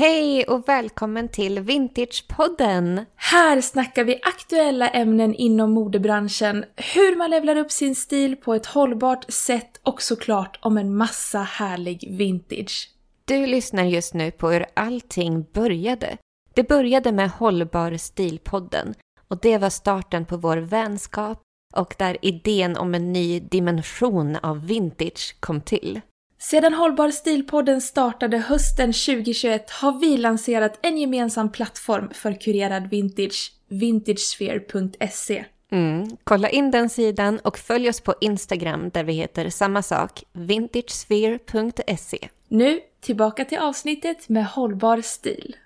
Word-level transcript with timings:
Hej 0.00 0.44
och 0.44 0.68
välkommen 0.68 1.28
till 1.28 1.60
Vintagepodden! 1.60 3.06
Här 3.16 3.60
snackar 3.60 4.04
vi 4.04 4.20
aktuella 4.22 4.88
ämnen 4.88 5.34
inom 5.34 5.70
modebranschen, 5.70 6.64
hur 6.76 7.16
man 7.16 7.30
levlar 7.30 7.56
upp 7.56 7.70
sin 7.70 7.94
stil 7.94 8.36
på 8.36 8.54
ett 8.54 8.66
hållbart 8.66 9.30
sätt 9.32 9.80
och 9.82 10.02
såklart 10.02 10.58
om 10.62 10.78
en 10.78 10.96
massa 10.96 11.38
härlig 11.38 12.16
vintage. 12.18 12.90
Du 13.24 13.46
lyssnar 13.46 13.84
just 13.84 14.14
nu 14.14 14.30
på 14.30 14.50
hur 14.50 14.66
allting 14.74 15.46
började. 15.52 16.16
Det 16.54 16.68
började 16.68 17.12
med 17.12 17.30
Hållbar 17.30 17.96
stilpodden 17.96 18.94
och 19.28 19.38
det 19.40 19.58
var 19.58 19.70
starten 19.70 20.26
på 20.26 20.36
vår 20.36 20.56
vänskap 20.56 21.42
och 21.74 21.94
där 21.98 22.16
idén 22.22 22.76
om 22.76 22.94
en 22.94 23.12
ny 23.12 23.40
dimension 23.40 24.36
av 24.36 24.66
vintage 24.66 25.36
kom 25.40 25.60
till. 25.60 26.00
Sedan 26.42 26.74
Hållbar 26.74 27.10
stilpodden 27.10 27.80
startade 27.80 28.38
hösten 28.38 28.92
2021 28.92 29.70
har 29.70 30.00
vi 30.00 30.16
lanserat 30.16 30.78
en 30.82 30.98
gemensam 30.98 31.52
plattform 31.52 32.10
för 32.14 32.40
kurerad 32.40 32.90
vintage, 32.90 33.52
vintagesphere.se. 33.68 35.44
Mm. 35.72 36.16
Kolla 36.24 36.48
in 36.50 36.70
den 36.70 36.88
sidan 36.88 37.38
och 37.38 37.58
följ 37.58 37.88
oss 37.88 38.00
på 38.00 38.14
Instagram 38.20 38.90
där 38.90 39.04
vi 39.04 39.12
heter 39.12 39.50
samma 39.50 39.82
sak, 39.82 40.24
vintagesphere.se. 40.32 42.28
Nu 42.48 42.80
tillbaka 43.00 43.44
till 43.44 43.58
avsnittet 43.58 44.28
med 44.28 44.46
hållbar 44.46 45.00
stil. 45.00 45.56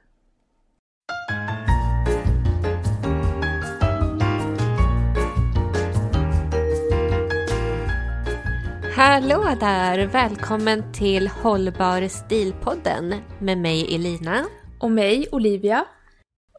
Hallå 8.97 9.57
där! 9.61 10.07
Välkommen 10.07 10.93
till 10.93 11.29
Hållbar 11.29 12.09
stilpodden 12.09 13.15
med 13.41 13.59
mig 13.59 13.95
Elina. 13.95 14.45
Och 14.81 14.91
mig, 14.91 15.27
Olivia. 15.33 15.85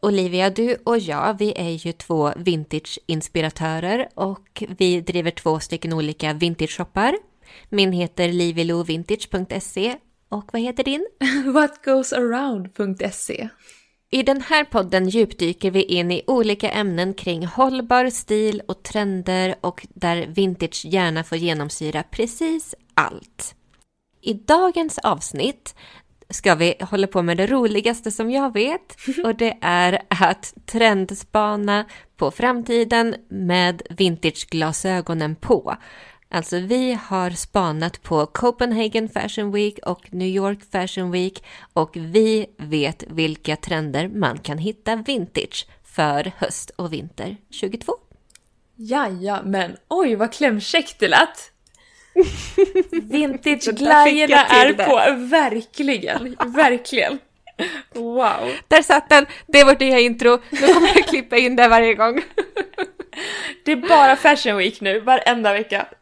Olivia, 0.02 0.49
du 0.49 0.77
och 0.84 0.98
jag, 0.98 1.38
vi 1.40 1.54
är 1.55 1.70
ju 1.70 1.91
två 1.91 2.32
vintage-inspiratörer 2.35 4.07
och 4.15 4.63
vi 4.77 5.01
driver 5.01 5.32
två 5.32 5.60
stycken 5.60 5.93
olika 5.93 6.34
vintage-shoppar. 6.34 7.15
Min 7.70 7.91
heter 7.91 8.27
livilovintage.se 8.27 9.95
och 10.29 10.49
vad 10.54 10.62
heter 10.62 10.84
din? 10.84 11.07
Whatgoesaround.se 11.54 13.49
i 14.09 14.23
den 14.23 14.41
här 14.41 14.63
podden 14.63 15.09
djupdyker 15.09 15.71
vi 15.71 15.84
in 15.84 16.11
i 16.11 16.23
olika 16.27 16.70
ämnen 16.70 17.13
kring 17.13 17.45
hållbar 17.45 18.09
stil 18.09 18.61
och 18.67 18.84
trender 18.84 19.55
och 19.61 19.87
där 19.89 20.27
vintage 20.27 20.85
gärna 20.85 21.23
får 21.23 21.37
genomsyra 21.37 22.03
precis 22.03 22.76
allt. 22.93 23.55
I 24.21 24.33
dagens 24.33 24.98
avsnitt 24.98 25.76
ska 26.29 26.55
vi 26.55 26.76
hålla 26.81 27.07
på 27.07 27.21
med 27.21 27.37
det 27.37 27.48
roligaste 27.48 28.11
som 28.11 28.31
jag 28.31 28.53
vet 28.53 28.95
och 29.23 29.35
det 29.35 29.57
är 29.61 30.01
att 30.07 30.53
trendspana 30.65 31.85
på 32.17 32.31
framtiden 32.31 33.15
med 33.29 33.81
vintageglasögonen 33.89 35.35
på. 35.35 35.76
Alltså 36.29 36.59
vi 36.59 36.99
har 37.07 37.29
spanat 37.29 38.04
på 38.04 38.26
Copenhagen 38.26 39.09
Fashion 39.09 39.51
Week 39.51 39.79
och 39.85 40.13
New 40.13 40.27
York 40.27 40.59
Fashion 40.71 41.12
Week 41.12 41.43
och 41.73 41.91
vi 41.93 42.45
vet 42.57 43.04
vilka 43.07 43.55
trender 43.55 44.07
man 44.07 44.37
kan 44.37 44.57
hitta 44.57 44.95
vintage 44.95 45.67
för 45.95 46.32
höst 46.37 46.70
och 46.76 46.93
vinter 46.93 47.37
22. 47.49 47.93
Jaja, 48.76 49.41
men 49.45 49.77
oj 49.87 50.15
vad 50.15 50.34
klämkäckt 50.34 50.99
det 50.99 51.07
lät! 51.07 51.51
Vintage-glajjorna 52.91 54.45
är 54.45 54.73
på, 54.73 55.26
verkligen, 55.26 56.35
verkligen. 56.45 57.20
Wow. 57.93 58.51
Där 58.67 58.82
satt 58.82 59.10
den! 59.10 59.26
Det 59.48 59.60
är 59.60 59.65
vårt 59.65 59.79
nya 59.79 59.99
intro. 59.99 60.39
Nu 60.49 60.73
kommer 60.73 60.87
jag 60.95 61.07
klippa 61.07 61.37
in 61.37 61.55
det 61.55 61.67
varje 61.67 61.93
gång. 61.93 62.21
Det 63.66 63.71
är 63.71 63.76
bara 63.90 64.16
Fashion 64.16 64.58
Week 64.58 64.81
nu, 64.81 65.00
varenda 65.00 65.53
vecka. 65.53 65.88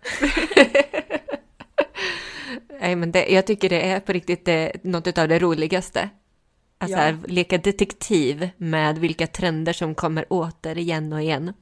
Nej, 2.82 2.96
men 2.96 3.12
det, 3.12 3.28
jag 3.28 3.48
tycker 3.48 3.70
det 3.70 3.82
är 3.82 4.00
på 4.00 4.14
riktigt 4.14 4.46
det, 4.46 4.72
något 4.84 5.18
av 5.18 5.28
det 5.28 5.40
roligaste. 5.40 6.10
Att 6.78 6.90
Ja. 6.90 6.98
så 6.98 7.02
här, 7.04 7.18
leka 7.28 7.58
detektiv 7.58 8.50
med 8.58 8.98
vilka 8.98 9.28
trender 9.28 9.74
som 9.74 9.96
kommer 9.96 10.34
åter 10.34 10.78
igen 10.78 11.14
och 11.14 11.22
igen. 11.22 11.54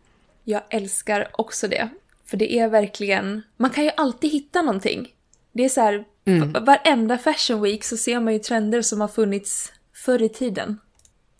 Jag 0.44 0.62
älskar 0.70 1.28
också 1.34 1.68
det. 1.68 1.90
För 2.26 2.38
det 2.38 2.54
är 2.60 2.68
verkligen, 2.70 3.42
man 3.58 3.70
kan 3.70 3.84
ju 3.84 3.92
alltid 3.98 4.32
hitta 4.32 4.62
någonting. 4.62 5.08
Det 5.52 5.66
är 5.66 5.70
så 5.70 5.82
här, 5.82 6.04
Mm. 6.26 6.54
varenda 6.66 7.18
Fashion 7.18 7.62
Week 7.62 7.84
så 7.84 7.98
ser 7.98 8.20
man 8.20 8.34
ju 8.34 8.40
trender 8.40 8.82
som 8.82 9.02
har 9.02 9.08
funnits 9.08 9.72
förr 9.94 10.22
i 10.22 10.30
tiden. 10.30 10.80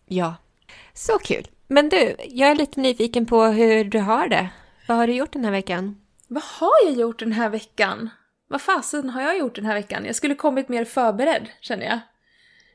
Ja, 0.08 0.36
så 0.94 1.20
kul. 1.20 1.48
Men 1.72 1.90
du, 1.90 2.16
jag 2.30 2.52
är 2.52 2.56
lite 2.56 2.80
nyfiken 2.80 3.26
på 3.26 3.44
hur 3.44 3.84
du 3.84 4.00
har 4.00 4.28
det. 4.28 4.50
Vad 4.88 4.98
har 4.98 5.08
du 5.08 5.14
gjort 5.14 5.34
den 5.34 5.46
här 5.46 5.52
veckan? 5.52 5.96
Vad 6.28 6.44
har 6.44 6.86
jag 6.86 6.94
gjort 6.94 7.20
den 7.20 7.32
här 7.32 7.50
veckan? 7.50 8.10
Vad 8.48 8.62
fasen 8.62 9.10
har 9.10 9.22
jag 9.22 9.38
gjort 9.38 9.56
den 9.56 9.66
här 9.66 9.74
veckan? 9.74 10.06
Jag 10.06 10.16
skulle 10.16 10.36
kommit 10.36 10.70
mer 10.70 10.86
förberedd, 10.86 11.50
känner 11.62 11.86
jag. 11.86 12.00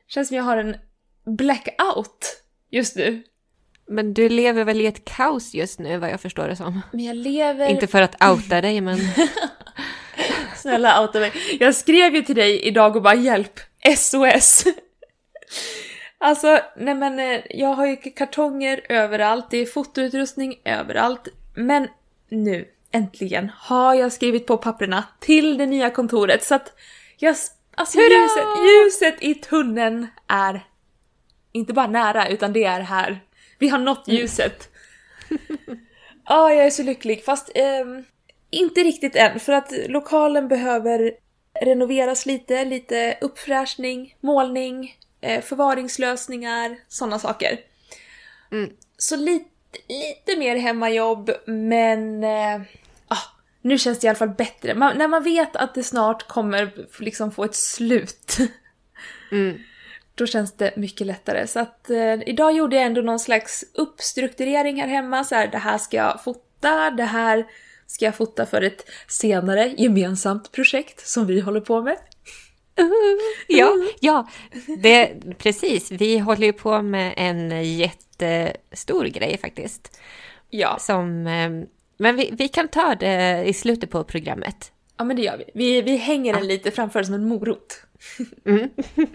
Känns 0.07 0.27
som 0.27 0.37
jag 0.37 0.43
har 0.43 0.57
en 0.57 0.75
blackout 1.25 2.43
just 2.69 2.95
nu. 2.95 3.23
Men 3.87 4.13
du 4.13 4.29
lever 4.29 4.63
väl 4.63 4.81
i 4.81 4.85
ett 4.85 5.05
kaos 5.05 5.53
just 5.53 5.79
nu, 5.79 5.97
vad 5.97 6.09
jag 6.09 6.21
förstår 6.21 6.47
det 6.47 6.55
som. 6.55 6.81
Men 6.91 7.05
jag 7.05 7.15
lever... 7.15 7.69
Inte 7.69 7.87
för 7.87 8.01
att 8.01 8.23
outa 8.23 8.61
dig, 8.61 8.81
men... 8.81 8.99
Snälla 10.55 11.01
outa 11.01 11.19
mig. 11.19 11.33
Jag 11.59 11.75
skrev 11.75 12.15
ju 12.15 12.21
till 12.21 12.35
dig 12.35 12.61
idag 12.61 12.95
och 12.95 13.01
bara 13.01 13.15
hjälp, 13.15 13.59
SOS. 13.97 14.65
Alltså, 16.17 16.59
nej 16.75 16.95
men 16.95 17.19
eh, 17.19 17.41
jag 17.49 17.73
har 17.73 17.85
ju 17.85 17.95
kartonger 17.95 18.81
överallt, 18.89 19.45
det 19.49 19.57
är 19.57 19.65
fotoutrustning 19.65 20.61
överallt. 20.65 21.27
Men 21.55 21.87
nu, 22.29 22.67
äntligen, 22.91 23.51
har 23.57 23.93
jag 23.93 24.11
skrivit 24.11 24.47
på 24.47 24.57
papperna 24.57 25.03
till 25.19 25.57
det 25.57 25.65
nya 25.65 25.89
kontoret 25.89 26.43
så 26.43 26.55
att 26.55 26.73
jag... 27.17 27.35
Alltså 27.75 27.97
Hurra! 27.97 28.21
ljuset, 28.21 28.45
ljuset 28.67 29.23
i 29.23 29.35
tunneln 29.35 30.07
är 30.27 30.67
inte 31.51 31.73
bara 31.73 31.87
nära 31.87 32.27
utan 32.27 32.53
det 32.53 32.63
är 32.63 32.79
här. 32.79 33.19
Vi 33.59 33.69
har 33.69 33.79
nått 33.79 34.07
ljuset. 34.07 34.69
Ja, 36.29 36.53
jag 36.53 36.65
är 36.65 36.69
så 36.69 36.83
lycklig. 36.83 37.23
Fast 37.23 37.51
ehm, 37.55 38.03
inte 38.49 38.79
riktigt 38.79 39.15
än, 39.15 39.39
för 39.39 39.53
att 39.53 39.73
lokalen 39.87 40.47
behöver 40.47 41.11
renoveras 41.61 42.25
lite, 42.25 42.65
lite 42.65 43.17
uppfräschning, 43.21 44.15
målning, 44.21 44.83
eh, 44.85 44.89
förvaringslösningar, 45.21 46.77
sådana 46.87 47.19
saker. 47.19 47.59
Mm. 48.51 48.69
Så 48.97 49.15
lite, 49.15 49.49
lite 49.87 50.39
mer 50.39 50.55
hemmajobb, 50.55 51.31
men 51.45 52.23
eh, 52.23 52.61
ah, 53.07 53.23
nu 53.61 53.77
känns 53.77 53.99
det 53.99 54.05
i 54.05 54.09
alla 54.09 54.17
fall 54.17 54.29
bättre. 54.29 54.75
Man, 54.75 54.97
när 54.97 55.07
man 55.07 55.23
vet 55.23 55.55
att 55.55 55.75
det 55.75 55.83
snart 55.83 56.27
kommer 56.27 56.85
liksom 56.99 57.31
få 57.31 57.43
ett 57.43 57.55
slut, 57.55 58.37
Mm. 59.31 59.57
då 60.15 60.25
känns 60.25 60.53
det 60.53 60.75
mycket 60.75 61.07
lättare. 61.07 61.47
Så 61.47 61.59
att 61.59 61.89
eh, 61.89 62.13
idag 62.25 62.53
gjorde 62.53 62.75
jag 62.75 62.85
ändå 62.85 63.01
någon 63.01 63.19
slags 63.19 63.65
uppstrukturering 63.73 64.81
här 64.81 64.87
hemma. 64.87 65.23
Så 65.23 65.35
här, 65.35 65.47
det 65.47 65.57
här 65.57 65.77
ska 65.77 65.97
jag 65.97 66.23
fota, 66.23 66.89
det 66.91 67.03
här 67.03 67.45
ska 67.87 68.05
jag 68.05 68.15
fota 68.15 68.45
för 68.45 68.61
ett 68.61 68.89
senare 69.07 69.67
gemensamt 69.77 70.51
projekt 70.51 71.07
som 71.07 71.27
vi 71.27 71.39
håller 71.39 71.61
på 71.61 71.81
med. 71.81 71.97
Ja, 73.47 73.73
ja 73.99 74.27
det, 74.77 75.11
precis. 75.37 75.91
Vi 75.91 76.17
håller 76.17 76.45
ju 76.45 76.53
på 76.53 76.81
med 76.81 77.13
en 77.17 77.63
jättestor 77.77 79.05
grej 79.05 79.37
faktiskt. 79.37 79.99
Ja, 80.49 80.77
Som, 80.79 81.27
eh, 81.27 81.49
men 81.97 82.15
vi, 82.15 82.29
vi 82.37 82.47
kan 82.47 82.67
ta 82.67 82.95
det 82.95 83.43
i 83.45 83.53
slutet 83.53 83.89
på 83.89 84.03
programmet. 84.03 84.71
ja 84.97 85.03
men 85.03 85.15
det 85.15 85.21
gör 85.21 85.37
vi. 85.37 85.43
Vi, 85.53 85.81
vi 85.81 85.97
hänger 85.97 86.33
den 86.33 86.47
lite 86.47 86.71
framför 86.71 87.03
som 87.03 87.13
en 87.13 87.27
morot. 87.27 87.83
Mm. 88.45 88.69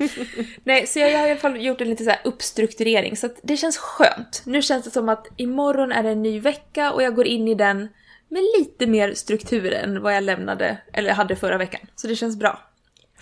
Nej, 0.65 0.87
så 0.87 0.99
jag 0.99 1.19
har 1.19 1.27
i 1.27 1.31
alla 1.31 1.41
fall 1.41 1.65
gjort 1.65 1.81
en 1.81 1.89
lite 1.89 2.05
så 2.05 2.11
här 2.11 2.21
uppstrukturering 2.25 3.17
så 3.17 3.29
det 3.43 3.57
känns 3.57 3.79
skönt. 3.79 4.43
Nu 4.47 4.63
känns 4.63 4.85
det 4.85 4.91
som 4.91 5.09
att 5.09 5.27
imorgon 5.37 5.93
är 5.93 6.03
det 6.03 6.11
en 6.11 6.23
ny 6.23 6.41
vecka 6.41 6.93
och 6.93 7.03
jag 7.03 7.15
går 7.15 7.27
in 7.27 7.49
i 7.49 7.55
den 7.55 7.89
med 8.29 8.43
lite 8.59 8.87
mer 8.87 9.15
struktur 9.15 9.73
än 9.73 10.03
vad 10.03 10.17
jag 10.17 10.25
lämnade, 10.25 10.79
eller 10.93 11.13
hade 11.13 11.37
förra 11.37 11.59
veckan. 11.59 11.81
Så 11.95 12.07
det 12.07 12.17
känns 12.17 12.37
bra. 12.37 12.61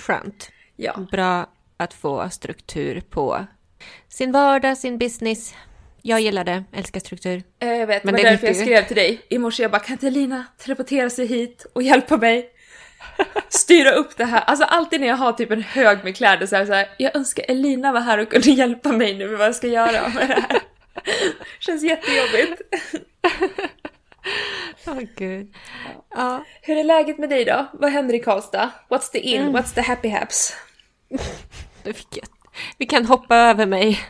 Skönt. 0.01 0.51
Ja. 0.77 1.07
Bra 1.13 1.47
att 1.77 1.95
få 1.95 2.31
struktur 2.31 3.01
på 3.11 3.47
sin 4.09 4.33
vardag, 4.33 4.79
sin 4.79 4.99
business. 4.99 5.55
Jag 6.03 6.21
gillar 6.21 6.45
det, 6.45 6.65
älskar 6.73 7.01
struktur. 7.01 7.43
Eh, 7.59 7.69
Jag 7.69 7.87
vet, 7.87 8.05
Men 8.05 8.15
det 8.15 8.23
var 8.23 8.31
därför 8.31 8.47
jag 8.47 8.57
skrev 8.57 8.83
till 8.87 8.97
dig 8.97 9.21
i 9.29 9.39
morse. 9.39 9.63
Jag 9.63 9.71
bara, 9.71 9.79
kan 9.81 9.93
inte 9.93 10.11
Lina 10.11 10.45
teleportera 10.59 11.11
sig 11.11 11.27
hit 11.27 11.67
och 11.73 11.83
hjälpa 11.83 12.17
mig? 12.17 12.51
Styra 13.49 13.91
upp 13.91 14.17
det 14.17 14.25
här. 14.25 14.41
Alltså 14.41 14.65
alltid 14.65 15.01
när 15.01 15.09
jag 15.09 15.17
har 15.17 15.33
typ 15.33 15.51
en 15.51 15.63
hög 15.63 16.05
med 16.05 16.17
kläder 16.17 16.47
så 16.47 16.57
är 16.57 16.61
det 16.61 16.67
så 16.67 16.73
här, 16.73 16.89
jag 16.99 17.17
önskar 17.17 17.45
Elina 17.49 17.93
var 17.93 18.01
här 18.01 18.19
och 18.19 18.31
kunde 18.31 18.51
hjälpa 18.51 18.93
mig 18.93 19.15
nu 19.19 19.29
med 19.29 19.39
vad 19.39 19.47
jag 19.47 19.55
ska 19.55 19.67
göra 19.67 20.09
med 20.09 20.29
det 20.29 20.35
här. 20.49 20.61
Känns 21.59 21.83
jättejobbigt. 21.83 22.63
Åh 24.87 25.01
gud. 25.17 25.55
Ja, 26.15 26.45
Hur 26.63 26.77
är 26.79 26.85
läget 26.85 27.19
med 27.19 27.29
dig 27.31 27.45
då? 27.45 27.67
Vad 27.73 27.93
händer 27.93 28.15
i 28.15 28.19
Karlstad? 28.19 28.71
What's 28.89 29.11
the 29.13 29.19
in? 29.19 29.43
Mm. 29.43 29.57
What's 29.57 29.75
the 29.75 29.81
happy 29.81 30.09
haps? 30.09 30.55
Vi 32.79 32.87
kan 32.87 33.07
hoppa 33.07 33.37
över 33.37 33.67
mig. 33.67 34.01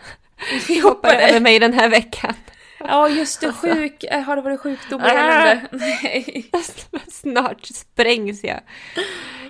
Vi 0.68 0.80
hoppar 0.80 1.08
hoppar 1.10 1.28
över 1.28 1.40
mig 1.40 1.58
den 1.58 1.72
här 1.72 1.88
veckan. 1.88 2.34
Ja, 2.78 3.08
just 3.08 3.40
det. 3.40 3.52
Sjuk. 3.52 4.04
Eh, 4.04 4.20
Har 4.20 4.36
det 4.36 4.42
varit 4.42 4.60
sjukdom 4.60 5.00
och 5.00 5.08
elände? 5.08 5.60
Nej. 6.02 6.50
Snart 7.08 7.66
sprängs 7.66 8.44
jag. 8.44 8.60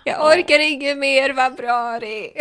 Jag 0.04 0.26
orkar 0.26 0.58
inget 0.58 0.98
mer, 0.98 1.30
vad 1.32 1.54
bra 1.56 1.98
det. 2.00 2.32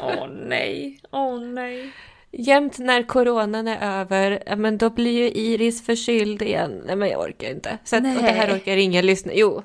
Åh 0.00 0.28
nej. 0.28 1.00
Åh 1.10 1.40
nej. 1.40 1.92
Jämt 2.32 2.78
när 2.78 3.02
coronan 3.02 3.68
är 3.68 4.00
över, 4.00 4.56
men 4.56 4.78
då 4.78 4.90
blir 4.90 5.12
ju 5.12 5.30
Iris 5.30 5.86
förkyld 5.86 6.42
igen. 6.42 6.82
Nej 6.86 6.96
men 6.96 7.08
jag 7.08 7.20
orkar 7.20 7.50
inte. 7.50 7.78
Så 7.84 7.96
att, 7.96 8.02
och 8.02 8.22
det 8.22 8.32
här 8.32 8.56
orkar 8.56 8.76
ingen 8.76 9.06
lyssna, 9.06 9.32
jo. 9.34 9.62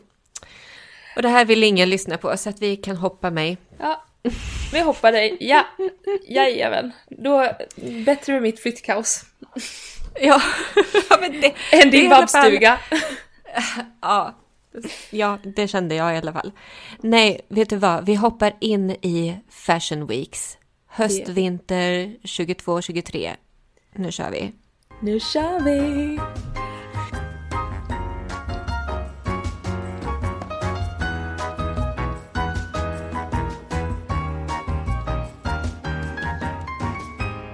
Och 1.16 1.22
det 1.22 1.30
här 1.30 1.46
vill 1.46 1.64
ingen 1.64 1.90
lyssna 1.90 2.18
på 2.18 2.38
så 2.38 2.50
att 2.50 2.62
vi 2.62 2.75
kan 2.75 2.96
hoppa 2.96 3.30
mig. 3.30 3.58
Ja. 3.80 4.04
Vi 4.74 4.80
hoppar 4.80 5.12
dig. 5.12 5.38
Ja. 5.40 5.66
Jajamän. 6.28 6.92
Då, 7.10 7.52
bättre 8.06 8.34
med 8.34 8.42
mitt 8.42 8.60
flyttkaos. 8.60 9.25
Ja, 10.22 10.42
ja 11.10 11.18
men 11.22 11.42
det... 11.42 11.54
Än 11.72 11.92
din 11.92 12.10
vabbstuga. 12.10 12.80
Ja. 14.02 14.36
ja, 15.10 15.40
det 15.44 15.68
kände 15.68 15.96
jag 15.96 16.16
i 16.16 16.18
alla 16.18 16.34
fall. 16.34 16.52
Nej, 17.02 17.42
vet 17.48 17.69
du 17.69 17.75
vad? 17.75 18.06
Vi 18.06 18.16
hoppar 18.16 18.54
in 18.60 18.92
i 18.92 19.38
Fashion 19.50 20.08
Weeks. 20.08 20.58
Höst, 20.98 21.30
vinter 21.30 22.16
22-23. 22.24 23.36
Nu 23.96 24.12
kör 24.12 24.32
vi. 24.32 24.52
Nu 25.02 25.20
kör 25.20 25.60
vi! 25.60 26.20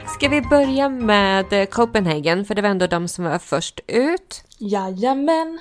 Ska 0.07 0.29
vi 0.29 0.41
börja 0.41 0.89
med 0.89 1.53
eh, 1.53 1.65
Copenhagen, 1.65 2.45
för 2.45 2.55
det 2.55 2.61
var 2.61 2.69
ändå 2.69 2.87
de 2.87 3.07
som 3.07 3.25
var 3.25 3.39
först 3.39 3.79
ut. 3.87 4.43
Jajamän. 4.57 5.59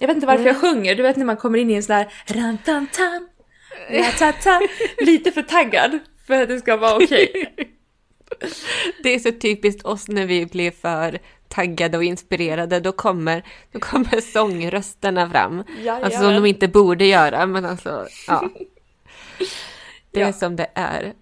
Jag 0.00 0.08
vet 0.08 0.14
inte 0.14 0.26
varför 0.26 0.44
jag 0.46 0.60
sjunger, 0.60 0.94
du 0.94 1.02
vet 1.02 1.16
när 1.16 1.24
man 1.24 1.36
kommer 1.36 1.58
in 1.58 1.70
i 1.70 1.74
en 1.74 1.82
sån 1.82 1.96
där 1.96 2.12
rantantan, 2.26 3.28
ta 4.42 4.60
lite 5.04 5.32
för 5.32 5.42
taggad 5.42 5.98
för 6.28 6.42
att 6.42 6.48
det 6.48 6.58
ska 6.58 6.76
vara 6.76 6.96
okej. 6.96 7.54
Det 9.02 9.14
är 9.14 9.18
så 9.18 9.32
typiskt 9.32 9.84
oss 9.86 10.08
när 10.08 10.26
vi 10.26 10.46
blir 10.46 10.70
för 10.70 11.18
taggade 11.48 11.96
och 11.98 12.04
inspirerade. 12.04 12.80
Då 12.80 12.92
kommer, 12.92 13.42
då 13.72 13.78
kommer 13.80 14.20
sångrösterna 14.32 15.30
fram. 15.30 15.64
Alltså 15.90 16.20
som 16.20 16.34
de 16.34 16.46
inte 16.46 16.68
borde 16.68 17.04
göra, 17.04 17.46
men 17.46 17.64
alltså, 17.64 18.06
ja. 18.26 18.48
Det 20.10 20.20
är 20.20 20.26
Ja. 20.26 20.32
som 20.32 20.56
det 20.56 20.70
är. 20.74 21.14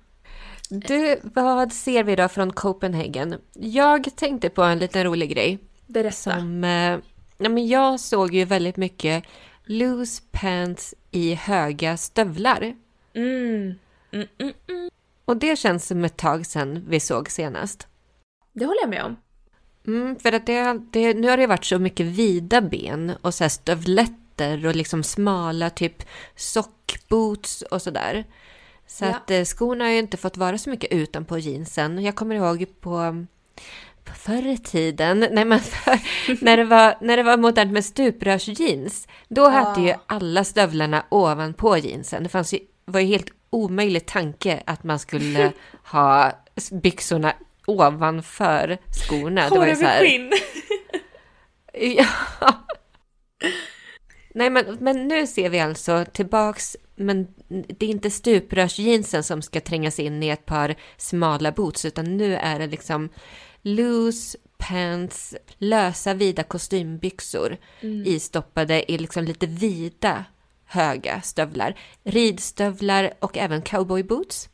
Du, 0.71 1.21
vad 1.23 1.73
ser 1.73 2.05
vi 2.05 2.17
då 2.17 2.29
från 2.29 2.53
Copenhagen? 2.53 3.35
Jag 3.55 4.17
tänkte 4.17 4.49
på 4.51 4.63
en 4.63 4.79
liten 4.79 5.05
rolig 5.05 5.31
grej. 5.31 5.59
Berätta. 5.87 6.13
Som, 6.13 6.65
eh, 6.65 6.99
ja, 7.39 7.49
men 7.49 7.69
jag 7.69 8.01
såg 8.01 8.35
ju 8.35 8.45
väldigt 8.45 8.77
mycket 8.77 9.25
loose 9.65 10.23
pants 10.31 10.95
i 11.11 11.35
höga 11.35 11.97
stövlar. 11.97 12.75
Mm. 13.15 13.75
Mm, 14.13 14.27
mm, 14.39 14.53
mm. 14.69 14.91
Och 15.27 15.37
det 15.37 15.59
känns 15.59 15.87
som 15.87 16.05
ett 16.05 16.17
tag 16.17 16.47
sedan 16.47 16.85
vi 16.89 17.01
såg 17.01 17.31
senast. 17.31 17.87
Det 18.53 18.65
håller 18.65 18.81
jag 18.81 18.91
med 18.91 19.05
om. 19.05 19.17
Mm, 19.87 20.17
för 20.19 20.33
att 20.33 20.47
det, 20.47 20.81
det, 20.91 21.15
nu 21.15 21.29
har 21.29 21.37
det 21.37 21.47
varit 21.47 21.65
så 21.65 21.79
mycket 21.79 22.07
vida 22.07 22.61
ben 22.61 23.13
och 23.23 23.35
så 23.35 23.45
här 23.45 23.49
stövletter 23.49 24.67
och 24.67 24.77
liksom 24.77 25.03
smala 25.03 25.71
typ 25.71 26.03
sockboots 26.37 27.63
och 27.63 27.83
sådär. 27.83 28.25
Så 28.87 29.05
Ja. 29.05 29.09
att 29.17 29.31
eh, 29.31 29.45
skorna 29.45 29.85
har 29.85 29.91
ju 29.91 29.99
inte 29.99 30.17
fått 30.17 30.37
vara 30.37 30.59
så 30.59 30.71
mycket 30.71 30.93
utanpå 30.93 31.39
jeansen. 31.39 32.03
Jag 32.05 32.15
kommer 32.15 32.35
ihåg 32.35 32.67
på, 32.81 33.27
på 34.05 34.13
förr 34.15 34.47
i 34.47 34.59
tiden, 34.59 35.27
nej 35.33 35.45
men 35.45 35.61
för, 35.61 35.99
när, 36.45 36.57
det 36.57 36.65
var, 36.65 36.95
när 37.01 37.17
det 37.17 37.23
var 37.23 37.37
modernt 37.37 37.73
med 37.73 37.85
stuprörsjeans, 37.85 39.09
då 39.29 39.49
hade 39.49 39.81
ju 39.81 39.95
alla 40.07 40.45
stövlarna 40.45 41.05
ovanpå 41.09 41.77
jeansen. 41.79 42.23
Det 42.23 42.29
fanns 42.29 42.55
ju, 42.55 42.59
var 42.87 43.01
ju 43.01 43.07
helt 43.07 43.31
omöjlig 43.51 44.07
tanke 44.07 44.63
att 44.67 44.85
man 44.85 44.99
skulle 44.99 45.53
ha 45.85 46.33
byxorna 46.83 47.33
ovanför 47.67 48.79
skorna. 48.91 49.49
Hår 49.49 49.75
så 49.75 49.85
här, 49.85 49.99
över 49.99 50.01
skinn. 50.01 50.33
Ja. 51.79 52.07
Nej, 54.35 54.51
men, 54.51 54.77
men 54.81 55.09
nu 55.09 55.27
ser 55.27 55.51
vi 55.51 55.61
alltså 55.61 56.05
tillbaks, 56.13 56.77
men 56.95 57.27
det 57.49 57.87
är 57.87 57.91
inte 57.91 58.11
stuprörsjeansen 58.11 59.23
som 59.23 59.43
ska 59.43 59.61
trängas 59.61 59.99
in 59.99 60.23
i 60.23 60.29
ett 60.29 60.47
par 60.47 60.75
smala 60.97 61.53
boots, 61.53 61.85
utan 61.85 62.17
nu 62.17 62.37
är 62.37 62.59
det 62.59 62.67
liksom 62.67 63.09
loose 63.63 64.39
pants, 64.59 65.35
lösa 65.59 66.15
vida 66.15 66.43
kostymbyxor 66.43 67.57
istoppade 68.05 68.93
i 68.93 68.99
liksom 68.99 69.25
lite 69.25 69.47
vida 69.47 70.25
höga 70.67 71.23
stövlar. 71.23 71.79
Ridstövlar 72.05 73.15
och 73.19 73.37
även 73.37 73.63
cowboyboots. 73.63 74.49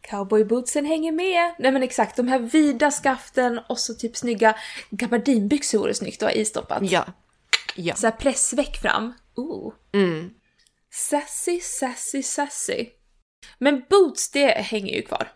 Cowboybootsen 0.00 0.84
hänger 0.84 1.12
med. 1.12 1.54
Nej 1.58 1.72
men 1.72 1.82
exakt, 1.82 2.16
de 2.16 2.28
här 2.28 2.38
vida 2.38 2.90
skaften 2.90 3.60
och 3.68 3.78
så 3.78 3.94
typ 3.94 4.16
snygga 4.16 4.56
gabardinbyxor 4.90 5.78
vore 5.78 5.94
snyggt 5.94 6.22
att 6.22 6.28
ha 6.28 6.36
istoppat. 6.36 6.90
Ja. 6.90 7.06
Ja. 7.76 7.94
Så 7.94 8.06
här 8.06 8.16
pressväck 8.16 8.76
fram. 8.82 9.12
Ooh. 9.36 9.74
Mm. 9.92 10.30
Sassy, 10.90 11.60
sassy, 11.60 12.22
sassy. 12.22 12.86
Men 13.58 13.82
boots, 13.90 14.30
det 14.30 14.48
hänger 14.48 14.94
ju 14.94 15.02
kvar. 15.02 15.32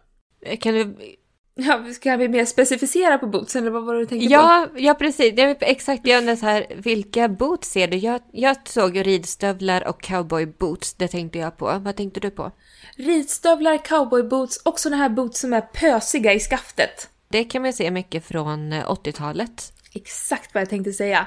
Kan 0.61 0.75
du 0.75 1.17
Ja, 1.59 1.85
ska 1.93 2.17
vi 2.17 2.29
mer 2.29 2.45
specificera 2.45 3.19
på 3.19 3.27
bootsen 3.27 3.63
eller 3.63 3.71
vad 3.71 3.85
var 3.85 3.95
det 3.95 4.01
du 4.01 4.07
tänkte 4.07 4.27
på? 4.27 4.33
Ja, 4.33 4.69
ja 4.77 4.95
precis. 4.95 5.35
Jag 5.37 5.57
exakt, 5.61 6.07
jag 6.07 6.19
undrar 6.19 6.37
så 6.37 6.47
här, 6.47 6.67
vilka 6.77 7.29
boots 7.29 7.71
ser 7.71 7.89
du? 7.89 7.97
Jag, 7.97 8.21
jag 8.33 8.69
såg 8.69 8.97
ju 8.97 9.03
ridstövlar 9.03 9.89
och 9.89 10.03
cowboyboots, 10.03 10.95
det 10.95 11.09
tänkte 11.09 11.39
jag 11.39 11.57
på. 11.57 11.79
Vad 11.79 11.97
tänkte 11.97 12.21
du 12.21 12.31
på? 12.31 12.53
Ridstövlar, 12.97 13.85
cowboyboots 13.85 14.57
och 14.57 14.81
såna 14.81 14.97
här 14.97 15.09
boots 15.09 15.41
som 15.41 15.53
är 15.53 15.61
pösiga 15.61 16.33
i 16.33 16.41
skaftet. 16.41 17.09
Det 17.29 17.45
kan 17.45 17.63
man 17.63 17.73
se 17.73 17.91
mycket 17.91 18.25
från 18.25 18.73
eh, 18.73 18.91
80-talet. 18.91 19.73
Exakt 19.95 20.55
vad 20.55 20.61
jag 20.61 20.71
tänkte 20.71 20.93
säga. 20.93 21.27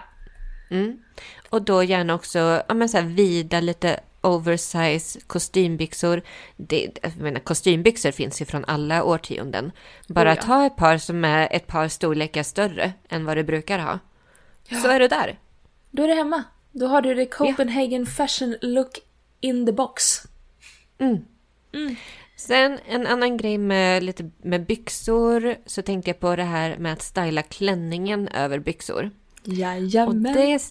Mm. 0.69 0.97
Och 1.49 1.61
då 1.61 1.83
gärna 1.83 2.15
också 2.15 2.63
ja, 2.67 2.73
men 2.73 2.89
så 2.89 2.97
här 2.97 3.05
vida, 3.05 3.59
lite 3.59 3.99
oversize 4.21 5.19
kostymbyxor. 5.27 6.21
Det, 6.57 7.00
jag 7.01 7.18
menar, 7.18 7.39
kostymbyxor 7.39 8.12
finns 8.12 8.42
ju 8.42 8.45
från 8.45 8.66
alla 8.66 9.04
årtionden. 9.04 9.71
Bara 10.07 10.33
Oh 10.33 10.38
ja. 10.42 10.45
ha 10.45 10.66
ett 10.66 10.75
par 10.75 10.98
som 10.98 11.25
är 11.25 11.48
ett 11.51 11.68
par 11.68 11.88
storlekar 11.88 12.44
större 12.44 12.94
än 13.09 13.26
vad 13.26 13.38
du 13.38 13.44
brukar 13.44 13.80
ha. 13.80 13.99
Så 14.81 14.88
är 14.88 14.99
du 14.99 15.07
där. 15.07 15.40
Då 15.92 16.04
är 16.04 16.07
det 16.07 16.14
hemma. 16.14 16.44
Då 16.71 16.88
har 16.88 17.02
du 17.02 17.14
det 17.14 17.26
Copenhagen 17.26 18.06
fashion 18.06 18.56
look 18.61 18.99
in 19.40 19.66
the 19.66 19.71
box. 19.71 20.23
Sen 22.35 22.80
en 22.88 23.07
annan 23.07 23.38
grej 23.38 23.57
med, 23.57 24.04
lite, 24.04 24.30
med 24.38 24.66
byxor 24.66 25.56
så 25.66 25.81
tänkte 25.81 26.09
jag 26.09 26.19
på 26.19 26.35
det 26.35 26.44
här 26.44 26.78
med 26.78 26.94
att 26.94 27.02
styla 27.02 27.42
klänningen 27.42 28.28
över 28.28 28.59
byxor. 28.59 29.11
Och 29.47 29.53
Jajamän. 29.53 30.23
det, 30.23 30.61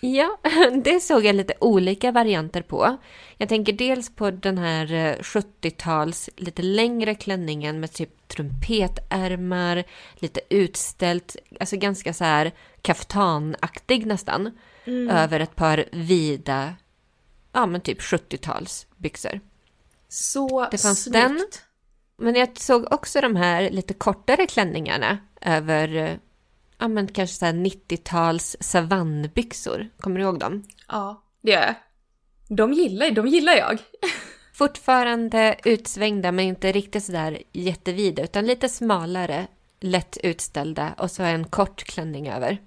ja, 0.00 0.38
det 0.84 1.00
såg 1.00 1.24
jag 1.24 1.36
lite 1.36 1.54
olika 1.60 2.12
varianter 2.12 2.62
på. 2.62 2.96
Jag 3.36 3.48
tänker 3.48 3.72
dels 3.72 4.14
på 4.14 4.30
den 4.30 4.58
här 4.58 4.92
eh, 4.92 5.16
70-tals 5.18 6.30
lite 6.36 6.62
längre 6.62 7.14
klänningen 7.14 7.80
med 7.80 7.92
typ 7.92 8.28
trumpetärmar, 8.28 9.84
lite 10.14 10.40
utställt, 10.48 11.36
alltså 11.60 11.76
ganska 11.76 12.12
så 12.12 12.24
här 12.24 12.52
kaftanaktig 12.82 14.06
nästan, 14.06 14.58
över 15.10 15.40
ett 15.40 15.56
par 15.56 15.84
vida, 15.92 16.74
ja 17.52 17.66
men 17.66 17.80
typ 17.80 18.00
70-tals 18.00 18.86
byxor. 18.96 19.40
Så 20.08 20.68
Det 20.70 20.78
fanns 20.78 21.02
snyggt. 21.02 21.14
den. 21.14 21.40
Men 22.16 22.34
jag 22.34 22.58
såg 22.58 22.92
också 22.92 23.20
de 23.20 23.36
här 23.36 23.70
lite 23.70 23.94
kortare 23.94 24.46
klänningarna 24.46 25.18
över, 25.40 25.96
eh, 25.96 26.16
ja 26.78 26.88
men 26.88 27.08
kanske 27.08 27.36
så 27.36 27.46
här 27.46 27.52
90-tals 27.52 28.56
savannbyxor. 28.60 29.88
Kommer 30.00 30.18
du 30.18 30.24
ihåg 30.24 30.38
dem? 30.38 30.64
Ja, 30.88 31.22
det 31.42 31.50
gör 31.50 31.60
jag. 31.60 31.74
De 32.48 32.72
gillar, 32.72 33.10
de 33.10 33.26
gillar 33.26 33.54
jag. 33.54 33.78
Fortfarande 34.54 35.56
utsvängda 35.64 36.32
men 36.32 36.44
inte 36.44 36.72
riktigt 36.72 37.04
sådär 37.04 37.42
jättevida 37.52 38.22
utan 38.22 38.46
lite 38.46 38.68
smalare, 38.68 39.46
lätt 39.80 40.16
utställda 40.22 40.94
och 40.98 41.10
så 41.10 41.22
en 41.22 41.44
kort 41.44 41.84
klänning 41.84 42.28
över. 42.28 42.58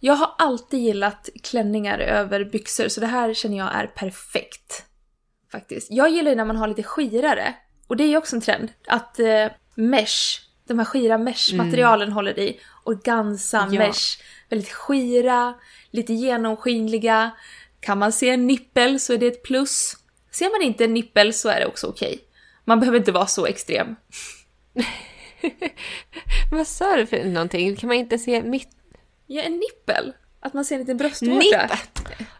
Jag 0.00 0.14
har 0.14 0.30
alltid 0.38 0.80
gillat 0.80 1.28
klänningar 1.42 1.98
över 1.98 2.44
byxor, 2.44 2.88
så 2.88 3.00
det 3.00 3.06
här 3.06 3.34
känner 3.34 3.58
jag 3.58 3.74
är 3.74 3.86
perfekt. 3.86 4.84
Faktiskt. 5.52 5.88
Jag 5.90 6.10
gillar 6.10 6.30
ju 6.30 6.36
när 6.36 6.44
man 6.44 6.56
har 6.56 6.68
lite 6.68 6.82
skirare. 6.82 7.54
Och 7.86 7.96
det 7.96 8.04
är 8.04 8.08
ju 8.08 8.16
också 8.16 8.36
en 8.36 8.42
trend. 8.42 8.68
Att 8.86 9.18
eh, 9.18 9.46
mesh, 9.74 10.40
de 10.66 10.78
här 10.78 10.84
skira 10.84 11.18
mesh-materialen 11.18 12.12
håller 12.12 12.38
i. 12.38 12.60
Organza, 12.84 13.68
Ja. 13.72 13.78
mesh. 13.78 14.18
Väldigt 14.48 14.72
skira, 14.72 15.54
lite 15.90 16.12
genomskinliga. 16.12 17.30
Kan 17.80 17.98
man 17.98 18.12
se 18.12 18.30
en 18.30 18.46
nippel 18.46 19.00
så 19.00 19.12
är 19.12 19.18
det 19.18 19.26
ett 19.26 19.42
plus. 19.42 19.96
Ser 20.30 20.50
man 20.50 20.62
inte 20.62 20.84
en 20.84 20.94
nippel 20.94 21.32
så 21.34 21.48
är 21.48 21.60
det 21.60 21.66
också 21.66 21.86
okej. 21.86 22.20
Man 22.64 22.80
behöver 22.80 22.98
inte 22.98 23.12
vara 23.12 23.26
så 23.26 23.46
extrem. 23.46 23.96
Vad 26.52 26.66
sa 26.66 26.96
du 26.96 27.06
för 27.06 27.24
någonting? 27.24 27.76
Kan 27.76 27.88
man 27.88 27.96
inte 27.96 28.18
se 28.18 28.42
mitt... 28.42 28.68
Ja, 29.26 29.42
en 29.42 29.52
nippel. 29.58 30.12
Att 30.40 30.54
man 30.54 30.64
ser 30.64 30.74
en 30.74 30.80
liten 30.80 30.96
bröstvårta. 30.96 31.38
Nippel! 31.38 31.68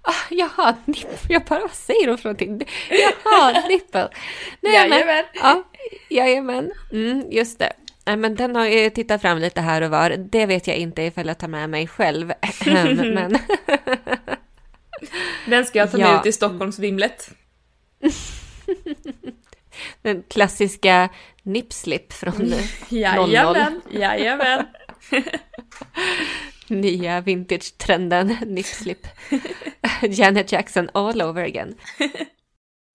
Ah, 0.03 0.15
jaha, 0.31 0.77
nippel. 0.85 1.19
Jag 1.29 1.45
bara, 1.45 1.61
vad 1.61 1.75
säger 1.75 2.07
de 2.07 2.19
för 2.19 2.25
någonting? 2.25 2.69
Jaha, 2.91 3.65
nippel. 3.69 4.09
Nej, 4.61 4.73
Jajamän. 4.75 5.07
Men, 5.07 5.25
ja, 5.35 5.65
jajamän. 6.09 6.73
Mm, 6.93 7.31
just 7.31 7.59
det. 7.59 7.73
Nej, 8.07 8.17
men 8.17 8.35
den 8.35 8.57
har 8.57 8.67
jag 8.67 8.95
tittat 8.95 9.21
fram 9.21 9.39
lite 9.39 9.61
här 9.61 9.83
och 9.83 9.91
var. 9.91 10.11
Det 10.11 10.47
vet 10.47 10.67
jag 10.67 10.77
inte 10.77 11.03
ifall 11.03 11.27
jag 11.27 11.39
tar 11.39 11.49
med 11.49 11.71
mig 11.71 11.87
själv. 11.87 12.33
men 12.67 13.39
Den 15.47 15.65
ska 15.65 15.79
jag 15.79 15.91
ta 15.91 15.99
med 15.99 16.07
Ja. 16.07 16.21
ut 16.21 16.27
i 16.27 16.33
Stockholmsvimlet. 16.33 17.31
den 20.03 20.23
klassiska 20.23 21.09
nipslip 21.43 22.13
från 22.13 22.53
Jajamän, 22.89 23.81
jajamän. 23.91 24.67
nya 26.69 27.21
vintage-trenden 27.21 28.37
nipslip. 28.47 29.07
Janet 30.03 30.53
Jackson 30.53 30.91
all 30.95 31.23
over 31.23 31.43
again. 31.45 31.75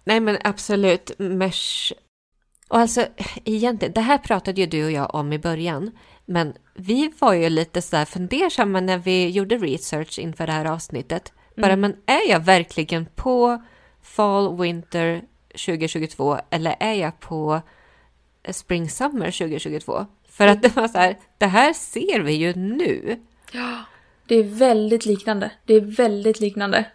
Nej 0.03 0.19
men 0.19 0.37
absolut, 0.43 1.11
mesh. 1.17 1.93
Och 2.69 2.77
alltså 2.79 3.05
egentligen, 3.45 3.93
det 3.93 4.01
här 4.01 4.17
pratade 4.17 4.61
ju 4.61 4.67
du 4.67 4.85
och 4.85 4.91
jag 4.91 5.15
om 5.15 5.33
i 5.33 5.39
början. 5.39 5.91
Men 6.25 6.53
vi 6.73 7.11
var 7.19 7.33
ju 7.33 7.49
lite 7.49 7.81
sådär 7.81 8.05
fundersamma 8.05 8.79
när 8.81 8.97
vi 8.97 9.29
gjorde 9.29 9.57
research 9.57 10.19
inför 10.19 10.47
det 10.47 10.53
här 10.53 10.65
avsnittet. 10.65 11.33
Bara, 11.55 11.75
men 11.75 11.95
är 12.05 12.29
jag 12.29 12.39
verkligen 12.39 13.05
på 13.05 13.63
Fall 14.01 14.57
Winter 14.57 15.21
2022 15.49 16.38
eller 16.49 16.75
är 16.79 16.93
jag 16.93 17.19
på 17.19 17.61
Spring 18.49 18.89
Summer 18.89 19.31
2022? 19.31 20.05
För 20.29 20.47
att 20.47 20.61
det 20.61 20.75
var 20.75 20.88
så 20.88 20.97
här, 20.97 21.17
det 21.38 21.45
här 21.45 21.73
ser 21.73 22.19
vi 22.19 22.33
ju 22.33 22.53
nu. 22.55 23.19
Det 24.27 24.35
är 24.35 24.43
väldigt 24.43 25.05
liknande. 25.05 25.51
Det 25.65 25.73
är 25.73 25.81
väldigt 25.81 26.39
liknande. 26.39 26.85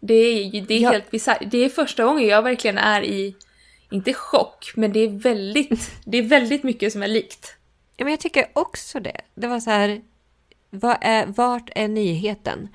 Det 0.00 0.14
är, 0.14 0.62
det 0.66 0.74
är 0.74 0.80
Ja. 0.80 0.90
helt 0.90 1.10
bisarrt. 1.10 1.42
Det 1.46 1.58
är 1.58 1.68
första 1.68 2.04
gången 2.04 2.26
jag 2.26 2.42
verkligen 2.42 2.78
är 2.78 3.02
i, 3.04 3.36
inte 3.92 4.14
chock, 4.14 4.72
men 4.74 4.92
det 4.92 5.00
är 5.00 5.08
väldigt, 5.08 5.90
det 6.04 6.18
är 6.18 6.22
väldigt 6.22 6.62
mycket 6.62 6.92
som 6.92 7.02
är 7.02 7.08
likt. 7.08 7.56
Ja, 7.96 8.04
men 8.04 8.10
jag 8.10 8.20
tycker 8.20 8.46
också 8.52 9.00
det. 9.00 9.20
Det 9.34 9.46
var 9.46 9.60
så 9.60 9.70
här, 9.70 10.02
vad 10.70 10.96
är, 11.00 11.26
vart 11.26 11.70
är 11.74 11.88
nyheten? 11.88 12.68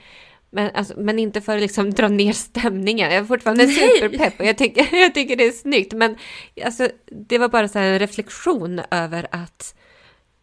Men, 0.50 0.72
alltså, 0.76 0.94
men 0.98 1.20
inte 1.20 1.42
för 1.42 1.56
att 1.56 1.62
liksom 1.62 1.94
dra 1.94 2.08
ner 2.08 2.34
stämningen. 2.34 3.12
Jag 3.12 3.20
är 3.20 3.24
fortfarande 3.24 3.66
Nej! 3.66 3.76
superpepp 3.76 4.40
och 4.40 4.46
jag 4.46 4.58
tycker, 4.58 4.88
jag 4.96 5.14
tycker 5.14 5.36
det 5.36 5.46
är 5.46 5.52
snyggt. 5.52 5.94
Men 5.94 6.18
alltså, 6.66 6.90
det 7.06 7.38
var 7.38 7.50
bara 7.50 7.68
så 7.68 7.80
här 7.80 7.92
en 7.92 8.00
reflektion 8.00 8.82
över 8.92 9.28
att 9.32 9.76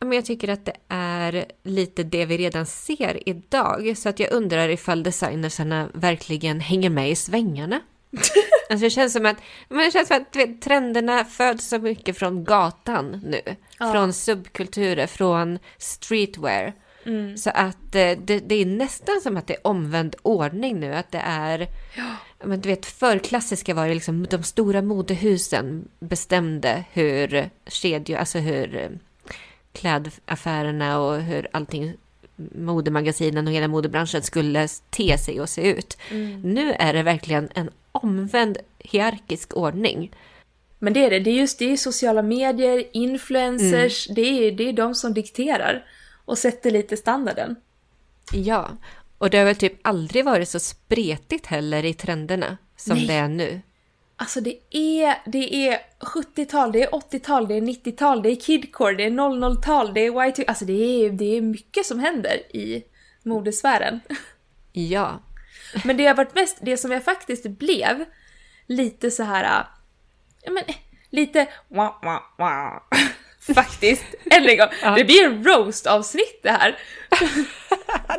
men 0.05 0.13
jag 0.13 0.25
tycker 0.25 0.49
att 0.49 0.65
det 0.65 0.77
är 0.89 1.45
lite 1.63 2.03
det 2.03 2.27
vi 2.27 2.37
redan 2.37 2.67
ser 2.67 3.29
idag. 3.29 3.99
Så 3.99 4.09
att 4.09 4.21
jag 4.21 4.33
undrar 4.33 4.69
ifall 4.69 5.03
designersarna 5.03 5.89
verkligen 5.95 6.61
hänger 6.61 6.91
med 6.91 7.11
i 7.11 7.17
svängarna. 7.17 7.81
Alltså 8.71 8.85
det 8.85 8.91
känns 8.91 9.13
som 9.13 9.27
att, 9.27 9.37
men 9.69 9.79
det 9.79 9.91
känns 9.91 10.09
som 10.09 10.17
att 10.17 10.37
vet, 10.37 10.63
trenderna 10.63 11.25
föds 11.25 11.69
så 11.69 11.79
mycket 11.79 12.19
från 12.19 12.45
gatan 12.45 13.21
nu. 13.25 13.41
Ja. 13.79 13.93
Från 13.93 14.13
subkulturer, 14.13 15.07
från 15.07 15.59
streetwear. 15.79 16.73
Mm. 17.07 17.37
Så 17.37 17.51
att 17.51 17.95
eh, 17.95 18.11
det, 18.19 18.41
det 18.49 18.55
är 18.55 18.67
nästan 18.67 19.21
som 19.21 19.37
att 19.37 19.47
det 19.47 19.55
är 19.55 19.67
omvänd 19.67 20.17
ordning 20.23 20.81
nu. 20.81 20.95
Att 20.95 21.13
det 21.13 21.23
är, 21.25 21.69
Ja. 21.97 22.05
men 22.45 22.61
du 22.61 22.69
vet 22.69 22.87
förr 22.87 23.19
klassiska 23.19 23.75
var 23.75 23.89
det 23.89 23.95
liksom 23.95 24.27
de 24.31 24.43
stora 24.43 24.83
modehusen 24.83 25.89
bestämde 26.01 26.85
hur 26.93 27.51
kedjor, 27.67 28.19
alltså 28.19 28.39
hur 28.39 28.77
eh, 28.77 28.89
klädaffärerna 29.73 31.01
och 31.01 31.21
hur 31.23 31.49
allting 31.53 31.95
modemagasinen 32.37 33.47
och 33.47 33.53
hela 33.53 33.69
modebranschen 33.69 34.23
skulle 34.23 34.69
te 34.91 35.19
sig 35.19 35.41
och 35.41 35.49
se 35.49 35.71
ut. 35.71 35.99
Mm. 36.11 36.41
Nu 36.41 36.73
är 36.73 36.93
det 36.93 37.03
verkligen 37.03 37.49
en 37.55 37.71
omvänd 37.93 38.59
hierarkisk 38.79 39.57
ordning. 39.57 40.11
Men 40.79 40.93
det 40.93 41.05
är 41.05 41.11
det. 41.11 41.19
Det 41.19 41.31
är 41.31 41.35
just 41.35 41.59
det 41.59 41.73
är 41.73 41.77
sociala 41.77 42.23
medier, 42.23 42.85
influencers, 42.93 44.07
det, 44.07 44.21
är, 44.21 44.53
det 44.53 44.69
är 44.69 44.73
de 44.73 44.95
som 44.95 45.15
dikterar 45.15 45.87
och 46.25 46.39
sätter 46.39 46.71
lite 46.71 46.97
standarden. 46.97 47.57
Ja, 48.33 48.71
och 49.19 49.31
det 49.31 49.39
har 49.39 49.45
väl 49.45 49.57
typ 49.57 49.79
aldrig 49.83 50.25
varit 50.25 50.49
så 50.49 50.61
spretigt 50.61 51.47
heller 51.47 51.85
i 51.85 51.95
trenderna 51.95 52.59
som 52.77 52.97
Nej. 52.97 53.07
det 53.07 53.15
är 53.15 53.29
nu. 53.29 53.61
Alltså 54.17 54.41
det 54.41 54.59
är, 54.71 55.17
det 55.27 55.69
är 55.69 55.79
70-tal, 56.01 56.73
det 56.73 56.83
är 56.83 56.91
80-tal, 56.91 57.49
det 57.49 57.55
är 57.55 57.61
90-tal, 57.61 58.23
det 58.23 58.31
är 58.31 58.37
kidcore, 58.37 58.95
det 58.95 59.05
är 59.05 59.11
00-tal, 59.11 59.95
det 59.95 60.01
är 60.01 60.11
Y2, 60.11 60.45
alltså 60.49 60.65
det 60.65 60.73
är, 60.73 61.11
det 61.11 61.37
är 61.37 61.41
mycket 61.41 61.87
som 61.87 61.99
händer 61.99 62.57
i 62.57 62.85
modesfären. 63.23 64.01
Ja, 64.73 65.23
Men 65.85 65.97
det 65.97 66.07
har 66.07 66.15
varit 66.15 66.35
mest, 66.35 66.59
det 66.61 66.77
som 66.77 66.91
jag 66.91 67.05
faktiskt 67.05 67.47
blev 67.47 68.05
lite 68.67 69.11
så 69.11 69.23
här, 69.23 69.67
ja 70.43 70.51
men 70.53 70.63
lite 71.11 71.47
wah, 71.69 71.95
wah, 72.03 72.23
wah. 72.39 72.83
Faktiskt, 73.55 74.05
än 74.31 74.49
en 74.49 74.57
gång. 74.57 74.69
Ja. 74.83 74.91
Det 74.91 75.05
blir 75.05 75.25
en 75.25 75.45
roast-avsnitt 75.45 76.41
det 76.43 76.51
här. 76.51 76.79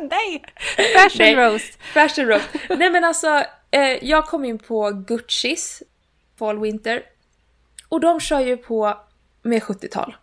nej! 0.10 0.44
Fashion 0.76 1.18
Nej. 1.18 1.34
roast. 1.34 1.78
Fashion 1.82 2.26
roast. 2.26 2.48
Nej 2.68 2.90
men 2.90 3.04
alltså, 3.04 3.44
eh, 3.70 4.04
jag 4.04 4.26
kom 4.26 4.44
in 4.44 4.58
på 4.58 4.90
Guccis 4.90 5.82
Fall 6.38 6.58
Winter. 6.60 7.02
Och 7.88 8.00
de 8.00 8.20
kör 8.20 8.40
ju 8.40 8.56
på 8.56 8.98
med 9.42 9.62
70-tal. 9.62 10.16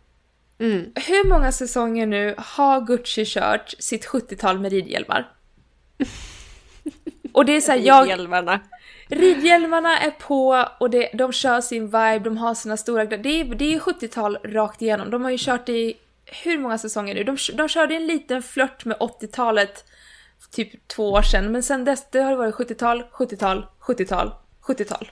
Mm. 0.59 0.91
Hur 0.95 1.29
många 1.29 1.51
säsonger 1.51 2.05
nu 2.05 2.35
har 2.37 2.81
Gucci 2.81 3.25
kört 3.25 3.73
sitt 3.79 4.05
70-tal 4.07 4.59
med 4.59 4.71
ridhjälmar? 4.71 5.31
Och 7.33 7.45
det 7.45 7.55
är 7.55 7.61
såhär, 7.61 7.79
jag, 7.79 8.07
Hjälmarna. 8.07 8.59
ridhjälmarna 9.07 9.99
är 9.99 10.11
på 10.11 10.67
och 10.79 10.89
det, 10.89 11.09
de 11.13 11.31
kör 11.31 11.61
sin 11.61 11.85
vibe, 11.85 12.19
de 12.19 12.37
har 12.37 12.53
sina 12.53 12.77
stora... 12.77 13.05
Det 13.05 13.29
är, 13.29 13.55
det 13.55 13.73
är 13.73 13.79
70-tal 13.79 14.37
rakt 14.37 14.81
igenom. 14.81 15.09
De 15.09 15.23
har 15.23 15.31
ju 15.31 15.37
kört 15.39 15.69
i 15.69 15.93
hur 16.25 16.57
många 16.57 16.77
säsonger 16.77 17.15
nu? 17.15 17.23
De, 17.23 17.37
de 17.53 17.69
körde 17.69 17.95
en 17.95 18.07
liten 18.07 18.43
flört 18.43 18.85
med 18.85 18.97
80-talet 18.97 19.85
typ 20.51 20.87
två 20.87 21.11
år 21.11 21.21
sedan, 21.21 21.51
men 21.51 21.63
sen 21.63 21.85
dess 21.85 22.07
det 22.11 22.19
har 22.19 22.31
det 22.31 22.37
varit 22.37 22.55
70-tal, 22.55 23.03
70-tal, 23.11 23.65
70-tal, 23.81 24.31
70-tal. 24.61 25.11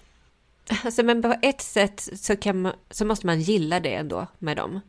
Alltså, 0.86 1.04
men 1.04 1.22
på 1.22 1.36
ett 1.42 1.62
sätt 1.62 2.10
så, 2.14 2.36
kan 2.36 2.62
man, 2.62 2.74
så 2.90 3.06
måste 3.06 3.26
man 3.26 3.42
gilla 3.42 3.80
det 3.80 3.94
ändå 3.94 4.28
med 4.40 4.58
dem. 4.58 4.80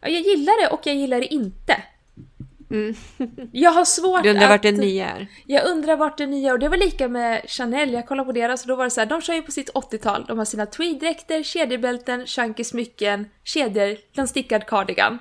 Ja, 0.00 0.08
jag 0.08 0.22
gillar 0.22 0.62
det 0.62 0.74
och 0.74 0.80
jag 0.86 0.94
gillar 0.94 1.20
det 1.20 1.34
inte. 1.34 1.82
Mm. 2.70 2.94
Jag 3.52 3.70
har 3.70 3.84
svårt 3.84 4.22
Du 4.22 4.30
undrar 4.30 4.44
att... 4.44 4.50
vart 4.50 4.62
det 4.62 4.72
nya 4.72 5.10
är? 5.10 5.26
Jag 5.46 5.66
undrar 5.66 5.96
vart 5.96 6.18
det 6.18 6.26
nya 6.26 6.52
och 6.52 6.58
det 6.58 6.68
var 6.68 6.76
lika 6.76 7.08
med 7.08 7.42
Chanel, 7.48 7.92
jag 7.92 8.06
kollade 8.06 8.26
på 8.26 8.32
deras 8.32 8.62
och 8.62 8.68
då 8.68 8.76
var 8.76 8.84
det 8.84 8.90
så 8.90 9.00
här, 9.00 9.06
de 9.06 9.20
kör 9.20 9.34
ju 9.34 9.42
på 9.42 9.52
sitt 9.52 9.72
80-tal, 9.72 10.24
de 10.28 10.38
har 10.38 10.44
sina 10.44 10.66
tweeddräkter, 10.66 11.42
kedjebälten, 11.42 12.26
chunky 12.26 12.64
smycken, 12.64 13.26
kedjor, 13.44 13.96
en 14.12 14.28
stickad 14.28 14.66
cardigan. 14.66 15.18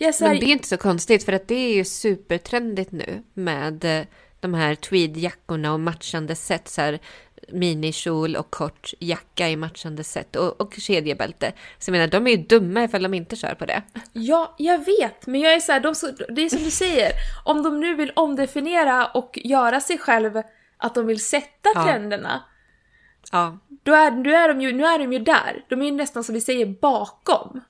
Här, 0.00 0.28
Men 0.28 0.40
det 0.40 0.46
är 0.46 0.52
inte 0.52 0.68
så 0.68 0.76
konstigt 0.76 1.24
för 1.24 1.32
att 1.32 1.48
det 1.48 1.54
är 1.54 1.74
ju 1.74 1.84
supertrendigt 1.84 2.92
nu 2.92 3.22
med 3.34 3.84
eh, 3.84 4.06
de 4.40 4.54
här 4.54 4.74
tweedjackorna 4.74 5.72
och 5.72 5.80
matchande 5.80 6.34
set. 6.34 6.68
Så 6.68 6.80
här, 6.80 6.98
minikjol 7.52 8.36
och 8.36 8.50
kort 8.50 8.92
jacka 8.98 9.48
i 9.48 9.56
matchande 9.56 10.04
set 10.04 10.36
och, 10.36 10.60
och 10.60 10.74
kedjebälte. 10.74 11.52
Så 11.78 11.90
jag 11.90 11.92
menar, 11.92 12.06
de 12.06 12.26
är 12.26 12.30
ju 12.30 12.36
dumma 12.36 12.84
ifall 12.84 13.02
de 13.02 13.14
inte 13.14 13.36
kör 13.36 13.54
på 13.54 13.66
det. 13.66 13.82
Ja, 14.12 14.54
jag 14.58 14.78
vet, 14.84 15.26
men 15.26 15.40
jag 15.40 15.54
är 15.54 15.60
så 15.60 15.72
här, 15.72 15.80
de, 15.80 15.94
det 16.34 16.42
är 16.42 16.48
som 16.48 16.62
du 16.62 16.70
säger, 16.70 17.12
om 17.44 17.62
de 17.62 17.80
nu 17.80 17.94
vill 17.94 18.12
omdefiniera 18.16 19.06
och 19.06 19.38
göra 19.44 19.80
sig 19.80 19.98
själv 19.98 20.42
att 20.76 20.94
de 20.94 21.06
vill 21.06 21.24
sätta 21.24 21.68
Ja. 21.74 21.84
trenderna, 21.84 22.42
Ja. 23.32 23.58
då 23.82 23.94
är, 23.94 24.10
då 24.10 24.30
är 24.30 24.48
de 24.48 24.60
ju, 24.60 24.72
nu 24.72 24.84
är 24.84 24.98
de 24.98 25.12
ju 25.12 25.18
där. 25.18 25.64
De 25.68 25.80
är 25.82 25.86
ju 25.86 25.92
nästan 25.92 26.24
som 26.24 26.34
vi 26.34 26.40
säger 26.40 26.66
bakom. 26.66 27.60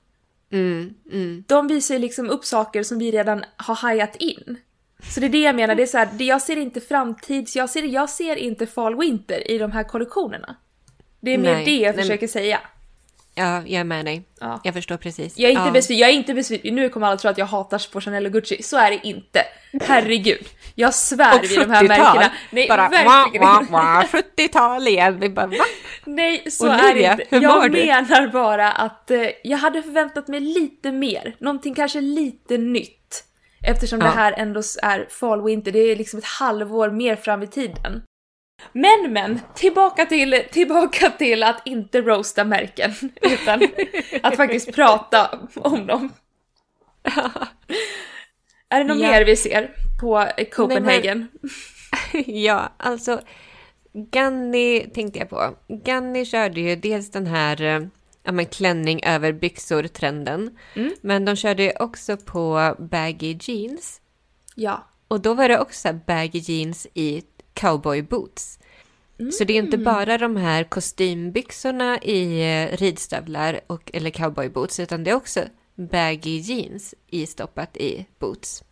Mm, 0.51 0.93
mm. 1.11 1.43
De 1.47 1.67
visar 1.67 1.95
ju 1.95 1.99
liksom 2.01 2.29
upp 2.29 2.45
saker 2.45 2.83
som 2.83 2.99
vi 2.99 3.11
redan 3.11 3.43
har 3.57 3.75
hajat 3.75 4.15
in. 4.15 4.57
Så 5.13 5.19
det 5.19 5.25
är 5.25 5.29
det 5.29 5.41
jag 5.41 5.55
menar, 5.55 5.75
det 5.75 5.83
är 5.83 5.87
så 5.87 5.97
här, 5.97 6.09
det- 6.13 6.23
jag 6.25 6.41
ser 6.41 6.57
inte 6.57 6.81
framtids, 6.81 7.55
jag 7.55 7.69
ser, 7.69 7.83
jag 7.83 8.09
ser 8.09 8.35
inte 8.35 8.67
fall 8.67 8.95
winter 8.99 9.51
i 9.51 9.57
de 9.57 9.71
här 9.71 9.83
kollektionerna. 9.83 10.55
Det 11.21 11.33
är 11.33 11.37
mer 11.37 11.53
Nej, 11.53 11.65
det 11.65 11.75
jag 11.77 11.95
nej, 11.95 12.03
försöker 12.03 12.27
säga. 12.27 12.59
Ja, 13.39 13.55
jag 13.65 13.79
är 13.79 13.83
med 13.83 14.05
dig. 14.05 14.23
Ja. 14.39 14.61
Jag 14.63 14.73
förstår 14.73 14.97
precis. 14.97 15.37
Jag 15.37 15.47
är 15.47 15.51
inte 15.51 15.65
ja. 15.65 15.71
besviken, 15.71 16.01
jag 16.01 16.09
är 16.09 16.13
inte 16.13 16.33
besviken, 16.33 16.75
nu 16.75 16.89
kommer 16.89 17.07
alla 17.07 17.17
tro 17.17 17.31
att 17.31 17.37
jag 17.37 17.45
hatar 17.45 17.91
på 17.91 18.01
Chanel 18.01 18.25
och 18.25 18.31
Gucci, 18.31 18.63
så 18.63 18.77
är 18.77 18.91
det 18.91 18.99
inte. 19.07 19.43
Herregud. 19.81 20.47
Jag 20.75 20.93
svär 20.93 21.41
vid 21.41 21.59
de 21.59 21.69
här 21.71 21.83
70-tal. 21.83 21.87
märkena. 21.87 22.31
Nej, 22.51 22.67
bara 22.67 22.89
verkligen 22.89 23.47
wah, 23.47 23.61
wah, 23.71 23.71
wah, 23.71 24.03
70-tal 24.37 24.87
igen. 24.87 25.19
Vi 25.19 25.29
bara, 25.29 25.47
va? 25.47 25.55
Nej, 26.05 26.51
så 26.51 26.67
Olivia, 26.69 26.89
är 26.89 26.95
det 26.95 27.23
inte. 27.23 27.35
hur 27.35 27.43
Jag 27.43 27.71
du? 27.71 27.85
menar 27.85 28.27
bara 28.27 28.71
att 28.71 29.11
eh, 29.11 29.27
jag 29.43 29.57
hade 29.57 29.83
förväntat 29.83 30.27
mig 30.27 30.39
lite 30.39 30.91
mer. 30.91 31.35
Någonting 31.39 31.75
kanske 31.75 32.01
lite 32.01 32.57
nytt. 32.57 33.23
Eftersom 33.67 33.99
Ja. 33.99 34.05
det 34.05 34.11
här 34.11 34.33
ändå 34.37 34.61
är 34.83 35.07
fall 35.09 35.43
winter, 35.43 35.71
det 35.71 35.79
är 35.79 35.95
liksom 35.95 36.19
ett 36.19 36.25
halvår 36.25 36.89
mer 36.91 37.15
fram 37.15 37.43
i 37.43 37.47
tiden. 37.47 38.01
Men 38.71 39.13
men, 39.13 39.39
tillbaka 39.55 40.05
till, 40.05 40.43
tillbaka 40.51 41.09
till 41.09 41.43
att 41.43 41.61
inte 41.65 42.01
roasta 42.01 42.43
märken, 42.43 42.93
utan 43.21 43.67
att 44.23 44.35
faktiskt 44.35 44.75
prata 44.75 45.39
om 45.55 45.87
dem. 45.87 46.13
Är 48.69 48.79
det 48.79 48.83
något 48.83 49.01
Ja. 49.01 49.11
mer 49.11 49.25
vi 49.25 49.35
ser 49.35 49.71
på 49.99 50.27
Copenhagen? 50.51 51.27
ja, 52.25 52.73
alltså 52.77 53.21
Ganni 53.93 54.89
tänkte 54.93 55.19
jag 55.19 55.29
på. 55.29 55.55
Ganni 55.67 56.25
körde 56.25 56.61
ju 56.61 56.75
dels 56.75 57.11
den 57.11 57.27
här 57.27 57.61
eh, 57.61 57.81
ja, 58.23 58.31
men 58.31 58.45
klänning 58.45 59.03
över 59.03 59.31
byxor-trenden. 59.31 60.57
Mm. 60.75 60.93
Men 61.01 61.25
de 61.25 61.35
körde 61.35 61.63
ju 61.63 61.71
också 61.79 62.17
på 62.17 62.75
baggy 62.79 63.37
jeans. 63.41 64.01
Ja. 64.55 64.87
Och 65.07 65.21
då 65.21 65.33
var 65.33 65.49
det 65.49 65.59
också 65.59 65.93
baggy 66.07 66.39
jeans 66.39 66.87
i 66.93 67.23
cowboy 67.59 68.01
boots. 68.01 68.59
Så 69.31 69.43
det 69.43 69.53
är 69.53 69.57
inte 69.57 69.77
bara 69.77 70.17
de 70.17 70.35
här 70.35 70.63
kostymbyxorna 70.63 71.99
i 72.01 72.41
eh, 72.41 72.77
ridstövlar 72.77 73.59
och, 73.67 73.91
eller 73.93 74.09
cowboy 74.09 74.49
boots, 74.49 74.79
utan 74.79 75.03
det 75.03 75.11
är 75.11 75.15
också 75.15 75.43
baggy 75.75 76.39
jeans 76.39 76.95
istoppat 77.07 77.77
i 77.77 78.05
boots. 78.19 78.63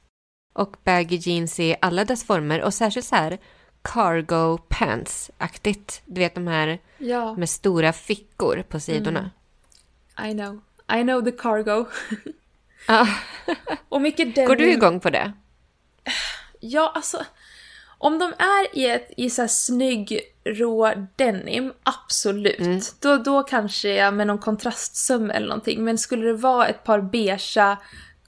Och 0.54 0.76
baggy 0.84 1.16
jeans 1.16 1.60
i 1.60 1.76
alla 1.82 2.06
dess 2.06 2.24
former 2.24 2.62
och 2.62 2.74
särskilt 2.74 3.06
så 3.06 3.16
här 3.16 3.38
cargo 3.82 4.58
pants-aktigt. 4.58 6.02
Du 6.06 6.22
vet 6.22 6.36
de 6.36 6.48
här 6.48 6.80
Ja, 6.98 7.36
med 7.36 7.50
stora 7.50 7.94
fickor 7.94 8.64
på 8.70 8.80
sidorna. 8.80 9.32
I 10.28 10.32
know. 10.32 10.62
I 11.00 11.02
know 11.04 11.22
the 11.22 11.32
cargo. 11.32 11.86
Och 13.90 14.02
mycket 14.02 14.36
denim. 14.36 14.48
Går 14.48 14.56
du 14.56 14.72
igång 14.72 15.00
på 15.00 15.10
det? 15.10 15.34
Ja, 16.60 16.92
alltså. 16.96 17.26
Om 17.98 18.20
de 18.20 18.26
är 18.26 18.78
i, 18.78 18.90
ett, 18.90 19.12
i 19.18 19.30
så 19.30 19.42
här 19.42 19.48
snygg 19.48 20.22
rå 20.46 20.94
denim, 21.16 21.74
absolut. 21.84 22.60
Mm. 22.60 22.82
Då, 23.00 23.18
då 23.18 23.44
kanske 23.44 23.90
jag 23.90 24.14
med 24.14 24.28
någon 24.28 24.38
kontrastsöm 24.38 25.32
eller 25.32 25.48
någonting. 25.48 25.84
Men 25.84 25.98
skulle 25.98 26.26
det 26.26 26.34
vara 26.34 26.68
ett 26.68 26.84
par 26.84 27.02
beigea 27.02 27.78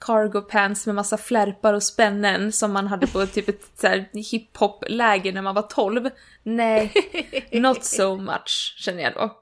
cargo 0.00 0.40
pants 0.40 0.86
med 0.86 0.94
massa 0.94 1.18
flärpar 1.18 1.74
och 1.74 1.82
spännen 1.82 2.52
som 2.52 2.72
man 2.72 2.86
hade 2.86 3.06
på 3.06 3.26
typ 3.26 3.48
ett 3.48 3.64
så 3.80 3.86
här 3.86 4.08
hiphop-läger 4.12 5.32
när 5.32 5.42
man 5.42 5.54
var 5.54 5.62
12. 5.62 6.10
Nej, 6.42 6.92
not 7.52 7.84
so 7.84 8.16
much 8.16 8.74
känner 8.78 9.02
jag 9.02 9.14
då. 9.14 9.36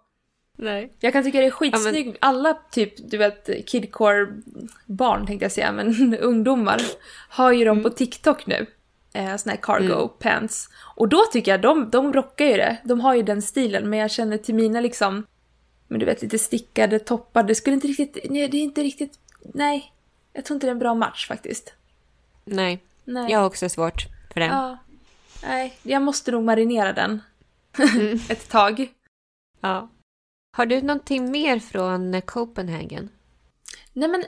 Nej. 0.59 0.93
Jag 1.01 1.13
kan 1.13 1.25
tycka 1.25 1.41
det 1.41 1.47
är 1.47 1.51
skitsnyggt. 1.51 2.19
Alla 2.21 2.59
typ, 2.71 3.11
du 3.11 3.17
vet, 3.17 3.67
kidcore-barn 3.67 5.27
tänkte 5.27 5.45
jag 5.45 5.53
säga, 5.53 5.73
men 5.73 6.19
ungdomar 6.21 6.81
har 7.29 7.53
ju 7.53 7.65
dem 7.65 7.83
på 7.83 7.91
TikTok 7.91 8.47
nu. 8.47 8.67
Eh, 9.19 9.37
såna 9.37 9.53
här 9.53 9.61
cargo 9.63 10.09
pants. 10.09 10.69
Och 10.97 11.09
då 11.09 11.25
tycker 11.33 11.51
jag, 11.51 11.61
de, 11.61 11.91
de 11.91 12.13
rockar 12.13 12.45
ju 12.45 12.57
det. 12.57 12.77
De 12.85 13.01
har 13.01 13.15
ju 13.15 13.23
den 13.23 13.43
stilen, 13.43 13.91
men 13.91 13.99
jag 13.99 14.11
känner 14.11 14.39
till 14.39 14.55
mina 14.55 14.81
liksom, 14.81 15.27
men 15.89 16.01
du 16.01 16.07
vet 16.07 16.23
lite 16.23 16.39
stickade 16.39 16.99
toppar, 16.99 17.43
det 17.43 17.55
skulle 17.55 17.75
inte 17.75 17.87
riktigt, 17.89 18.31
nej 18.31 18.49
det 18.49 18.57
är 18.57 18.63
inte 18.63 18.83
riktigt, 18.83 19.19
nej. 19.55 19.93
Jag 20.33 20.45
tror 20.45 20.55
inte 20.55 20.67
det 20.67 20.71
är 20.71 20.73
en 20.73 20.79
bra 20.79 20.95
match 20.95 21.29
faktiskt. 21.29 21.75
Nej, 22.45 22.83
Nej. 23.05 23.33
jag 23.33 23.39
har 23.39 23.47
också 23.47 23.69
svårt 23.69 24.07
för 24.33 24.41
det. 24.41 24.47
Ja. 24.47 24.79
Nej, 25.43 25.79
jag 25.83 26.03
måste 26.03 26.31
nog 26.31 26.45
marinera 26.45 26.93
den. 26.93 27.23
Ett 28.29 28.49
tag. 28.49 28.93
Ja. 29.61 29.89
Har 30.57 30.67
du 30.67 30.83
någonting 30.83 31.31
mer 31.31 31.59
från 31.59 32.23
Copenhagen? 32.23 33.09
Nej 33.93 34.09
men 34.09 34.25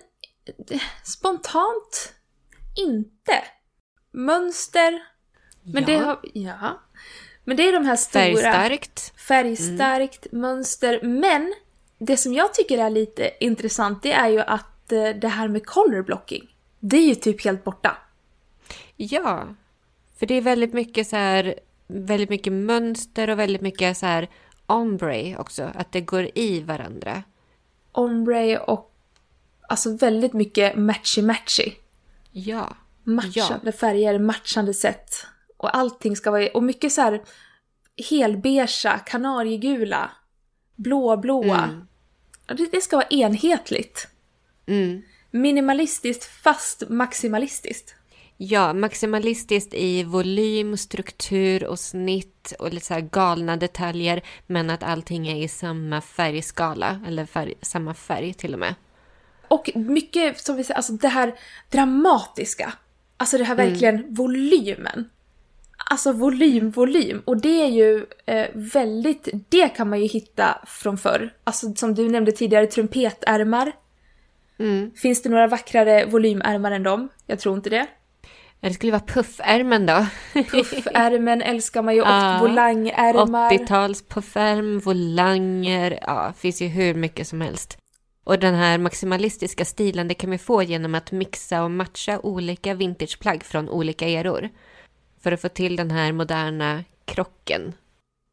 eh, 0.70 0.80
spontant 1.04 2.14
inte. 2.76 3.42
Mönster. 4.11 5.02
Men 5.62 5.85
det 5.85 5.93
Ja. 5.93 6.05
har, 6.05 6.19
ja. 6.35 6.81
Men 7.45 7.57
det 7.57 7.69
är 7.69 7.73
de 7.73 7.85
här 7.85 7.97
stora. 7.97 8.23
Färgstarkt. 8.23 9.12
Färgstarkt 9.17 10.33
mönster. 10.33 11.00
Men 11.02 11.55
det 11.99 12.17
som 12.17 12.35
jag 12.35 12.55
tycker 12.55 12.79
är 12.79 12.90
lite 12.90 13.31
intressant 13.40 14.02
det 14.02 14.12
är 14.12 14.29
ju 14.29 14.40
att 14.40 14.93
eh, 14.93 15.09
det 15.09 15.29
här 15.29 15.49
med 15.49 15.67
color 15.67 16.02
blocking. 16.02 16.55
Det 16.81 16.97
är 16.97 17.07
ju 17.07 17.14
typ 17.14 17.45
helt 17.45 17.64
borta. 17.64 17.97
Ja, 18.97 19.45
för 20.19 20.26
det 20.26 20.35
är 20.35 20.40
väldigt 20.40 20.73
mycket 20.73 21.07
så 21.07 21.16
här, 21.16 21.55
väldigt 21.87 22.31
mycket 22.31 22.53
mönster 22.53 23.31
och 23.31 23.38
väldigt 23.38 23.62
mycket 23.62 23.96
så 23.96 24.07
här 24.07 24.29
ombre 24.66 25.37
också, 25.38 25.70
att 25.75 25.92
det 25.92 26.01
går 26.01 26.31
i 26.35 26.61
varandra. 26.61 27.23
Ombre 27.92 28.59
och 28.59 28.92
alltså 29.68 29.96
väldigt 29.96 30.33
mycket 30.33 30.77
matchy-matchy. 30.77 31.73
Ja, 32.33 32.77
matchande 33.14 33.73
färger, 33.73 34.18
matchande 34.18 34.75
sätt. 34.75 35.27
Och 35.57 35.77
allting 35.77 36.16
ska 36.16 36.31
vara, 36.31 36.49
och 36.55 36.62
mycket 36.62 36.92
så 36.92 37.01
här 37.01 37.23
helbeigea, 38.11 38.99
kanariegula, 38.99 40.11
blåblåa. 40.77 41.64
Mm. 41.64 41.87
Ja, 42.46 42.55
Det, 42.55 42.68
det 42.73 42.81
ska 42.81 42.96
vara 42.96 43.07
enhetligt. 43.11 44.09
Mm. 44.66 45.03
Minimalistiskt 45.31 46.25
fast 46.25 46.83
maximalistiskt. 46.88 47.94
Ja, 48.37 48.73
maximalistiskt 48.73 49.75
i 49.75 50.05
volym, 50.05 50.77
struktur 50.77 51.64
och 51.64 51.79
snitt 51.79 52.53
och 52.59 52.73
lite 52.73 52.87
så 52.87 52.94
här 52.94 53.01
galna 53.01 53.57
detaljer, 53.57 54.23
men 54.46 54.70
att 54.70 54.83
allting 54.83 55.29
är 55.29 55.37
i 55.37 55.49
samma 55.49 56.01
färgskala, 56.01 57.01
eller 57.07 57.27
färg, 57.27 57.55
samma 57.62 57.94
färg 57.94 58.35
till 58.35 58.55
och 58.55 58.61
med. 58.61 58.75
Och 59.49 59.70
mycket, 59.75 60.40
som 60.40 60.57
vi 60.57 60.64
säger, 60.64 60.77
alltså 60.77 60.92
det 60.92 61.09
här 61.09 61.35
dramatiska. 61.70 62.73
Alltså 63.20 63.38
det 63.38 63.44
här 63.44 63.54
verkligen 63.54 64.14
volymen. 64.14 65.11
Alltså 65.90 66.12
volym, 66.12 66.70
volym. 66.70 67.22
Och 67.24 67.40
det 67.40 67.62
är 67.62 67.68
ju 67.68 68.06
eh, 68.26 68.46
väldigt, 68.54 69.28
det 69.48 69.68
kan 69.68 69.88
man 69.88 70.00
ju 70.00 70.06
hitta 70.06 70.59
från 70.66 70.98
förr. 70.98 71.33
Alltså 71.44 71.74
som 71.74 71.94
du 71.94 72.09
nämnde 72.09 72.33
tidigare, 72.33 72.66
trumpetärmar. 72.66 73.72
Mm. 74.59 74.90
Finns 74.96 75.22
det 75.22 75.28
några 75.28 75.46
vackrare 75.46 76.06
volymärmar 76.06 76.70
än 76.70 76.83
dem? 76.83 77.09
Jag 77.26 77.38
tror 77.38 77.56
inte 77.56 77.70
det. 77.70 77.87
Det 78.61 78.70
skulle 78.70 78.92
vara 78.92 79.02
puffärmen 79.06 79.87
då. 79.87 80.06
Puffärmen 80.35 81.42
älskar 81.42 81.83
man 81.83 81.94
ju 81.94 82.00
och 82.00 82.09
Ja, 82.09 82.38
volangärmar. 82.40 83.50
80-tals 83.50 84.02
puffärm, 84.09 84.78
volanger, 84.78 85.98
ja, 86.02 86.33
finns 86.38 86.62
ju 86.62 86.66
hur 86.66 86.94
mycket 86.94 87.28
som 87.28 87.40
helst. 87.40 87.80
Och 88.31 88.38
den 88.38 88.55
här 88.55 88.79
maximalistiska 88.79 89.64
stilen, 89.64 90.09
det 90.09 90.14
kan 90.14 90.31
vi 90.31 90.38
få 90.38 90.62
genom 90.62 90.95
att 90.95 91.12
mixa 91.12 91.62
och 91.62 91.71
matcha 91.71 92.21
olika 92.21 92.75
vintageplagg 92.75 93.45
från 93.45 93.69
olika 93.69 94.09
eror. 94.09 94.49
För 95.21 95.33
att 95.33 95.40
få 95.40 95.49
till 95.49 95.77
den 95.77 95.90
här 95.90 96.12
moderna 96.12 96.85
krocken. 97.05 97.73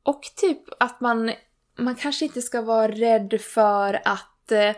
Och 0.04 0.22
typ 0.36 0.60
att 0.80 1.02
man, 1.02 1.32
man 1.78 1.96
kanske 1.96 2.26
inte 2.26 2.42
ska 2.42 2.62
vara 2.62 2.92
rädd 2.92 3.42
för 3.42 4.02
att 4.06 4.52
eh, 4.52 4.76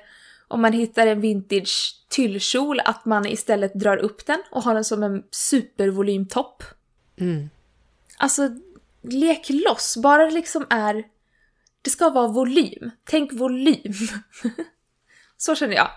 om 0.48 0.62
man 0.62 0.74
hittar 0.74 1.08
en 1.08 1.22
vintage 1.22 2.06
tyllkjol 2.10 2.80
att 2.80 3.06
man 3.06 3.26
istället 3.26 3.74
drar 3.74 3.98
upp 3.98 4.26
den 4.26 4.44
och 4.52 4.64
har 4.64 4.74
den 4.74 4.86
som 4.86 5.04
en 5.04 5.24
supervolymtopp. 5.32 6.64
Mm. 7.20 7.50
Alltså, 8.18 8.50
lek 9.02 9.50
loss. 9.50 9.98
Bara 9.98 10.26
det 10.26 10.32
liksom 10.32 10.66
är... 10.70 11.04
Det 11.82 11.90
ska 11.90 12.10
vara 12.10 12.28
volym. 12.28 12.92
Tänk 13.04 13.34
volym. 13.34 13.94
Så 15.41 15.56
känner 15.56 15.75
jag. 15.75 15.88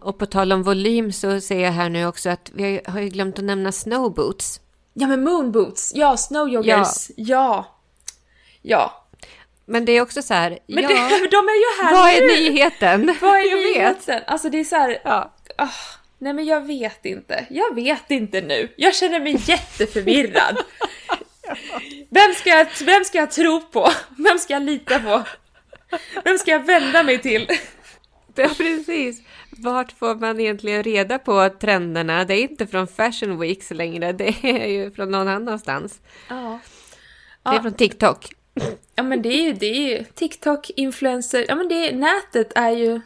Och 0.00 0.18
på 0.18 0.26
tal 0.26 0.52
om 0.52 0.62
volym 0.62 1.12
så 1.12 1.40
ser 1.40 1.60
jag 1.60 1.72
här 1.72 1.88
nu 1.88 2.06
också 2.06 2.30
att 2.30 2.50
vi 2.54 2.80
har 2.86 3.00
ju- 3.00 3.08
glömt 3.08 3.38
att 3.38 3.44
nämna 3.44 3.72
snowboots. 3.72 4.60
Ja 4.94 5.06
men 5.06 5.24
moonboots, 5.24 5.92
ja 5.94 6.16
snowjoggers, 6.16 7.10
ja. 7.16 7.76
Ja. 8.62 9.06
Men 9.66 9.84
det 9.84 9.92
är 9.92 10.00
också 10.02 10.22
så 10.22 10.34
här, 10.34 10.58
Men 10.66 10.82
ja, 10.82 10.88
det, 10.88 10.94
de 11.30 11.36
är 11.36 11.58
ju 11.80 11.84
här 11.84 11.92
vad 11.94 12.08
är 12.10 12.20
nu! 12.20 12.26
nyheten? 12.50 13.14
Vad 13.20 13.30
är 13.38 13.50
jag 13.50 13.56
vet. 13.56 13.76
nyheten? 13.76 14.22
Alltså 14.26 14.50
det 14.50 14.60
är 14.60 14.64
så 14.64 14.76
här, 14.76 15.00
Ja. 15.04 15.32
ah, 15.58 15.68
nej 16.18 16.32
men 16.32 16.44
jag 16.44 16.66
vet 16.66 17.04
inte. 17.06 17.46
Jag 17.50 17.74
vet 17.74 18.10
inte 18.10 18.40
nu. 18.40 18.72
Jag 18.76 18.94
känner 18.94 19.20
mig 19.20 19.36
jätteförvirrad. 19.46 20.56
Vem 22.10 22.34
ska, 22.34 22.50
jag, 22.50 22.66
vem 22.84 23.04
ska 23.04 23.18
jag 23.18 23.30
tro 23.30 23.60
på? 23.60 23.90
Vem 24.18 24.38
ska 24.38 24.52
jag 24.52 24.62
lita 24.62 24.98
på? 24.98 25.22
Vem 26.24 26.38
ska 26.38 26.50
jag 26.50 26.66
vända 26.66 27.02
mig 27.02 27.18
till? 27.18 27.48
Ja, 28.34 28.48
precis. 28.56 29.22
Vart 29.50 29.92
får 29.92 30.14
man 30.14 30.40
egentligen 30.40 30.82
reda 30.82 31.18
på 31.18 31.48
trenderna? 31.48 32.24
Det 32.24 32.34
är 32.34 32.42
inte 32.42 32.66
från 32.66 32.86
Fashion 32.86 33.38
Weeks 33.38 33.70
längre, 33.70 34.12
det 34.12 34.34
är 34.42 34.66
ju 34.66 34.90
från 34.90 35.10
någon 35.10 35.28
annanstans. 35.28 36.00
Ja. 36.28 36.58
Det 37.42 37.50
är 37.50 37.54
Ja. 37.54 37.62
från 37.62 37.74
TikTok. 37.74 38.26
Ja 38.94 39.02
men 39.02 39.22
det 39.22 39.28
är 39.28 39.42
ju, 39.42 39.52
det 39.52 39.66
är 39.66 39.98
ju 39.98 40.04
TikTok, 40.04 40.70
influencer, 40.70 41.44
ja 41.48 41.54
men 41.54 41.68
det 41.68 41.88
är, 41.88 41.94
nätet 41.94 42.52
är 42.54 42.70
ju 42.70 43.00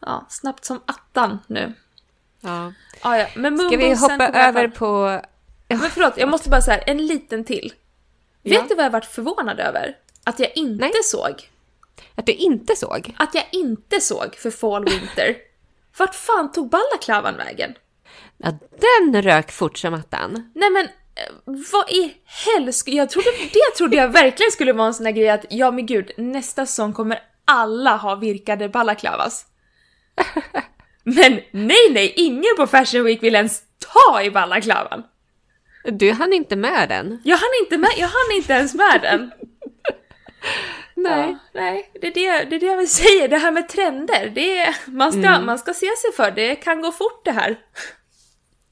ja, 0.00 0.26
snabbt 0.28 0.64
som 0.64 0.80
attan 0.86 1.38
nu. 1.46 1.72
Ja. 2.40 2.72
Ja, 3.02 3.18
ja. 3.18 3.26
Men 3.36 3.58
Ska 3.58 3.76
vi 3.76 3.94
hoppa 3.94 4.28
över 4.28 4.68
på... 4.68 5.20
Men 5.68 5.78
förlåt, 5.80 6.14
jag 6.16 6.28
måste 6.28 6.50
bara 6.50 6.60
säga 6.60 6.78
en 6.78 7.06
liten 7.06 7.44
till. 7.44 7.72
Ja. 8.42 8.60
Vet 8.60 8.68
du 8.68 8.74
vad 8.74 8.84
jag 8.84 8.90
varit 8.90 9.04
förvånad 9.04 9.60
över? 9.60 9.96
Att 10.24 10.38
jag 10.38 10.56
inte 10.56 10.84
Nej. 10.84 10.92
såg. 11.04 11.50
Att 12.14 12.26
du 12.26 12.32
inte 12.32 12.76
såg? 12.76 13.14
Att 13.18 13.34
jag 13.34 13.44
inte 13.52 14.00
såg 14.00 14.34
för 14.34 14.50
Fall 14.50 14.84
Winter. 14.84 15.36
Vart 15.98 16.14
fan 16.14 16.52
tog 16.52 16.70
balaklavan 16.70 17.36
vägen? 17.36 17.74
Ja, 18.36 18.52
den 18.80 19.22
rök 19.22 19.52
fort 19.52 19.78
som 19.78 19.94
attan. 19.94 20.52
Nej 20.54 20.70
men, 20.70 20.84
eh, 20.84 21.32
vad 21.72 21.90
i 21.90 22.14
helsk... 22.24 22.88
Jag 22.88 23.10
trodde, 23.10 23.30
det 23.52 23.76
trodde 23.76 23.96
jag 23.96 24.08
verkligen 24.08 24.52
skulle 24.52 24.72
vara 24.72 24.86
en 24.86 24.94
sån 24.94 25.06
här 25.06 25.12
grej 25.12 25.28
att 25.28 25.44
ja 25.50 25.70
men 25.70 25.86
gud, 25.86 26.10
nästa 26.16 26.66
säsong 26.66 26.92
kommer 26.92 27.18
alla 27.44 27.96
ha 27.96 28.14
virkade 28.14 28.68
balaklavas. 28.68 29.46
Men 31.04 31.40
nej, 31.50 31.90
nej, 31.90 32.12
ingen 32.16 32.56
på 32.56 32.66
Fashion 32.66 33.04
Week 33.04 33.22
vill 33.22 33.34
ens 33.34 33.62
ta 33.78 34.22
i 34.22 34.30
balaklavan. 34.30 35.02
Du 35.84 36.12
hann 36.12 36.32
inte 36.32 36.56
med 36.56 36.88
den. 36.88 37.20
Jag 37.24 37.36
hann 37.36 37.50
inte, 37.64 37.78
med, 37.78 37.90
jag 37.96 38.08
hann 38.08 38.36
inte 38.36 38.52
ens 38.52 38.74
med 38.74 38.98
den. 39.02 39.32
Nej. 40.98 41.28
Ja, 41.30 41.60
nej, 41.60 41.90
det 42.00 42.06
är 42.06 42.12
det, 42.14 42.44
det 42.50 42.56
är 42.56 42.60
det 42.60 42.66
jag 42.66 42.76
vill 42.76 42.90
säga. 42.90 43.28
Det 43.28 43.38
här 43.38 43.50
med 43.52 43.68
trender, 43.68 44.32
det 44.34 44.58
är, 44.58 44.76
man, 44.86 45.12
ska, 45.12 45.18
Mm. 45.20 45.46
man 45.46 45.58
ska 45.58 45.74
se 45.74 45.86
sig 45.86 46.12
för. 46.16 46.30
Det 46.30 46.56
kan 46.56 46.80
gå 46.82 46.92
fort 46.92 47.24
det 47.24 47.32
här. 47.32 47.56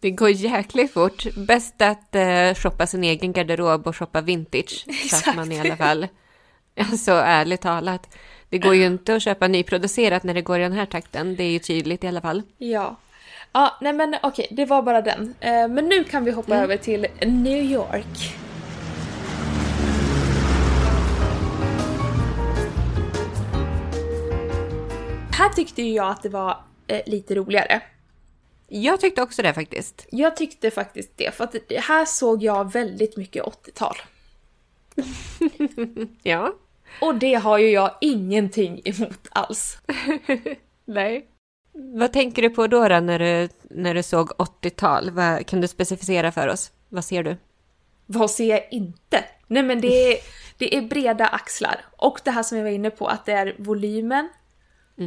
Det 0.00 0.10
går 0.10 0.30
jäkligt 0.30 0.92
fort. 0.92 1.24
Bäst 1.36 1.82
att 1.82 2.14
eh, 2.14 2.54
shoppa 2.54 2.86
sin 2.86 3.04
egen 3.04 3.32
garderob 3.32 3.86
och 3.86 3.96
shoppa 3.96 4.20
vintage. 4.20 4.86
Så 5.10 5.30
att 5.30 5.36
man 5.36 5.52
i 5.52 5.60
alla 5.60 5.76
fall... 5.76 6.06
Alltså 6.90 7.12
ärligt 7.12 7.60
talat. 7.60 8.16
Det 8.48 8.58
går 8.58 8.74
ju 8.74 8.86
inte 8.86 9.14
att 9.14 9.22
köpa 9.22 9.48
nyproducerat 9.48 10.22
när 10.22 10.34
det 10.34 10.42
går 10.42 10.58
i 10.58 10.62
den 10.62 10.72
här 10.72 10.86
takten. 10.86 11.36
Det 11.36 11.42
är 11.44 11.50
ju 11.50 11.58
tydligt 11.58 12.04
i 12.04 12.06
alla 12.08 12.20
fall. 12.20 12.42
Ja. 12.58 12.96
Ja, 13.52 13.78
nej 13.80 13.92
men 13.92 14.16
okej, 14.22 14.46
det 14.50 14.64
var 14.64 14.82
bara 14.82 15.02
den. 15.02 15.34
Eh, 15.40 15.68
men 15.68 15.84
nu 15.88 16.04
kan 16.04 16.24
vi 16.24 16.30
hoppa 16.30 16.56
över 16.56 16.76
till 16.76 17.06
New 17.20 17.62
York. 17.64 18.34
Här 25.38 25.48
tyckte 25.48 25.82
ju 25.82 25.92
jag 25.92 26.08
att 26.08 26.22
det 26.22 26.28
var 26.28 26.64
eh, 26.86 27.00
lite 27.06 27.34
roligare. 27.34 27.82
Jag 28.68 29.00
tyckte 29.00 29.22
också 29.22 29.42
det 29.42 29.54
faktiskt. 29.54 30.06
Jag 30.10 30.36
tyckte 30.36 30.70
faktiskt 30.70 31.12
det, 31.16 31.34
för 31.34 31.44
att 31.44 31.54
här 31.70 32.04
såg 32.04 32.42
jag 32.42 32.72
väldigt 32.72 33.16
mycket 33.16 33.44
80-tal. 33.44 33.96
Ja. 36.22 36.54
Och 37.00 37.14
det 37.14 37.34
har 37.34 37.58
ju 37.58 37.70
jag 37.70 37.90
ingenting 38.00 38.80
emot 38.84 39.28
alls. 39.30 39.78
Nej. 40.84 41.26
Vad 41.72 42.12
tänker 42.12 42.42
du 42.42 42.50
på 42.50 42.66
då, 42.66 42.88
då 42.88 43.00
när, 43.00 43.18
du, 43.18 43.48
när 43.62 43.94
du 43.94 44.02
såg 44.02 44.30
80-tal? 44.30 45.10
Vad, 45.10 45.46
kan 45.46 45.60
du 45.60 45.68
specificera 45.68 46.32
för 46.32 46.48
oss? 46.48 46.72
Vad 46.88 47.04
ser 47.04 47.22
du? 47.22 47.36
Vad 48.06 48.30
ser 48.30 48.48
jag 48.48 48.68
inte? 48.70 49.24
Nej 49.46 49.62
men 49.62 49.80
det 49.80 50.12
är, 50.12 50.18
det 50.58 50.76
är 50.76 50.82
breda 50.82 51.26
axlar. 51.26 51.84
Och 51.96 52.20
det 52.24 52.30
här 52.30 52.42
som 52.42 52.58
jag 52.58 52.64
var 52.64 52.70
inne 52.70 52.90
på, 52.90 53.06
att 53.06 53.26
det 53.26 53.32
är 53.32 53.54
volymen. 53.58 54.28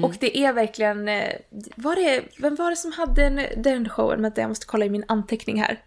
Och 0.04 0.14
det 0.20 0.38
är 0.38 0.54
verkligen... 0.54 1.08
eh, 1.08 1.34
Var 1.76 1.96
det, 1.96 2.22
vem 2.40 2.56
var 2.56 2.70
det 2.70 2.76
som 2.76 2.92
hade 2.92 3.24
en, 3.26 3.42
den 3.58 3.90
showen? 3.90 4.22
Vänta, 4.22 4.42
jag 4.42 4.48
måste 4.48 4.66
kolla 4.66 4.86
i 4.86 4.90
min 4.90 5.04
anteckning 5.08 5.62
här. 5.62 5.80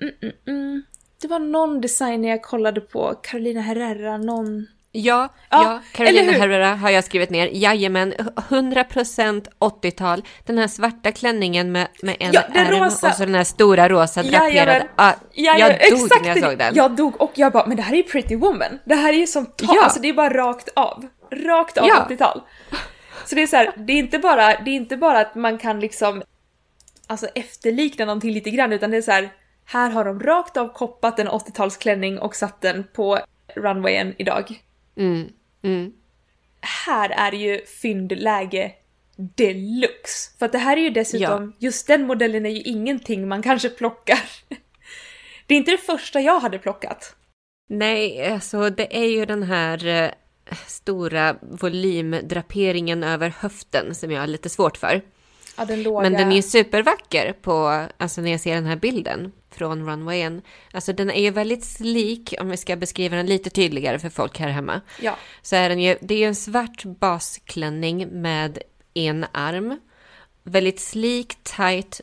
Mm, 0.00 0.14
mm, 0.22 0.34
mm. 0.46 0.82
Det 1.20 1.28
var 1.28 1.38
någon 1.38 1.80
designer 1.80 2.28
jag 2.28 2.42
kollade 2.42 2.80
på, 2.80 3.14
Carolina 3.22 3.60
Herrera, 3.60 4.16
någon... 4.18 4.66
Ja, 4.94 5.28
Ja, 5.50 5.62
ja, 5.62 5.80
Carolina? 5.92 6.32
Herrera 6.32 6.74
har 6.74 6.90
jag 6.90 7.04
skrivit 7.04 7.30
ner. 7.30 7.50
Jajamän, 7.52 8.12
100% 8.12 9.46
80-tal. 9.58 10.22
Den 10.46 10.58
här 10.58 10.68
svarta 10.68 11.12
klänningen 11.12 11.72
med, 11.72 11.88
med 12.02 12.16
en 12.20 12.32
Ja, 12.32 12.40
ärm 12.54 12.84
rosa. 12.84 13.08
och 13.08 13.14
så 13.14 13.24
den 13.24 13.34
här 13.34 13.44
stora 13.44 13.88
rosa 13.88 14.22
draperade. 14.22 14.86
Ah, 14.96 15.12
Ja, 15.32 15.58
jag 15.58 15.70
ja, 15.80 15.90
dog 15.90 16.00
exakt 16.04 16.22
när 16.22 16.28
jag 16.28 16.50
såg 16.50 16.58
den. 16.58 16.74
Jag 16.74 16.90
dog 16.96 17.20
och 17.20 17.32
jag 17.34 17.52
bara, 17.52 17.66
men 17.66 17.76
det 17.76 17.82
här 17.82 17.92
är 17.92 17.96
ju 17.96 18.02
Pretty 18.02 18.36
Woman. 18.36 18.78
Det 18.84 18.94
här 18.94 19.12
är 19.12 19.16
ju 19.16 19.26
som, 19.26 19.46
ta- 19.46 19.74
Ja. 19.74 19.84
alltså 19.84 20.00
det 20.00 20.08
är 20.08 20.12
bara 20.14 20.34
rakt 20.34 20.68
av. 20.76 21.06
Rakt 21.30 21.78
av 21.78 21.88
Ja. 21.88 22.06
80-tal. 22.10 22.42
Så 23.24 23.34
det 23.34 23.42
är 23.42 23.46
så 23.46 23.56
här, 23.56 23.72
det 23.76 23.92
är 23.92 23.96
inte 23.96 24.18
bara, 24.18 24.60
det 24.60 24.70
är 24.70 24.74
inte 24.74 24.96
bara 24.96 25.20
att 25.20 25.34
man 25.34 25.58
kan 25.58 25.80
liksom 25.80 26.22
alltså 27.06 27.26
efterlikna 27.26 28.04
någonting 28.04 28.32
lite 28.32 28.50
grann 28.50 28.72
utan 28.72 28.90
det 28.90 28.96
är 28.96 29.02
så 29.02 29.10
här, 29.10 29.32
här 29.64 29.90
har 29.90 30.04
de 30.04 30.20
rakt 30.20 30.56
av 30.56 30.72
koppat 30.72 31.18
en 31.18 31.28
80-talsklänning 31.28 32.18
och 32.18 32.36
satt 32.36 32.60
den 32.60 32.84
på 32.92 33.18
runwayen 33.54 34.14
idag. 34.18 34.62
Mm, 34.96 35.28
mm. 35.62 35.92
Här 36.60 37.10
är 37.10 37.30
det 37.30 37.36
ju 37.36 37.66
fyndläge 37.66 38.72
deluxe. 39.16 40.38
För 40.38 40.46
att 40.46 40.52
det 40.52 40.58
här 40.58 40.76
är 40.76 40.80
ju 40.80 40.90
dessutom, 40.90 41.54
just 41.58 41.86
den 41.86 42.06
modellen 42.06 42.46
är 42.46 42.50
ju 42.50 42.60
ingenting 42.60 43.28
man 43.28 43.42
kanske 43.42 43.68
plockar. 43.68 44.20
Det 45.46 45.54
är 45.54 45.58
inte 45.58 45.70
det 45.70 45.78
första 45.78 46.20
jag 46.20 46.40
hade 46.40 46.58
plockat. 46.58 47.16
Nej, 47.68 48.26
alltså 48.26 48.70
det 48.70 48.96
är 48.96 49.04
ju 49.04 49.26
den 49.26 49.42
här 49.42 49.86
eh, 49.86 50.10
stora 50.66 51.36
volymdraperingen 51.40 53.04
över 53.04 53.34
höften 53.38 53.94
som 53.94 54.10
jag 54.10 54.20
har 54.20 54.26
lite 54.26 54.48
svårt 54.48 54.76
för. 54.76 55.02
Ja, 55.56 55.64
den 55.64 55.82
låga... 55.82 56.02
Men 56.02 56.12
den 56.12 56.32
är 56.32 56.42
supervacker 56.42 57.32
på, 57.32 57.86
alltså 57.96 58.20
när 58.20 58.30
jag 58.30 58.40
ser 58.40 58.54
den 58.54 58.66
här 58.66 58.76
bilden 58.76 59.32
från 59.50 59.90
runwayen. 59.90 60.42
Alltså 60.72 60.92
den 60.92 61.10
är 61.10 61.20
ju 61.22 61.30
väldigt 61.30 61.64
slik, 61.64 62.34
om 62.40 62.50
vi 62.50 62.56
ska 62.56 62.76
beskriva 62.76 63.16
den 63.16 63.26
lite 63.26 63.50
tydligare 63.50 63.98
för 63.98 64.08
folk 64.08 64.38
här 64.38 64.48
hemma. 64.48 64.80
Ja. 65.00 65.16
Så 65.42 65.56
är 65.56 65.68
den 65.68 65.80
ju, 65.80 65.96
det 66.00 66.14
är 66.14 66.18
ju 66.18 66.24
en 66.24 66.34
svart 66.34 66.84
basklänning 66.84 68.08
med 68.22 68.58
en 68.94 69.26
arm. 69.32 69.80
Väldigt 70.42 70.80
slik, 70.80 71.36
tight. 71.42 72.00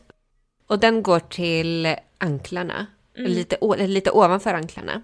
Och 0.66 0.78
den 0.78 1.02
går 1.02 1.20
till 1.20 1.96
anklarna. 2.18 2.86
Lite, 3.14 3.56
å- 3.60 3.74
eller 3.74 3.86
lite 3.86 4.10
ovanför 4.10 4.54
anklarna. 4.54 5.02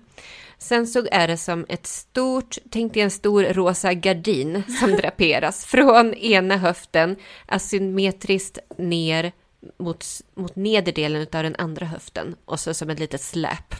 Sen 0.59 0.87
så 0.87 1.07
är 1.11 1.29
det 1.29 1.37
som 1.37 1.67
ett 1.69 1.87
stort, 1.87 2.59
tänk 2.71 2.95
dig 2.95 3.03
en 3.03 3.11
stor 3.11 3.43
rosa 3.45 3.95
gardin 3.95 4.63
som 4.81 4.91
draperas 4.97 5.65
från 5.65 6.15
ena 6.15 6.57
höften 6.57 7.17
asymmetriskt 7.47 8.59
ner 8.79 9.33
mot, 9.79 10.05
mot 10.35 10.57
nederdelen 10.57 11.23
av 11.23 11.43
den 11.43 11.57
andra 11.59 11.87
höften. 11.87 12.37
Och 12.45 12.61
så 12.61 12.75
som 12.75 12.91
ett 12.91 12.99
litet 12.99 13.21
släp. 13.21 13.75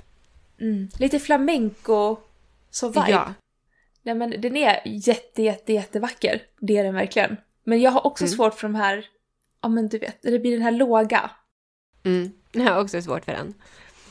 Mm. 0.61 0.89
Lite 0.99 1.19
flamenco 1.19 2.17
så 2.71 2.89
vibe. 2.89 3.11
Ja. 3.11 3.35
Nej 4.03 4.15
men 4.15 4.41
den 4.41 4.57
är 4.57 4.83
jätte, 4.85 5.43
jätte, 5.43 5.73
jättevacker. 5.73 6.43
Det 6.61 6.77
är 6.77 6.85
den 6.85 6.95
verkligen. 6.95 7.37
Men 7.65 7.81
jag 7.81 7.91
har 7.91 8.07
också 8.07 8.25
Mm. 8.25 8.37
svårt 8.37 8.55
för 8.55 8.69
de 8.69 8.75
här, 8.75 9.07
ja 9.63 9.69
men 9.69 9.89
du 9.89 9.99
vet, 9.99 10.23
det 10.23 10.39
blir 10.39 10.53
den 10.53 10.63
här 10.63 10.71
låga. 10.73 11.31
Mm. 12.05 12.33
Jag 12.53 12.65
har 12.65 12.81
också 12.81 13.03
svårt 13.03 13.25
för 13.25 13.33
den. 13.33 13.55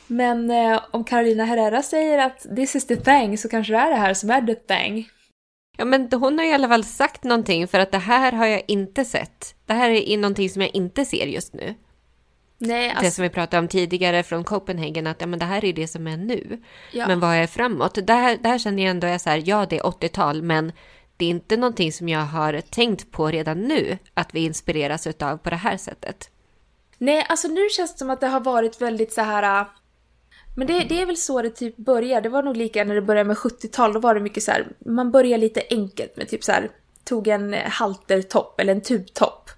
Men 0.07 0.51
eh, 0.51 0.79
om 0.91 1.03
Carolina 1.03 1.45
Herrera 1.45 1.81
säger 1.81 2.17
att 2.17 2.55
this 2.55 2.75
is 2.75 2.87
the 2.87 2.95
thing 2.95 3.37
så 3.37 3.49
kanske 3.49 3.73
det 3.73 3.79
är 3.79 3.89
det 3.89 3.95
här 3.95 4.13
som 4.13 4.29
är 4.29 4.41
the 4.41 4.55
thing. 4.55 5.09
Ja, 5.77 5.85
men 5.85 6.09
hon 6.11 6.37
har 6.37 6.45
i 6.45 6.53
alla 6.53 6.67
fall 6.67 6.83
sagt 6.83 7.23
någonting 7.23 7.67
för 7.67 7.79
att 7.79 7.91
det 7.91 7.97
här 7.97 8.31
har 8.31 8.45
jag 8.45 8.63
inte 8.67 9.05
sett. 9.05 9.55
Det 9.65 9.73
här 9.73 9.89
är 9.89 10.17
någonting 10.17 10.49
som 10.49 10.61
jag 10.61 10.75
inte 10.75 11.05
ser 11.05 11.27
just 11.27 11.53
nu. 11.53 11.75
Nej, 12.57 12.89
Det 12.89 12.95
alltså, 12.95 13.11
som 13.11 13.23
vi 13.23 13.29
pratade 13.29 13.59
om 13.59 13.67
tidigare 13.67 14.23
från 14.23 14.43
Copenhagen, 14.43 15.07
att 15.07 15.21
ja, 15.21 15.27
men 15.27 15.39
det 15.39 15.45
här 15.45 15.65
är 15.65 15.73
det 15.73 15.87
som 15.87 16.07
är 16.07 16.17
nu. 16.17 16.61
ja. 16.91 17.07
Men 17.07 17.19
vad 17.19 17.35
är 17.35 17.47
framåt? 17.47 17.97
Det 18.07 18.13
här, 18.13 18.37
det 18.41 18.49
här 18.49 18.57
känner 18.57 18.83
jag 18.83 18.89
ändå 18.89 19.07
är 19.07 19.17
så 19.17 19.29
här, 19.29 19.43
ja 19.45 19.65
det 19.69 19.77
är 19.77 19.83
80-tal, 19.83 20.41
men 20.41 20.71
det 21.17 21.25
är 21.25 21.29
inte 21.29 21.57
någonting 21.57 21.91
som 21.91 22.09
jag 22.09 22.19
har 22.19 22.61
tänkt 22.61 23.11
på 23.11 23.27
redan 23.27 23.61
nu 23.61 23.97
att 24.13 24.35
vi 24.35 24.45
inspireras 24.45 25.07
utav 25.07 25.37
på 25.37 25.49
det 25.49 25.55
här 25.55 25.77
sättet. 25.77 26.29
Nej, 26.97 27.25
alltså 27.29 27.47
nu 27.47 27.69
känns 27.69 27.93
det 27.93 27.99
som 27.99 28.09
att 28.09 28.21
det 28.21 28.27
har 28.27 28.39
varit 28.39 28.81
väldigt 28.81 29.13
så 29.13 29.21
här. 29.21 29.65
Men 30.55 30.67
det, 30.67 30.79
det 30.89 31.01
är 31.01 31.05
väl 31.05 31.17
så 31.17 31.41
det 31.41 31.49
typ 31.49 31.77
börjar. 31.77 32.21
Det 32.21 32.29
var 32.29 32.43
nog 32.43 32.57
lika 32.57 32.83
när 32.83 32.95
det 32.95 33.01
började 33.01 33.27
med 33.27 33.37
70-tal. 33.37 33.93
Då 33.93 33.99
var 33.99 34.15
det 34.15 34.21
mycket 34.21 34.43
så 34.43 34.51
här. 34.51 34.67
Man 34.85 35.11
börjar 35.11 35.37
lite 35.37 35.63
enkelt 35.69 36.17
med 36.17 36.29
typ 36.29 36.43
så 36.43 36.51
här. 36.51 36.69
Tog 37.03 37.27
en 37.27 37.53
eh, 37.53 37.69
haltertopp 37.69 38.59
eller 38.59 38.73
en 38.73 38.81
tubtopp. 38.81 39.49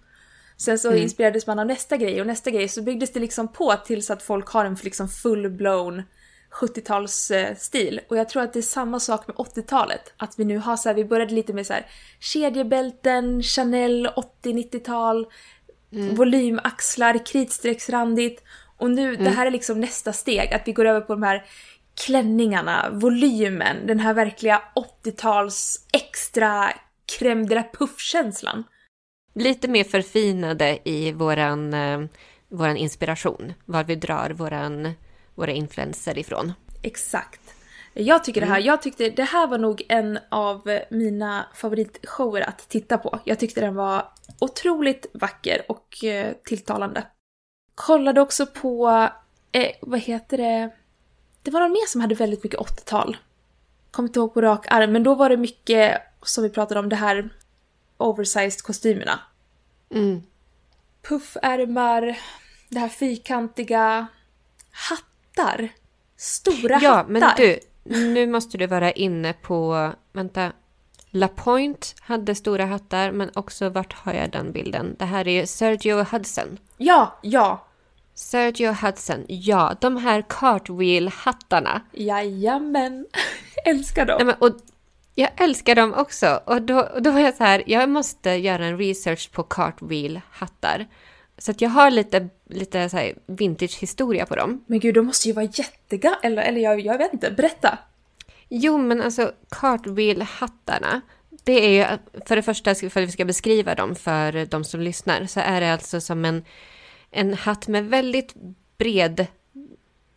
Sen 0.58 0.80
så 0.80 0.94
inspirerades 0.94 1.48
man 1.48 1.60
av 1.60 1.66
nästa 1.66 1.98
grej 1.98 2.22
och 2.22 2.28
nästa 2.28 2.52
grej 2.52 2.68
så 2.68 2.82
byggdes 2.82 3.14
det 3.14 3.20
liksom 3.20 3.48
på 3.48 3.76
tills 3.86 4.10
att 4.10 4.24
folk 4.24 4.48
har 4.48 4.66
en 4.66 4.78
liksom 4.82 5.08
full-blown 5.08 6.04
70-talsstil. 6.52 8.00
Och 8.10 8.18
jag 8.18 8.30
tror 8.30 8.44
att 8.44 8.54
det 8.54 8.60
är 8.60 8.62
samma 8.62 9.00
sak 9.00 9.28
med 9.28 9.36
80-talet. 9.36 10.14
Att 10.18 10.40
vi 10.40 10.46
nu 10.46 10.58
har 10.58 10.78
så 10.78 10.90
här, 10.90 10.94
vi 10.96 11.06
började 11.06 11.34
lite 11.34 11.54
med 11.54 11.68
så 11.68 11.74
här 11.74 11.86
kedjebälten, 12.20 13.44
Chanel 13.44 14.08
80-90-tal, 14.44 15.28
volymaxlar, 15.90 17.26
kritstrecksrandigt. 17.26 18.44
Och 18.78 18.92
nu, 18.92 19.16
det 19.16 19.30
här 19.30 19.46
är 19.46 19.52
liksom 19.52 19.80
nästa 19.80 20.14
steg, 20.14 20.54
att 20.54 20.68
vi 20.68 20.72
går 20.72 20.86
över 20.86 21.02
på 21.02 21.14
de 21.14 21.24
här 21.24 21.46
klänningarna, 22.06 22.90
volymen, 22.92 23.88
den 23.88 24.00
här 24.00 24.14
verkliga 24.14 24.62
80-tals 25.04 25.88
extra 25.94 26.74
crème 27.20 27.48
de 27.48 27.56
la 27.56 27.64
puff-känslan. 27.64 28.64
Lite 29.34 29.68
mer 29.68 29.84
förfinade 29.84 30.80
i 30.84 31.12
våran, 31.12 31.74
eh, 31.74 32.02
våran 32.50 32.78
inspiration, 32.78 33.54
var 33.66 33.84
vi 33.84 33.96
drar 33.96 34.30
våran, 34.30 34.94
våra 35.36 35.52
influenser 35.52 36.18
ifrån. 36.18 36.54
Exakt. 36.84 37.42
Jag 37.94 38.24
tycker 38.24 38.42
det 38.42 38.48
här, 38.48 38.60
jag 38.60 38.82
tyckte 38.82 39.10
det 39.10 39.24
här 39.24 39.48
var 39.48 39.58
nog 39.58 39.84
en 39.90 40.20
av 40.32 40.80
mina 40.90 41.46
favoritshower 41.56 42.42
att 42.42 42.70
titta 42.70 42.98
på. 42.98 43.20
Jag 43.26 43.40
tyckte 43.40 43.62
den 43.62 43.76
var 43.76 44.12
otroligt 44.40 45.06
vacker 45.14 45.62
och 45.68 46.04
eh, 46.04 46.34
tilltalande. 46.46 47.04
Kollade 47.78 48.22
också 48.22 48.46
på, 48.46 49.10
eh, 49.52 49.72
vad 49.82 50.00
heter 50.00 50.38
det, 50.38 50.70
det 51.42 51.52
var 51.52 51.60
någon 51.60 51.72
mer 51.72 51.88
som 51.88 52.02
hade 52.02 52.16
väldigt 52.16 52.44
mycket 52.44 52.60
80-tal. 52.60 53.18
Kommer 53.92 54.10
inte 54.10 54.20
ihåg 54.20 54.34
på 54.34 54.42
rak 54.42 54.66
arm, 54.70 54.92
men 54.92 55.04
då 55.04 55.16
var 55.16 55.30
det 55.30 55.38
mycket 55.38 56.02
som 56.24 56.44
vi 56.44 56.50
pratade 56.50 56.80
om, 56.80 56.90
det 56.90 56.96
här 56.96 57.30
oversized 57.98 58.62
kostymerna. 58.62 59.20
Mm. 59.90 60.22
Puffärmar, 61.02 62.18
det 62.70 62.80
här 62.80 62.90
fyrkantiga, 62.90 64.08
hattar. 64.72 65.70
Stora 66.16 66.80
Ja, 66.82 66.94
hattar. 66.96 67.10
men 67.10 67.24
du, 67.38 67.60
nu 67.84 68.28
måste 68.28 68.58
du 68.58 68.68
vara 68.68 68.92
inne 68.92 69.34
på, 69.34 69.92
vänta, 70.14 70.52
LaPointe 71.10 71.88
hade 72.02 72.36
stora 72.36 72.66
hattar, 72.66 73.12
men 73.12 73.32
också 73.36 73.70
vart 73.70 73.94
har 73.94 74.14
jag 74.14 74.32
den 74.32 74.52
bilden? 74.52 74.96
Det 75.00 75.06
här 75.06 75.28
är 75.28 75.46
Sergio 75.46 76.04
Hudson. 76.04 76.58
Ja, 76.78 77.20
ja. 77.22 77.64
Sergio 78.18 78.72
Hudson, 78.72 79.26
ja, 79.28 79.76
de 79.82 79.98
här 79.98 80.22
cartwheel-hattarna. 80.22 81.82
Jajamän. 81.92 83.06
Älskar 83.66 84.06
dem. 84.06 84.18
Nej, 84.18 84.26
men, 84.26 84.36
och 84.36 84.58
jag 85.16 85.30
älskar 85.38 85.76
dem 85.76 85.94
också. 85.94 86.40
Och 86.46 86.62
då, 86.62 86.80
och 86.80 87.02
då 87.02 87.12
var 87.12 87.20
jag 87.20 87.36
så 87.36 87.44
här, 87.44 87.64
jag 87.68 87.90
måste 87.90 88.30
göra 88.30 88.66
en 88.66 88.78
research 88.78 89.32
på 89.32 89.44
cartwheel-hattar. 89.44 90.88
Så 91.38 91.52
att 91.52 91.62
jag 91.62 91.70
har 91.70 91.92
lite, 91.92 92.30
lite 92.50 92.90
så 92.90 93.12
vintage-historia 93.28 94.26
på 94.26 94.36
dem. 94.36 94.64
Men 94.68 94.80
gud, 94.80 94.96
de 94.96 95.06
måste 95.06 95.28
ju 95.28 95.34
vara 95.34 95.50
jättegamla. 95.54 96.20
Eller, 96.24 96.42
eller 96.42 96.62
jag, 96.62 96.80
jag 96.80 96.98
vet 96.98 97.14
inte. 97.14 97.32
Berätta. 97.32 97.78
Jo, 98.50 98.78
men 98.78 99.02
alltså 99.02 99.32
cartwheel-hattarna. 99.50 101.02
Det 101.44 101.66
är 101.66 101.70
ju, 101.70 101.98
för 102.26 102.36
det 102.36 102.42
första, 102.42 102.76
för 102.76 103.02
att 103.02 103.08
vi 103.08 103.12
ska 103.12 103.26
beskriva 103.26 103.76
dem 103.76 103.96
för 103.96 104.46
de 104.46 104.64
som 104.64 104.80
lyssnar, 104.80 105.26
så 105.26 105.40
är 105.40 105.62
det 105.62 105.74
alltså 105.74 106.02
som 106.02 106.26
en, 106.26 106.44
en 107.18 107.34
hatt 107.34 107.68
med 107.68 107.86
väldigt 107.86 108.34
bred, 108.78 109.28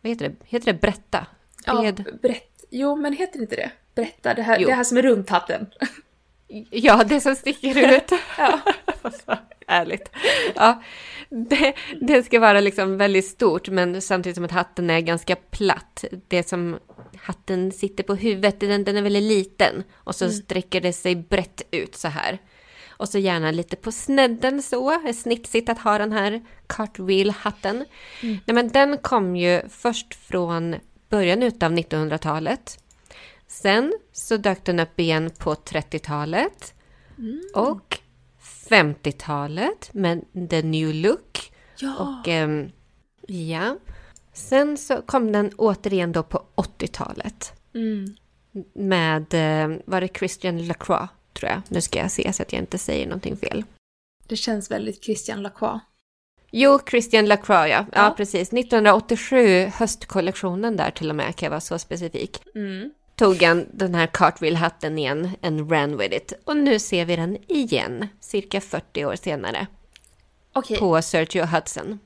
vad 0.01 0.09
heter 0.09 0.29
det, 0.29 0.35
heter 0.45 0.73
det 0.73 0.79
brätta? 0.81 1.25
Bred. 1.65 2.03
Ja, 2.07 2.17
brett. 2.21 2.65
Jo, 2.69 2.95
men 2.95 3.13
heter 3.13 3.39
inte 3.39 3.55
det? 3.55 3.71
Berätta, 3.95 4.33
det 4.33 4.41
här, 4.41 4.59
det 4.59 4.73
här 4.73 4.83
som 4.83 4.97
är 4.97 5.01
runt 5.01 5.29
hatten. 5.29 5.67
Ja, 6.69 7.03
det 7.03 7.21
som 7.21 7.35
sticker 7.35 7.95
ut. 7.95 8.11
ja. 8.37 8.59
Ärligt. 9.67 10.09
Ja, 10.55 10.83
det, 11.29 11.73
det 12.01 12.23
ska 12.23 12.39
vara 12.39 12.59
liksom 12.59 12.97
väldigt 12.97 13.25
stort, 13.25 13.69
men 13.69 14.01
samtidigt 14.01 14.35
som 14.35 14.45
att 14.45 14.51
hatten 14.51 14.89
är 14.89 14.99
ganska 14.99 15.35
platt. 15.35 16.05
Det 16.27 16.49
som 16.49 16.79
hatten 17.21 17.71
sitter 17.71 18.03
på 18.03 18.15
huvudet, 18.15 18.59
den, 18.59 18.83
den 18.83 18.97
är 18.97 19.01
väldigt 19.01 19.23
liten. 19.23 19.83
Och 19.93 20.15
så 20.15 20.25
mm. 20.25 20.37
sträcker 20.37 20.81
det 20.81 20.93
sig 20.93 21.15
brett 21.15 21.61
ut 21.71 21.95
så 21.95 22.07
här. 22.07 22.39
Och 23.01 23.09
så 23.09 23.17
gärna 23.17 23.51
lite 23.51 23.75
på 23.75 23.91
snedden 23.91 24.61
så, 24.61 24.91
är 24.91 25.13
snitsigt 25.13 25.69
att 25.69 25.79
ha 25.79 25.97
den 25.97 26.11
här 26.11 26.41
cartwheel-hatten. 26.67 27.75
Mm. 27.75 28.37
Nej, 28.45 28.55
men 28.55 28.67
den 28.67 28.97
kom 28.97 29.35
ju 29.35 29.61
först 29.69 30.13
från 30.15 30.75
början 31.09 31.43
av 31.43 31.49
1900-talet. 31.49 32.83
Sen 33.47 33.93
så 34.11 34.37
dök 34.37 34.65
den 34.65 34.79
upp 34.79 34.99
igen 34.99 35.31
på 35.37 35.53
30-talet. 35.53 36.73
Mm. 37.17 37.41
Och 37.55 37.99
50-talet 38.69 39.93
med 39.93 40.25
The 40.49 40.61
New 40.61 40.93
Look. 40.93 41.53
Ja. 41.79 41.95
Och 41.97 42.27
um, 42.27 42.71
ja. 43.27 43.77
Sen 44.33 44.77
så 44.77 45.01
kom 45.01 45.31
den 45.31 45.51
återigen 45.57 46.11
då 46.11 46.23
på 46.23 46.43
80-talet. 46.55 47.53
Mm. 47.75 48.15
Med, 48.73 49.33
uh, 49.33 49.77
var 49.85 50.01
det 50.01 50.17
Christian 50.17 50.67
Lacroix 50.67 51.09
tror 51.33 51.51
jag. 51.51 51.61
Nu 51.67 51.81
ska 51.81 51.99
jag 51.99 52.11
se 52.11 52.33
så 52.33 52.43
att 52.43 52.53
jag 52.53 52.61
inte 52.61 52.77
säger 52.77 53.05
någonting 53.05 53.37
fel. 53.37 53.63
Det 54.27 54.35
känns 54.35 54.71
väldigt 54.71 55.03
Christian 55.03 55.41
Lacroix. 55.41 55.83
Jo, 56.51 56.79
Christian 56.89 57.25
Lacroix 57.25 57.69
ja. 57.69 57.85
ja. 57.91 58.03
Ja, 58.03 58.13
precis. 58.17 58.53
1987, 58.53 59.65
höstkollektionen 59.65 60.77
där 60.77 60.91
till 60.91 61.09
och 61.09 61.15
med 61.15 61.35
kan 61.35 61.45
jag 61.45 61.51
vara 61.51 61.61
så 61.61 61.79
specifik. 61.79 62.41
Mm 62.55 62.91
tog 63.21 63.43
han 63.43 63.65
den 63.73 63.95
här 63.95 64.07
cartwheel-hatten 64.07 64.97
igen 64.97 65.29
and 65.41 65.71
ran 65.71 65.97
with 65.97 66.15
it. 66.15 66.33
Och 66.43 66.57
nu 66.57 66.79
ser 66.79 67.05
vi 67.05 67.15
den 67.15 67.37
igen, 67.47 68.07
cirka 68.19 68.61
40 68.61 69.05
år 69.05 69.15
senare. 69.15 69.67
Okay. 70.55 70.77
På 70.77 71.01
Sergio 71.01 71.45
Hudson. 71.45 71.99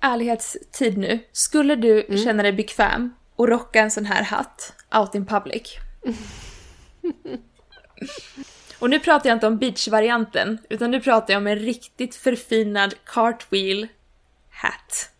Ärlighetstid 0.00 0.98
nu. 0.98 1.18
Skulle 1.32 1.76
du 1.76 2.04
mm. 2.04 2.24
känna 2.24 2.42
dig 2.42 2.52
bekväm 2.52 3.14
och 3.36 3.48
rocka 3.48 3.80
en 3.80 3.90
sån 3.90 4.04
här 4.04 4.22
hatt 4.22 4.72
out 4.94 5.14
in 5.14 5.26
public? 5.26 5.76
och 8.78 8.90
nu 8.90 9.00
pratar 9.00 9.30
jag 9.30 9.36
inte 9.36 9.46
om 9.46 9.58
beach-varianten, 9.58 10.58
utan 10.68 10.90
nu 10.90 11.00
pratar 11.00 11.34
jag 11.34 11.40
om 11.40 11.46
en 11.46 11.58
riktigt 11.58 12.14
förfinad 12.14 12.94
cartwheel 13.04 13.88
hat. 14.50 15.10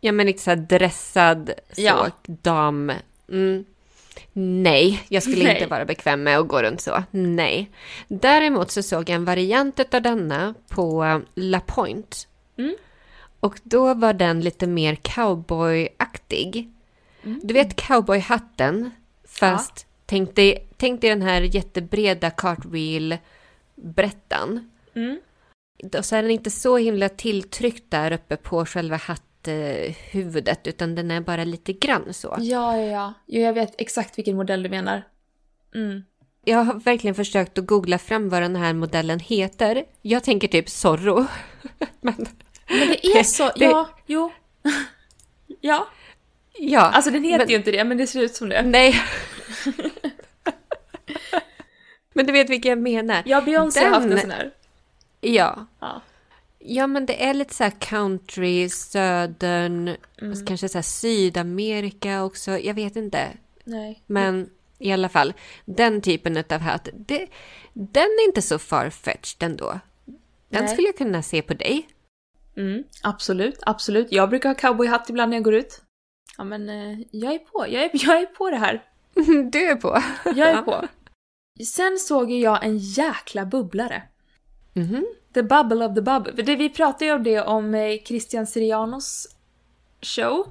Ja, 0.00 0.12
men 0.12 0.26
lite 0.26 0.42
såhär 0.42 0.56
dressad 0.56 1.50
så, 1.72 1.80
ja. 1.80 2.10
dam. 2.26 2.92
Mm. 3.28 3.64
Nej, 4.32 5.04
jag 5.08 5.22
skulle 5.22 5.44
Nej. 5.44 5.54
inte 5.54 5.66
vara 5.66 5.84
bekväm 5.84 6.22
med 6.22 6.38
att 6.38 6.48
gå 6.48 6.62
runt 6.62 6.80
så. 6.80 7.02
Nej. 7.10 7.70
Däremot 8.08 8.70
så 8.70 8.82
såg 8.82 9.08
jag 9.08 9.16
en 9.16 9.24
variant 9.24 9.94
av 9.94 10.02
denna 10.02 10.54
på 10.68 11.20
La 11.34 11.60
Pointe. 11.60 12.16
Mm. 12.58 12.76
Och 13.40 13.60
då 13.62 13.94
var 13.94 14.12
den 14.12 14.40
lite 14.40 14.66
mer 14.66 14.94
cowboyaktig. 14.94 16.68
Mm. 17.24 17.40
Du 17.42 17.54
vet 17.54 17.76
cowboyhatten, 17.76 18.90
fast 19.28 19.72
ja. 19.76 19.87
Tänk, 20.08 20.36
dig, 20.36 20.68
tänk 20.76 21.00
dig 21.00 21.10
den 21.10 21.22
här 21.22 21.40
jättebreda 21.40 22.30
cartwheel-brättan. 22.30 24.70
Mm. 24.94 25.20
Och 25.98 26.04
så 26.04 26.16
är 26.16 26.22
den 26.22 26.30
inte 26.30 26.50
så 26.50 26.76
himla 26.76 27.08
tilltryckt 27.08 27.90
där 27.90 28.12
uppe 28.12 28.36
på 28.36 28.66
själva 28.66 28.96
hatten 28.96 29.18
huvudet 30.10 30.66
utan 30.66 30.94
den 30.94 31.10
är 31.10 31.20
bara 31.20 31.44
lite 31.44 31.72
grann 31.72 32.14
så. 32.14 32.36
Ja, 32.38 32.76
ja, 32.76 32.84
ja. 32.84 33.14
Jo, 33.26 33.42
jag 33.42 33.52
vet 33.52 33.80
exakt 33.80 34.18
vilken 34.18 34.36
modell 34.36 34.62
du 34.62 34.68
menar. 34.68 35.02
Mm. 35.74 36.02
Jag 36.44 36.58
har 36.58 36.74
verkligen 36.74 37.14
försökt 37.14 37.58
att 37.58 37.66
googla 37.66 37.98
fram 37.98 38.28
vad 38.28 38.42
den 38.42 38.56
här 38.56 38.72
modellen 38.72 39.20
heter. 39.20 39.84
Jag 40.02 40.24
tänker 40.24 40.48
typ 40.48 40.68
Zorro. 40.68 41.16
Men, 42.00 42.26
men 42.68 42.88
det 42.88 43.06
är 43.06 43.22
så, 43.22 43.50
det, 43.56 43.64
ja, 43.64 43.88
jo. 44.06 44.32
ja. 45.60 45.88
Ja. 46.58 46.80
Alltså 46.80 47.10
den 47.10 47.24
heter 47.24 47.38
men, 47.38 47.48
ju 47.48 47.56
inte 47.56 47.70
det, 47.70 47.84
men 47.84 47.98
det 47.98 48.06
ser 48.06 48.20
ut 48.20 48.34
som 48.34 48.48
det. 48.48 48.62
Nej. 48.62 49.02
men 52.12 52.26
du 52.26 52.32
vet 52.32 52.50
vilken 52.50 52.70
jag 52.70 52.78
menar. 52.78 53.22
Ja, 53.26 53.40
Beyoncé 53.40 53.80
har 53.80 53.90
haft 53.90 54.06
en 54.06 54.20
sån 54.20 54.30
här. 54.30 54.50
Ja. 55.20 55.66
ja. 55.80 56.02
Ja, 56.58 56.86
men 56.86 57.06
det 57.06 57.24
är 57.24 57.34
lite 57.34 57.54
så 57.54 57.64
här 57.64 57.70
country, 57.80 58.68
södern, 58.68 59.96
mm. 60.22 60.46
kanske 60.46 60.68
så 60.68 60.78
här 60.78 60.82
Sydamerika 60.82 62.24
också. 62.24 62.58
Jag 62.58 62.74
vet 62.74 62.96
inte. 62.96 63.28
Nej. 63.64 64.02
Men 64.06 64.50
i 64.78 64.92
alla 64.92 65.08
fall, 65.08 65.32
den 65.64 66.00
typen 66.00 66.44
av 66.50 66.60
hatt, 66.60 66.88
det, 66.94 67.28
den 67.72 68.02
är 68.02 68.26
inte 68.26 68.42
så 68.42 68.58
farfetched 68.58 69.42
ändå. 69.42 69.80
Den 70.48 70.64
Nej. 70.64 70.68
skulle 70.68 70.88
jag 70.88 70.96
kunna 70.96 71.22
se 71.22 71.42
på 71.42 71.54
dig. 71.54 71.88
Mm, 72.56 72.84
absolut, 73.02 73.58
absolut. 73.66 74.12
Jag 74.12 74.30
brukar 74.30 74.48
ha 74.48 74.54
cowboyhatt 74.54 75.10
ibland 75.10 75.30
när 75.30 75.36
jag 75.36 75.44
går 75.44 75.54
ut. 75.54 75.82
Ja, 76.36 76.44
men 76.44 76.68
eh, 76.68 76.98
jag 77.10 77.34
är 77.34 77.38
på. 77.38 77.66
Jag 77.68 77.82
är, 77.82 77.90
jag 77.92 78.20
är 78.20 78.26
på 78.26 78.50
det 78.50 78.56
här. 78.56 78.84
Du 79.50 79.70
är 79.70 79.74
på? 79.74 80.02
Jag 80.24 80.48
är 80.48 80.62
på. 80.62 80.88
Sen 81.64 81.98
såg 81.98 82.30
jag 82.30 82.64
en 82.64 82.78
jäkla 82.78 83.44
bubblare. 83.44 84.02
Mm 84.74 84.88
-hmm. 84.88 85.04
The 85.34 85.42
bubble 85.42 85.86
of 85.86 85.94
the 85.94 86.00
bubble. 86.00 86.42
Det, 86.42 86.56
vi 86.56 86.68
pratade 86.68 87.04
ju 87.04 87.12
om 87.12 87.22
det 87.22 87.40
om 87.40 87.74
eh, 87.74 88.02
Christian 88.04 88.46
Sirianos 88.46 89.28
show. 90.02 90.46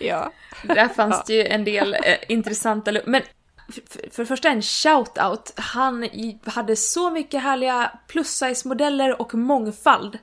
Ja. 0.00 0.32
Där 0.62 0.88
fanns 0.88 1.24
det 1.26 1.34
ju 1.34 1.46
en 1.46 1.64
del 1.64 1.94
eh, 1.94 2.16
intressanta... 2.28 2.92
Men 3.04 3.22
för, 3.68 4.10
för 4.10 4.22
det 4.22 4.26
första 4.26 4.48
en 4.48 4.60
shout-out. 4.60 5.52
Han 5.56 6.08
hade 6.44 6.76
så 6.76 7.10
mycket 7.10 7.42
härliga 7.42 7.98
plus-size-modeller 8.08 9.20
och 9.20 9.34
mångfald 9.34 10.18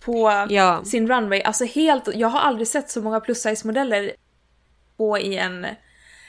på 0.00 0.46
ja. 0.48 0.84
sin 0.84 1.08
runway. 1.08 1.40
Alltså 1.40 1.64
helt... 1.64 2.08
Jag 2.14 2.28
har 2.28 2.40
aldrig 2.40 2.68
sett 2.68 2.90
så 2.90 3.02
många 3.02 3.20
plus-size-modeller 3.20 4.12
på 4.96 5.18
i 5.18 5.36
en 5.36 5.66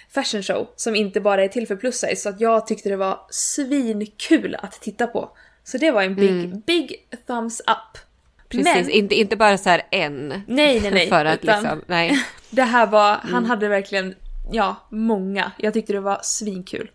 fashion 0.10 0.44
show 0.44 0.68
som 0.76 0.96
inte 0.96 1.22
bara 1.22 1.44
är 1.44 1.48
till 1.48 1.68
för 1.68 1.76
plus-size. 1.76 2.16
Så 2.16 2.30
att 2.30 2.42
jag 2.42 2.68
tyckte 2.68 2.90
det 2.90 2.96
var 2.96 3.20
svinkul 3.30 4.56
att 4.60 4.82
titta 4.82 5.08
på. 5.08 5.32
Så 5.64 5.78
det 5.78 5.92
var 5.92 6.04
en 6.04 6.16
big, 6.16 6.30
mm. 6.30 6.60
big 6.66 7.08
thumbs 7.28 7.60
up. 7.60 8.02
Precis, 8.50 8.76
Men, 8.76 8.90
inte, 8.90 9.16
inte 9.16 9.36
bara 9.36 9.58
så 9.58 9.70
här 9.70 9.82
en. 9.92 10.28
Nej, 10.28 10.82
nej, 10.82 10.92
nej. 10.92 11.08
För 11.10 11.26
att 11.26 11.44
utan, 11.44 11.62
liksom, 11.62 11.82
nej. 11.88 12.26
Det 12.50 12.64
här 12.64 12.88
var, 12.88 13.16
han 13.16 13.30
mm. 13.30 13.46
hade 13.46 13.68
verkligen, 13.68 14.16
ja, 14.52 14.88
många. 14.92 15.52
Jag 15.58 15.74
tyckte 15.74 15.94
det 15.94 16.00
var 16.00 16.20
svinkul. 16.24 16.92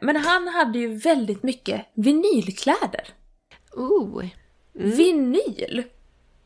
Men 0.00 0.16
han 0.16 0.48
hade 0.48 0.78
ju 0.78 0.94
väldigt 0.94 1.42
mycket 1.42 1.86
vinylkläder. 1.94 3.08
Ooh. 3.72 4.24
Mm. 4.78 4.90
Vinyl! 4.90 5.84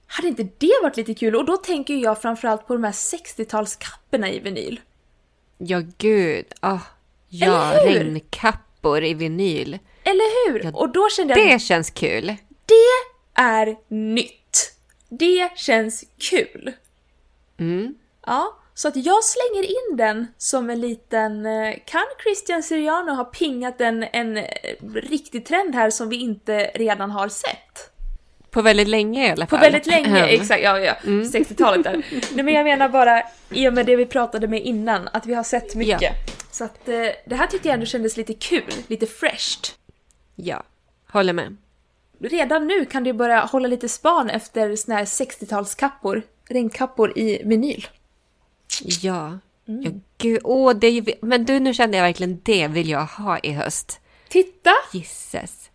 Hade 0.07 0.29
inte 0.29 0.49
det 0.59 0.73
varit 0.83 0.97
lite 0.97 1.15
kul? 1.15 1.37
Och 1.37 1.45
då 1.45 1.57
tänker 1.57 1.95
jag 1.95 2.23
framförallt 2.23 2.67
på 2.67 2.73
de 2.73 2.85
här 2.85 2.93
60-talskapporna 2.93 4.29
i 4.29 4.39
vinyl. 4.39 4.81
Ja, 5.67 5.83
gud. 5.99 6.45
Oh, 6.63 6.83
ja, 7.29 7.73
regnkappor 7.85 9.05
i 9.05 9.15
vinyl. 9.15 9.79
Eller 10.05 10.53
hur? 10.53 10.65
Ja, 10.65 10.71
och 10.75 10.93
då 10.93 11.09
kände 11.09 11.39
jag... 11.39 11.49
Det 11.49 11.59
känns 11.59 11.91
kul. 11.91 12.37
Det 12.67 13.43
är 13.43 13.77
nytt. 13.89 14.75
Det 15.09 15.51
känns 15.57 16.05
kul. 16.19 16.73
Mm. 17.59 17.95
Ja, 18.27 18.59
så 18.75 18.89
att 18.89 18.97
jag 18.97 19.25
slänger 19.25 19.63
in 19.63 19.97
den 19.97 20.27
som 20.39 20.71
en 20.71 20.81
liten... 20.81 21.47
Eh, 21.47 21.75
kan 21.87 22.05
Christian 22.23 22.63
Siriano 22.63 23.13
ha 23.13 23.25
pingat 23.25 23.81
en, 23.81 24.03
en 24.03 24.37
eh, 24.37 24.45
riktig 24.95 25.47
trend 25.47 25.75
här 25.75 25.91
som 25.91 26.09
vi 26.09 26.17
inte 26.17 26.71
redan 26.75 27.11
har 27.11 27.29
sett? 27.29 27.72
På 28.53 28.63
väldigt 28.63 28.89
länge 28.89 29.27
i 29.27 29.31
alla 29.31 29.47
fall. 29.47 29.59
På 29.59 29.63
väldigt 29.63 29.87
länge, 29.87 30.27
exakt. 30.27 30.63
Ja, 30.63 30.79
ja. 30.79 30.95
Mm. 31.05 31.23
60-talet 31.23 31.85
där. 31.85 32.03
Nej 32.35 32.45
men 32.45 32.55
jag 32.55 32.65
menar 32.65 32.89
bara, 32.89 33.23
i 33.51 33.69
och 33.69 33.75
med 33.75 33.87
det 33.87 33.97
vi 33.97 34.07
pratade 34.07 34.49
med 34.49 34.63
innan, 34.63 35.09
att 35.13 35.27
vi 35.27 35.35
har 35.35 35.43
sett 35.43 35.75
mycket. 35.75 36.03
Ja. 36.03 36.11
Så 36.51 36.65
att 36.65 36.89
eh, 36.89 37.09
det 37.27 37.35
här 37.35 37.47
tyckte 37.47 37.69
jag 37.69 37.75
ändå 37.75 37.87
kändes 37.87 38.17
lite 38.17 38.35
kul, 38.35 38.73
lite 38.87 39.07
fresht. 39.07 39.79
Ja, 40.37 40.63
håller 41.09 41.33
med. 41.33 41.57
Redan 42.21 42.67
nu 42.67 42.85
kan 42.85 43.05
du 43.05 43.13
börja 43.13 43.41
hålla 43.41 43.69
lite 43.69 43.89
span 43.89 44.31
efter 44.31 44.77
såna 44.77 44.97
här 44.97 45.05
60-talskappor, 45.05 46.23
regnkappor 46.49 47.19
i 47.19 47.43
vinyl. 47.45 47.87
Ja. 49.01 49.39
ja 49.65 49.91
gud, 50.19 50.41
åh, 50.45 50.75
det 50.75 51.05
men 51.23 51.45
du, 51.45 51.61
nu 51.61 51.75
kände 51.75 51.97
jag 51.97 52.05
verkligen 52.05 52.41
det 52.43 52.69
vill 52.69 52.89
jag 52.89 53.07
ha 53.07 53.39
i 53.39 53.53
höst. 53.53 54.01
Titta! 54.29 54.71
Gisses. 54.93 55.71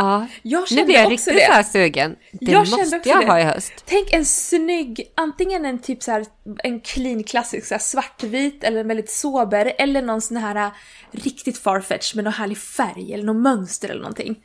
Ja, 0.00 0.26
Jag 0.42 0.60
nu 0.60 0.66
kände 0.66 0.84
blir 0.84 0.94
jag 0.94 1.10
riktigt 1.12 1.34
det. 1.34 1.46
så 1.46 1.52
här 1.52 1.62
sugen. 1.62 2.16
Det 2.32 2.52
Jag 2.52 2.60
måste 2.70 3.00
jag 3.04 3.20
det. 3.20 3.26
ha 3.26 3.40
i 3.40 3.42
höst. 3.42 3.72
Tänk 3.86 4.12
en 4.12 4.24
snygg, 4.24 5.12
antingen 5.14 5.64
en 5.64 5.78
typ 5.78 6.02
så 6.02 6.10
här, 6.12 6.26
en 6.64 6.80
clean 6.80 7.22
klassisk 7.24 7.66
så 7.66 7.74
här 7.74 7.78
svartvit 7.80 8.64
eller 8.64 8.80
en 8.80 8.88
väldigt 8.88 9.10
sober 9.10 9.72
eller 9.78 10.02
någon 10.02 10.20
sån 10.20 10.36
här 10.36 10.56
äh, 10.56 10.70
riktigt 11.10 11.58
farfetch 11.58 12.14
med 12.14 12.24
någon 12.24 12.32
härlig 12.32 12.58
färg 12.58 13.12
eller 13.14 13.24
någon 13.24 13.42
mönster 13.42 13.88
eller 13.88 14.00
någonting. 14.00 14.36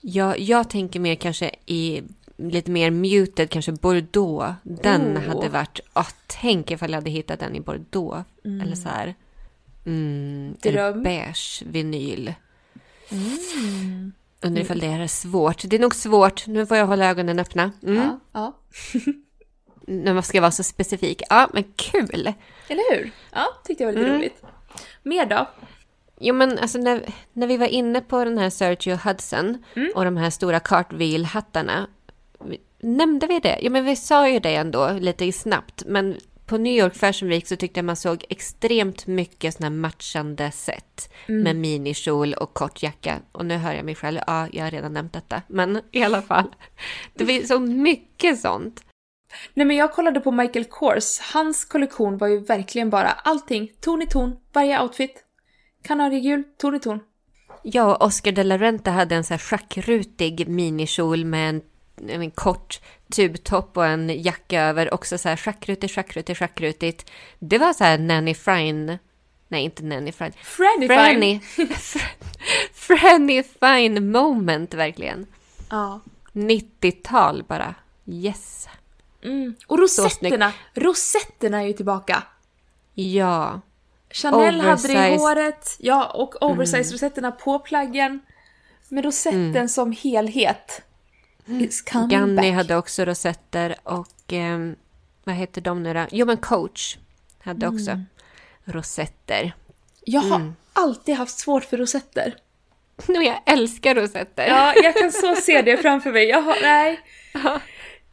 Ja, 0.00 0.36
jag 0.36 0.70
tänker 0.70 1.00
mer 1.00 1.14
kanske 1.14 1.50
i 1.66 2.02
lite 2.36 2.70
mer 2.70 2.90
muted, 2.90 3.50
kanske 3.50 3.72
bordeaux. 3.72 4.54
Den 4.62 5.16
Oh. 5.16 5.22
hade 5.28 5.48
varit, 5.48 5.80
åh, 5.94 6.08
tänk 6.26 6.70
ifall 6.70 6.90
jag 6.90 6.96
hade 6.96 7.10
hittat 7.10 7.40
den 7.40 7.56
i 7.56 7.60
bordeaux. 7.60 8.24
Eller 8.44 8.76
så 8.76 8.88
här, 8.88 9.14
mm, 9.86 10.56
Dröm. 10.62 11.02
beige 11.02 11.62
vinyl. 11.66 12.34
Undrar 14.42 14.62
ifall 14.62 14.80
det 14.80 14.86
är 14.86 15.06
svårt. 15.06 15.62
Det 15.64 15.76
är 15.76 15.80
nog 15.80 15.94
svårt. 15.94 16.46
Nu 16.46 16.66
får 16.66 16.76
jag 16.76 16.86
hålla 16.86 17.06
ögonen 17.06 17.38
öppna. 17.38 17.72
Mm. 17.82 17.96
Ja, 17.96 18.20
ja. 18.32 18.56
När 19.86 20.14
man 20.14 20.22
ska 20.22 20.40
vara 20.40 20.50
så 20.50 20.62
specifik. 20.62 21.22
Ja, 21.30 21.48
men 21.52 21.64
kul! 21.76 22.32
Eller 22.68 22.96
hur? 22.96 23.10
Ja, 23.32 23.46
tyckte 23.64 23.84
jag 23.84 23.88
var 23.88 23.92
lite 23.98 24.06
Mm. 24.08 24.18
roligt. 24.20 24.42
Mer 25.02 25.26
då? 25.26 25.46
Jo 26.20 26.34
men 26.34 26.58
alltså 26.58 26.78
när, 26.78 27.02
när 27.32 27.46
vi 27.46 27.56
var 27.56 27.66
inne 27.66 28.00
på 28.00 28.24
den 28.24 28.38
här 28.38 28.50
Sergio 28.50 28.96
Hudson 29.04 29.64
och 29.94 30.04
de 30.04 30.16
här 30.16 30.30
stora 30.30 30.58
Cartwheel-hattarna. 30.58 31.86
Nämnde 32.82 33.26
vi 33.26 33.40
det? 33.40 33.58
Jo 33.62 33.72
men 33.72 33.84
vi 33.84 33.96
sa 33.96 34.28
ju 34.28 34.38
det 34.40 34.54
ändå 34.54 34.92
lite 34.92 35.32
snabbt. 35.32 35.82
Men 35.86 36.16
på 36.50 36.58
New 36.58 36.72
York 36.72 36.94
Fashion 36.94 37.28
Week 37.28 37.46
så 37.46 37.56
tyckte 37.56 37.78
jag 37.78 37.84
man 37.84 37.96
såg 37.96 38.24
extremt 38.28 39.06
mycket 39.06 39.62
här 39.62 39.70
matchande 39.70 40.50
set. 40.50 41.12
Med 41.26 41.56
minikjol 41.56 42.34
och 42.34 42.54
kort 42.54 42.82
jacka. 42.82 43.18
Och 43.32 43.46
nu 43.46 43.56
hör 43.56 43.72
jag 43.72 43.84
mig 43.84 43.94
själv, 43.94 44.20
ja 44.26 44.48
jag 44.52 44.64
har 44.64 44.70
redan 44.70 44.92
nämnt 44.92 45.12
detta. 45.12 45.42
Men 45.48 45.80
i 45.90 46.02
alla 46.02 46.22
fall. 46.22 46.54
Det 47.14 47.24
var 47.24 47.46
så 47.46 47.58
mycket 47.58 48.40
sånt. 48.40 48.84
Nej 49.54 49.66
men 49.66 49.76
jag 49.76 49.92
kollade 49.92 50.20
på 50.20 50.32
Michael 50.32 50.64
Kors, 50.64 51.18
hans 51.34 51.64
kollektion 51.64 52.18
var 52.18 52.28
ju 52.28 52.38
verkligen 52.38 52.90
bara 52.90 53.08
allting, 53.08 53.70
ton 53.80 54.02
i 54.02 54.06
ton, 54.06 54.36
varje 54.52 54.82
outfit. 54.82 55.24
Kanariegul, 55.82 56.44
ton 56.58 56.74
i 56.74 56.80
ton. 56.80 57.00
Och 57.62 58.02
Oscar 58.02 58.32
de 58.32 58.44
la 58.44 58.58
Renta 58.58 58.90
hade 58.90 59.14
en 59.14 59.24
så 59.24 59.34
här 59.34 59.38
schackrutig 59.38 60.48
minikjol 60.48 61.24
med 61.24 61.48
en, 61.48 61.62
en 62.08 62.30
kort 62.30 62.80
tubtopp 63.12 63.76
och 63.76 63.86
en 63.86 64.22
jacka 64.22 64.62
över. 64.62 64.94
Också 64.94 65.18
så 65.18 65.28
här 65.28 65.36
schackrutigt, 65.36 65.94
schackrutigt, 65.94 66.38
schackrutigt. 66.38 67.10
Det 67.38 67.58
var 67.58 67.72
så 67.72 67.84
här 67.84 67.98
Nanny 67.98 68.34
Fine. 68.34 68.98
Nej, 69.48 69.64
inte 69.64 69.84
Nanny 69.84 70.12
Fine. 70.12 70.32
Franny 70.42 70.88
Fine. 70.88 70.88
Franny. 70.88 71.40
Franny 72.72 73.42
Fine 73.42 74.12
moment 74.12 74.74
verkligen. 74.74 75.26
Ja. 75.70 76.00
90-tal 76.32 77.44
bara. 77.48 77.74
Yes. 78.06 78.68
Mm. 79.22 79.54
Och 79.66 79.78
rosetterna, 79.78 80.52
rosetterna 80.74 81.62
är 81.62 81.66
ju 81.66 81.72
tillbaka. 81.72 82.22
Ja. 82.94 83.60
Chanel 84.10 84.60
hade 84.60 84.88
det 84.88 85.08
i 85.08 85.16
håret, 85.16 85.76
ja 85.78 86.06
och 86.06 86.34
oversize-rosetterna 86.42 87.30
på 87.30 87.58
plaggen. 87.58 88.20
Men 88.88 89.02
rosetten 89.02 89.68
som 89.68 89.92
helhet 89.92 90.82
Ganni 92.08 92.36
back. 92.36 92.54
hade 92.54 92.76
också 92.76 93.04
rosetter 93.04 93.76
och 93.82 94.08
ehm, 94.32 94.76
vad 95.24 95.34
heter 95.34 95.60
de 95.60 95.82
nu 95.82 95.94
då? 95.94 96.06
Jo 96.10 96.26
men 96.26 96.36
Coach 96.36 96.96
hade 97.38 97.68
också 97.68 97.90
Mm. 97.90 98.04
rosetter. 98.64 99.52
Jag 100.04 100.20
har 100.20 100.36
Mm. 100.36 100.54
alltid 100.72 101.14
haft 101.14 101.38
svårt 101.38 101.64
för 101.64 101.76
rosetter. 101.76 102.34
Nu 103.08 103.22
jag 103.24 103.42
älskar 103.46 103.94
rosetter. 103.94 104.46
Ja, 104.48 104.74
jag 104.82 104.94
kan 104.96 105.12
så 105.12 105.34
se 105.36 105.62
det 105.62 105.76
framför 105.76 106.12
mig. 106.12 106.24
Jag 106.28 106.42
har, 106.42 106.56
nej. 106.62 107.00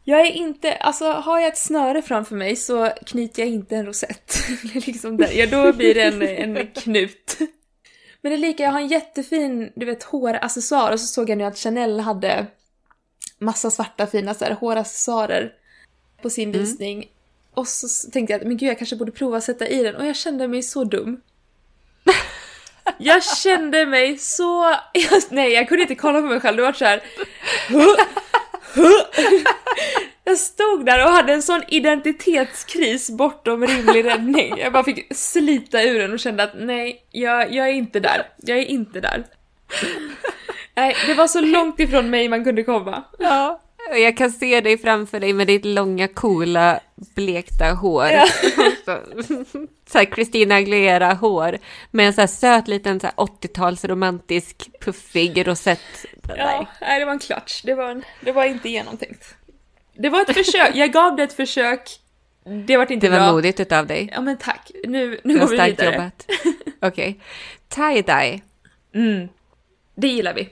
Jag 0.04 0.20
är 0.22 0.32
inte, 0.32 0.76
alltså 0.76 1.12
har 1.12 1.40
jag 1.40 1.48
ett 1.48 1.58
snöre 1.58 2.02
framför 2.02 2.36
mig 2.36 2.56
så 2.56 2.90
knyter 3.06 3.42
jag 3.42 3.50
inte 3.50 3.76
en 3.76 3.86
rosett. 3.86 4.36
Liksom 4.74 5.18
där. 5.18 5.32
Ja, 5.34 5.46
då 5.46 5.74
blir 5.74 5.96
det 5.96 6.02
en, 6.04 6.22
en 6.58 6.68
knut. 6.68 7.38
Men 8.22 8.30
det 8.32 8.36
är 8.36 8.38
lika, 8.38 8.64
jag 8.64 8.72
har 8.72 8.80
en 8.80 8.88
jättefin, 8.88 9.72
du 9.76 9.86
vet, 9.86 10.04
håraccessoar 10.04 10.92
och 10.92 11.00
så 11.00 11.06
såg 11.06 11.30
jag 11.30 11.38
nu 11.38 11.44
att 11.44 11.58
Chanel 11.58 12.00
hade 12.00 12.46
massa 13.40 13.72
svarta 13.72 14.08
fina 14.08 14.34
så 14.34 14.46
här, 14.46 14.52
håraccessoarer 14.52 15.54
på 16.22 16.30
sin 16.30 16.52
visning. 16.52 17.10
Och 17.54 17.68
så 17.68 18.12
tänkte 18.12 18.34
jag 18.34 18.42
att 18.42 18.48
men 18.48 18.58
gud, 18.58 18.70
jag 18.70 18.78
kanske 18.78 18.96
borde 18.96 19.12
prova 19.12 19.38
att 19.38 19.44
sätta 19.44 19.68
i 19.68 19.84
den 19.84 19.96
och 19.96 20.06
jag 20.06 20.16
kände 20.16 20.48
mig 20.48 20.64
så 20.64 20.84
dum. 20.84 21.22
Jag 22.98 23.24
kände 23.24 23.86
mig 23.86 24.18
så... 24.18 24.76
Jag, 24.94 25.22
nej, 25.30 25.54
jag 25.54 25.68
kunde 25.68 25.82
inte 25.82 25.96
kolla 25.96 26.22
på 26.22 26.28
mig 26.28 26.40
själv. 26.40 26.58
Det 26.58 26.64
var 26.64 26.74
så 26.74 26.86
här... 26.86 27.04
Jag 30.24 30.38
stod 30.38 30.86
där 30.86 31.06
och 31.06 31.12
hade 31.12 31.34
en 31.34 31.42
sån 31.42 31.64
identitetskris 31.68 33.10
bortom 33.10 33.68
rimlig 33.68 34.06
räddning. 34.06 34.58
Jag 34.58 34.74
bara 34.74 34.84
fick 34.84 35.16
slita 35.16 35.84
ur 35.84 36.00
den 36.00 36.14
och 36.14 36.20
kände 36.20 36.44
att 36.44 36.54
nej, 36.56 37.06
jag, 37.12 37.54
jag 37.54 37.70
är 37.70 37.74
inte 37.74 38.00
där. 38.00 38.30
Jag 38.38 38.58
är 38.58 38.66
inte 38.66 39.00
där. 39.00 39.26
Nej, 40.78 40.96
det 41.08 41.14
var 41.14 41.28
så 41.28 41.42
långt 41.42 41.80
ifrån 41.80 42.10
mig 42.10 42.30
man 42.30 42.44
kunde 42.44 42.64
komma. 42.64 43.04
Ja. 43.20 43.62
Jag 43.92 44.18
kan 44.18 44.32
se 44.32 44.62
dig 44.62 44.78
framför 44.78 45.20
dig 45.20 45.34
med 45.34 45.48
ditt 45.48 45.66
långa, 45.66 46.08
coola, 46.08 46.80
blekta 46.96 47.66
hår. 47.72 48.06
Ja. 48.06 48.26
så, 49.92 49.98
här 49.98 50.06
Christina 50.16 50.56
Aguilera-hår. 50.56 51.58
Med 51.92 52.08
en 52.08 52.14
så 52.14 52.22
här 52.22 52.28
söt 52.28 52.68
liten 52.68 53.00
så 53.00 53.08
här 53.08 53.16
80-tals 53.16 53.86
romantisk, 53.86 54.70
puffig 54.82 55.48
rosett. 55.48 56.06
Ja, 56.38 56.68
Nej. 56.82 57.00
det 57.00 57.06
var 57.06 57.14
en 57.14 57.20
klatsch. 57.20 57.62
Det 57.64 57.74
var, 57.76 57.90
en, 57.90 58.04
det 58.22 58.32
var 58.32 58.46
inte 58.46 58.70
genomtänkt. 58.70 59.36
Det 59.94 60.10
var 60.10 60.22
ett 60.22 60.34
försök. 60.34 60.72
Jag 60.76 60.92
gav 60.92 61.16
det 61.16 61.24
ett 61.24 61.34
försök. 61.34 61.90
Det 62.68 62.78
var 62.78 62.92
inte 62.92 63.08
Det 63.08 63.12
var 63.12 63.20
bra. 63.20 63.32
modigt 63.32 63.60
utav 63.60 63.88
dig. 63.88 64.10
Ja 64.14 64.22
men 64.22 64.38
tack. 64.38 64.72
Nu, 64.84 65.20
nu 65.24 65.40
går 65.40 65.48
vi 65.48 65.58
vidare. 65.58 65.92
jobbat. 65.92 66.26
Okej. 66.82 67.20
Tie-dye. 67.70 68.42
Mm. 68.96 69.28
Det 69.96 70.08
gillar 70.08 70.34
vi. 70.34 70.50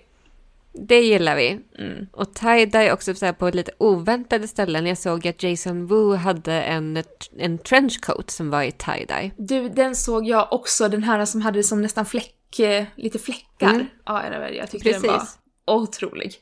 Det 0.78 1.02
gillar 1.02 1.36
vi. 1.36 1.60
Mm. 1.80 2.08
Och 2.12 2.34
tie-dye 2.34 2.92
också 2.94 3.16
så 3.16 3.34
på 3.34 3.50
lite 3.50 3.72
oväntade 3.78 4.48
ställen. 4.48 4.86
Jag 4.86 4.98
såg 4.98 5.28
att 5.28 5.44
Jason 5.44 5.88
Wu 5.88 6.16
hade 6.16 6.54
en, 6.64 7.04
en 7.38 7.58
trenchcoat 7.58 8.30
som 8.32 8.50
var 8.50 8.64
i 8.64 8.72
tie-dye. 8.72 9.32
Du, 9.38 9.70
den 9.70 9.96
såg 9.96 10.28
jag 10.28 10.54
också, 10.54 10.90
den 10.90 11.04
här 11.04 11.26
som 11.26 11.42
hade 11.42 11.64
som 11.64 11.82
nästan 11.82 12.06
fläck, 12.06 12.60
eh, 12.60 12.86
lite 12.96 13.20
fläckar. 13.20 13.70
Mm. 13.74 13.86
Ja, 14.06 14.50
jag, 14.52 14.72
tyckte 14.72 14.92
den 14.92 15.02
var 15.02 15.18
Precis. 15.18 15.38
otrolig. 15.68 16.34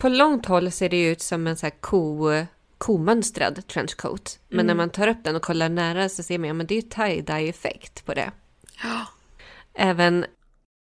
På 0.00 0.08
långt 0.08 0.46
håll 0.46 0.70
ser 0.70 0.88
det 0.88 1.02
ut 1.06 1.20
som 1.20 1.46
en 1.46 1.56
så 1.56 1.66
här 1.66 1.80
ko, 1.80 2.30
komönstrad 2.78 3.66
trenchcoat. 3.66 4.38
Men 4.48 4.60
Mm. 4.60 4.66
när 4.66 4.74
man 4.74 4.90
tar 4.90 5.08
upp 5.08 5.24
den 5.24 5.36
och 5.36 5.42
kollar 5.42 5.68
nära 5.68 6.08
så 6.08 6.22
ser 6.22 6.38
man 6.38 6.60
att 6.60 6.68
det 6.68 6.78
är 6.78 6.82
tie-dye-effekt 6.82 8.06
på 8.06 8.14
det. 8.14 8.30
Ja. 8.82 9.06
Även 9.74 10.24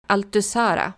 Altusara. 0.07 0.93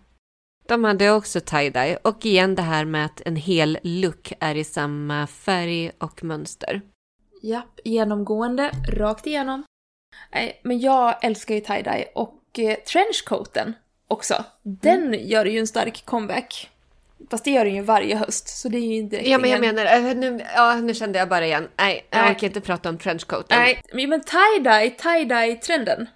De 0.70 0.84
hade 0.84 1.12
också 1.12 1.40
tie-dye. 1.40 1.98
Och 2.02 2.26
igen 2.26 2.56
det 2.56 2.62
här 2.62 2.86
med 2.86 3.06
att 3.06 3.22
en 3.26 3.36
hel 3.36 3.78
look 3.84 4.34
är 4.40 4.56
i 4.56 4.64
samma 4.64 5.28
färg 5.28 5.92
och 5.98 6.24
mönster. 6.24 6.82
Japp, 7.42 7.80
genomgående, 7.84 8.72
rakt 8.94 9.28
igenom. 9.28 9.64
Nej, 10.34 10.60
men 10.64 10.80
jag 10.80 11.26
älskar 11.26 11.56
ju 11.56 11.62
tie-dye 11.62 12.06
och 12.16 12.60
eh, 12.60 12.76
trenchcoaten 12.76 13.74
också. 14.08 14.44
Den 14.64 15.28
gör 15.28 15.46
ju 15.46 15.60
en 15.60 15.68
stark 15.68 16.06
comeback. 16.06 16.70
Fast 17.30 17.44
det 17.44 17.52
gör 17.52 17.66
den 17.66 17.76
ju 17.76 17.82
varje 17.82 18.16
höst, 18.16 18.48
så 18.48 18.70
det 18.70 18.78
är 18.78 18.82
ju 18.88 18.96
inte 18.96 19.30
Ja, 19.30 19.38
men 19.38 19.50
jag 19.50 19.62
menar, 19.62 19.86
äh, 19.86 20.16
nu, 20.16 20.46
ja, 20.56 20.76
nu 20.76 20.94
kände 20.94 21.20
jag 21.20 21.30
bara 21.30 21.46
igen. 21.46 21.68
Nej, 21.78 22.08
jag 22.10 22.22
Nej. 22.22 22.32
orkar 22.32 22.48
inte 22.48 22.62
prata 22.62 22.90
om 22.90 22.98
trenchcoaten. 22.98 23.60
Nej, 23.60 24.08
men 24.08 24.22
tie-dye, 24.22 24.90
tie-dye-trenden. 24.90 26.08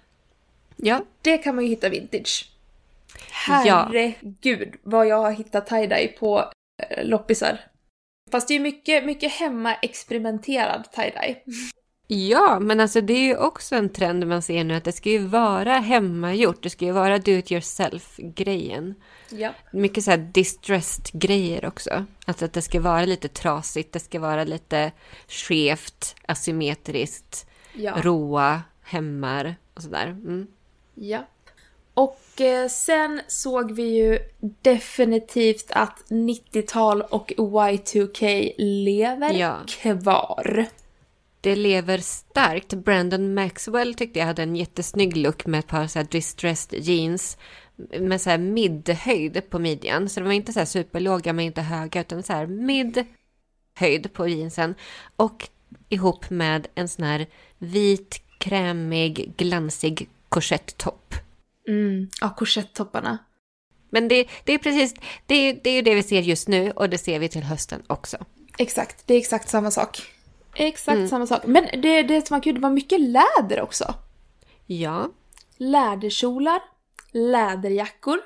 Ja, 0.76 1.04
Det 1.22 1.38
kan 1.38 1.54
man 1.54 1.64
ju 1.64 1.70
hitta 1.70 1.88
vintage. 1.88 2.50
Ja. 3.48 3.88
Herregud 3.92 4.74
vad 4.82 5.06
jag 5.06 5.16
har 5.22 5.32
hittat 5.32 5.68
tie-dye 5.70 6.08
på 6.18 6.38
eh, 6.82 7.04
loppisar. 7.04 7.60
Fast 8.30 8.48
det 8.48 8.54
är 8.54 8.60
mycket, 8.60 9.04
mycket 9.04 9.32
hemma-experimenterad 9.32 10.84
tie-dye. 10.96 11.36
ja, 12.06 12.58
men 12.60 12.80
alltså 12.80 13.00
det 13.00 13.12
är 13.12 13.24
ju 13.24 13.36
också 13.36 13.76
en 13.76 13.88
trend 13.88 14.26
man 14.26 14.42
ser 14.42 14.64
nu 14.64 14.74
att 14.74 14.84
det 14.84 14.92
ska 14.92 15.10
ju 15.10 15.18
vara 15.26 15.72
hemmagjort. 15.72 16.62
Det 16.62 16.70
ska 16.70 16.84
ju 16.84 16.92
vara 16.92 17.18
do 17.18 17.30
it 17.32 17.52
yourself-grejen. 17.52 18.94
Ja. 19.30 19.50
Mycket 19.72 20.04
så 20.04 20.10
här 20.10 20.18
distressed 20.18 21.20
grejer 21.20 21.66
också. 21.66 22.04
Alltså 22.26 22.44
att 22.44 22.52
det 22.52 22.62
ska 22.62 22.80
vara 22.80 23.04
lite 23.04 23.28
trasigt, 23.28 23.92
det 23.92 24.00
ska 24.00 24.20
vara 24.20 24.44
lite 24.44 24.92
skevt, 25.28 26.16
asymmetriskt, 26.28 27.46
Ja. 27.74 27.94
råa 28.02 28.62
hemmar 28.82 29.56
och 29.74 29.82
sådär. 29.82 30.06
Mm. 30.06 30.46
ja. 30.94 31.26
Och 31.94 32.40
eh, 32.40 32.68
sen 32.68 33.20
såg 33.28 33.72
vi 33.72 33.82
ju 33.82 34.18
definitivt 34.40 35.70
att 35.70 36.02
90-tal 36.08 37.02
och 37.02 37.32
Y2K 37.36 38.52
lever 38.58 39.32
Ja. 39.32 39.58
kvar. 39.68 40.66
Det 41.40 41.56
lever 41.56 41.98
starkt. 41.98 42.74
Brandon 42.74 43.34
Maxwell 43.34 43.94
tyckte 43.94 44.18
jag 44.18 44.26
hade 44.26 44.42
en 44.42 44.56
jättesnygg 44.56 45.16
look 45.16 45.46
med 45.46 45.58
ett 45.58 45.66
par 45.66 45.86
så 45.86 45.98
här 45.98 46.06
distressed 46.10 46.80
jeans 46.80 47.38
med 48.00 48.20
så 48.20 48.30
här 48.30 48.38
midhöjd 48.38 49.50
på 49.50 49.58
midjan. 49.58 50.08
Så 50.08 50.20
de 50.20 50.26
var 50.26 50.32
inte 50.32 50.52
så 50.52 50.58
här 50.58 50.66
superlåga 50.66 51.32
men 51.32 51.44
inte 51.44 51.62
höga 51.62 52.00
utan 52.00 52.22
så 52.22 52.32
här 52.32 52.46
midhöjd 52.46 54.12
på 54.12 54.28
jeansen. 54.28 54.74
Och 55.16 55.48
ihop 55.88 56.30
med 56.30 56.66
en 56.74 56.88
sån 56.88 57.04
här 57.04 57.26
vit, 57.58 58.22
krämig, 58.38 59.32
glansig 59.36 60.08
korsetttopp. 60.28 61.14
Mm. 61.68 62.08
Ja, 62.20 62.34
korsettopparna. 62.36 63.18
Men 63.90 64.08
det, 64.08 64.28
det 64.44 64.52
är 64.52 64.58
precis, 64.58 64.94
det, 65.26 65.52
det 65.52 65.70
är 65.70 65.74
ju 65.74 65.82
det 65.82 65.94
vi 65.94 66.02
ser 66.02 66.20
just 66.20 66.48
nu 66.48 66.70
och 66.70 66.90
det 66.90 66.98
ser 66.98 67.18
vi 67.18 67.28
till 67.28 67.42
hösten 67.42 67.82
också. 67.86 68.16
Exakt, 68.58 69.06
det 69.06 69.14
är 69.14 69.18
exakt 69.18 69.48
samma 69.48 69.70
sak. 69.70 70.02
Exakt 70.54 70.96
Mm. 70.96 71.08
samma 71.08 71.26
sak. 71.26 71.42
Men 71.46 71.64
det, 71.82 72.02
det 72.02 72.26
som 72.26 72.34
var 72.34 72.42
kul, 72.42 72.54
det 72.54 72.60
var 72.60 72.70
mycket 72.70 73.00
läder 73.00 73.60
också. 73.60 73.94
Ja, 74.66 75.10
Läderkjolar, 75.56 76.60
läderjackor, 77.12 78.18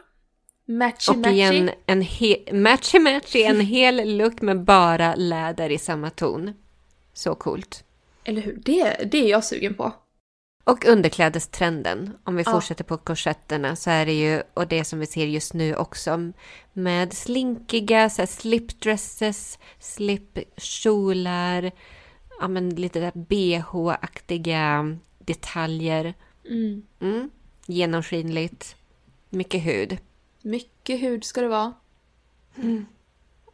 matchy 0.66 1.12
och 1.12 1.18
matchy. 1.18 1.32
igen 1.34 1.70
en 1.86 2.02
he- 2.02 2.52
matchy 2.52 2.98
matchy, 2.98 3.42
en 3.42 3.60
hel 3.76 4.16
look 4.18 4.40
med 4.40 4.64
bara 4.64 5.14
läder 5.14 5.70
i 5.70 5.78
samma 5.78 6.10
ton. 6.10 6.54
Så 7.12 7.34
coolt. 7.34 7.84
Eller 8.24 8.42
hur? 8.42 8.58
Det, 8.64 9.10
det 9.12 9.18
är 9.18 9.28
jag 9.30 9.44
sugen 9.44 9.74
på. 9.74 9.92
Och 10.68 10.84
underklädestrenden, 10.84 12.16
om 12.24 12.36
vi 12.36 12.42
Ja. 12.46 12.52
fortsätter 12.52 12.84
på 12.84 12.96
korsetterna, 12.96 13.76
så 13.76 13.90
är 13.90 14.06
det 14.06 14.12
ju, 14.12 14.42
och 14.54 14.68
det 14.68 14.84
som 14.84 14.98
vi 14.98 15.06
ser 15.06 15.26
just 15.26 15.54
nu 15.54 15.76
också, 15.76 16.32
med 16.72 17.12
slinkiga 17.12 18.10
så 18.10 18.22
här, 18.22 18.26
slipdresses, 18.26 19.58
slipkjolar, 19.78 21.72
ja 22.40 22.48
men 22.48 22.70
lite 22.70 23.00
där 23.00 23.12
bh-aktiga 23.14 24.98
detaljer. 25.18 26.14
Mm. 26.48 26.82
Mm, 27.00 27.30
genomskinligt, 27.66 28.76
mycket 29.30 29.66
hud. 29.66 29.98
Mycket 30.42 31.00
hud 31.00 31.24
ska 31.24 31.40
det 31.40 31.48
vara. 31.48 31.72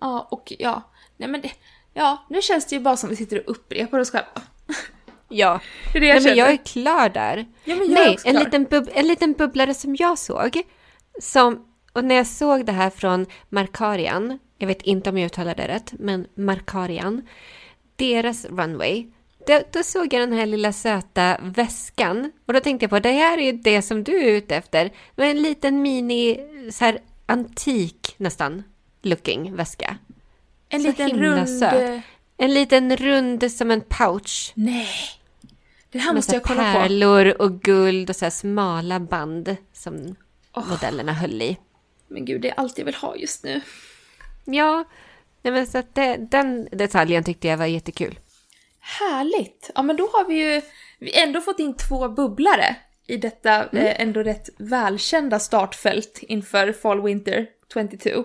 Ja, 0.01 0.29
och 0.31 0.53
ja. 0.59 0.83
Nej 1.17 1.29
men 1.29 1.41
det, 1.41 1.53
ja, 1.93 2.27
nu 2.31 2.43
känns 2.43 2.67
det 2.67 2.75
ju 2.77 2.81
bara 2.83 2.97
som 2.97 3.11
vi 3.11 3.17
sitter 3.17 3.39
och 3.39 3.51
upprepar 3.51 3.99
oss 3.99 4.11
själva. 4.11 4.43
Ja, 5.37 5.61
Det 5.93 5.99
är 5.99 6.01
det 6.01 6.07
jag 6.07 6.23
Nej, 6.23 6.25
men 6.25 6.37
jag 6.37 6.51
är 6.51 6.57
klar 6.57 7.09
där. 7.09 7.47
Ja, 7.65 7.77
jag 7.77 7.91
Nej, 7.91 8.19
en 8.25 8.37
liten, 8.37 8.67
bub- 8.67 8.91
en 8.95 9.09
liten 9.09 9.33
bubblare 9.33 9.75
som 9.75 9.97
jag 9.97 10.19
såg. 10.19 10.63
Som, 11.21 11.65
och 11.93 12.05
när 12.05 12.15
jag 12.15 12.27
såg 12.27 12.67
det 12.67 12.73
här 12.73 12.91
från 12.91 13.27
Markarian, 13.49 14.39
jag 14.59 14.67
vet 14.67 14.83
inte 14.83 15.11
om 15.11 15.19
jag 15.19 15.27
uttalar 15.27 15.55
det 15.55 15.69
rätt, 15.69 15.93
men 15.99 16.27
Markarian, 16.35 17.29
deras 17.97 18.45
runway, 18.45 19.07
då, 19.47 19.61
då 19.73 19.83
såg 19.83 20.15
jag 20.15 20.23
den 20.23 20.33
här 20.33 20.47
lilla 20.47 20.73
söta 20.73 21.39
väskan. 21.43 22.33
Och 22.47 22.53
då 22.53 22.61
tänkte 22.61 22.85
jag 22.85 22.91
på, 22.91 22.99
det 22.99 23.13
här 23.13 23.39
är 23.39 23.43
ju 23.43 23.53
det 23.53 23.83
som 23.83 24.05
du 24.05 24.19
är 24.19 24.31
ute 24.31 24.57
efter. 24.57 24.91
Men 25.17 25.31
en 25.31 25.43
liten 25.43 25.83
mini, 25.83 26.39
så 26.73 26.85
här 26.85 26.99
antik 27.27 28.15
nästan, 28.17 28.63
looking 29.03 29.57
väska. 29.57 29.99
En 30.69 30.81
så 30.81 30.87
liten 30.87 31.11
rund... 31.11 31.49
söt. 31.51 32.03
En 32.37 32.55
liten 32.55 32.97
rund 32.97 33.53
som 33.53 33.71
en 33.71 33.81
pouch. 33.81 34.53
Nej! 34.55 35.24
Det 35.95 36.01
här 36.01 36.15
måste 36.15 36.35
jag 36.35 36.43
kolla 36.43 36.73
på. 36.73 36.79
pärlor 36.79 37.43
och 37.43 37.61
guld 37.61 38.11
och 38.11 38.17
så 38.17 38.31
smala 38.31 39.01
band 39.01 39.57
som 39.73 40.17
Åh. 40.57 40.69
modellerna 40.69 41.13
höll 41.13 41.43
i. 41.43 41.59
Men 42.09 42.25
gud, 42.25 42.41
det 42.41 42.51
är 42.51 42.55
allt 42.57 42.79
jag 42.79 42.85
vill 42.85 42.95
ha 42.95 43.17
just 43.17 43.45
nu. 43.45 43.61
Ja, 44.45 44.85
nej 45.43 45.53
men 45.53 45.67
så 45.67 45.79
att 45.79 45.95
det, 45.95 46.17
den 46.17 46.69
detaljen 46.73 47.25
tyckte 47.25 47.49
jag 47.49 47.57
var 47.57 47.67
jättekul. 47.67 48.19
Härligt! 48.81 49.71
Ja 49.75 49.83
men 49.83 49.97
då 49.97 50.03
har 50.13 50.25
vi 50.29 50.35
ju 50.35 50.63
vi 50.99 51.21
ändå 51.21 51.41
fått 51.41 51.59
in 51.59 51.77
två 51.77 52.09
bubblare 52.09 52.77
i 53.07 53.17
detta 53.17 53.65
eh, 53.65 54.01
ändå 54.01 54.23
rätt 54.23 54.49
välkända 54.59 55.39
startfält 55.39 56.19
inför 56.23 56.73
Fall 56.73 57.03
Winter 57.03 57.47
22. 57.73 58.25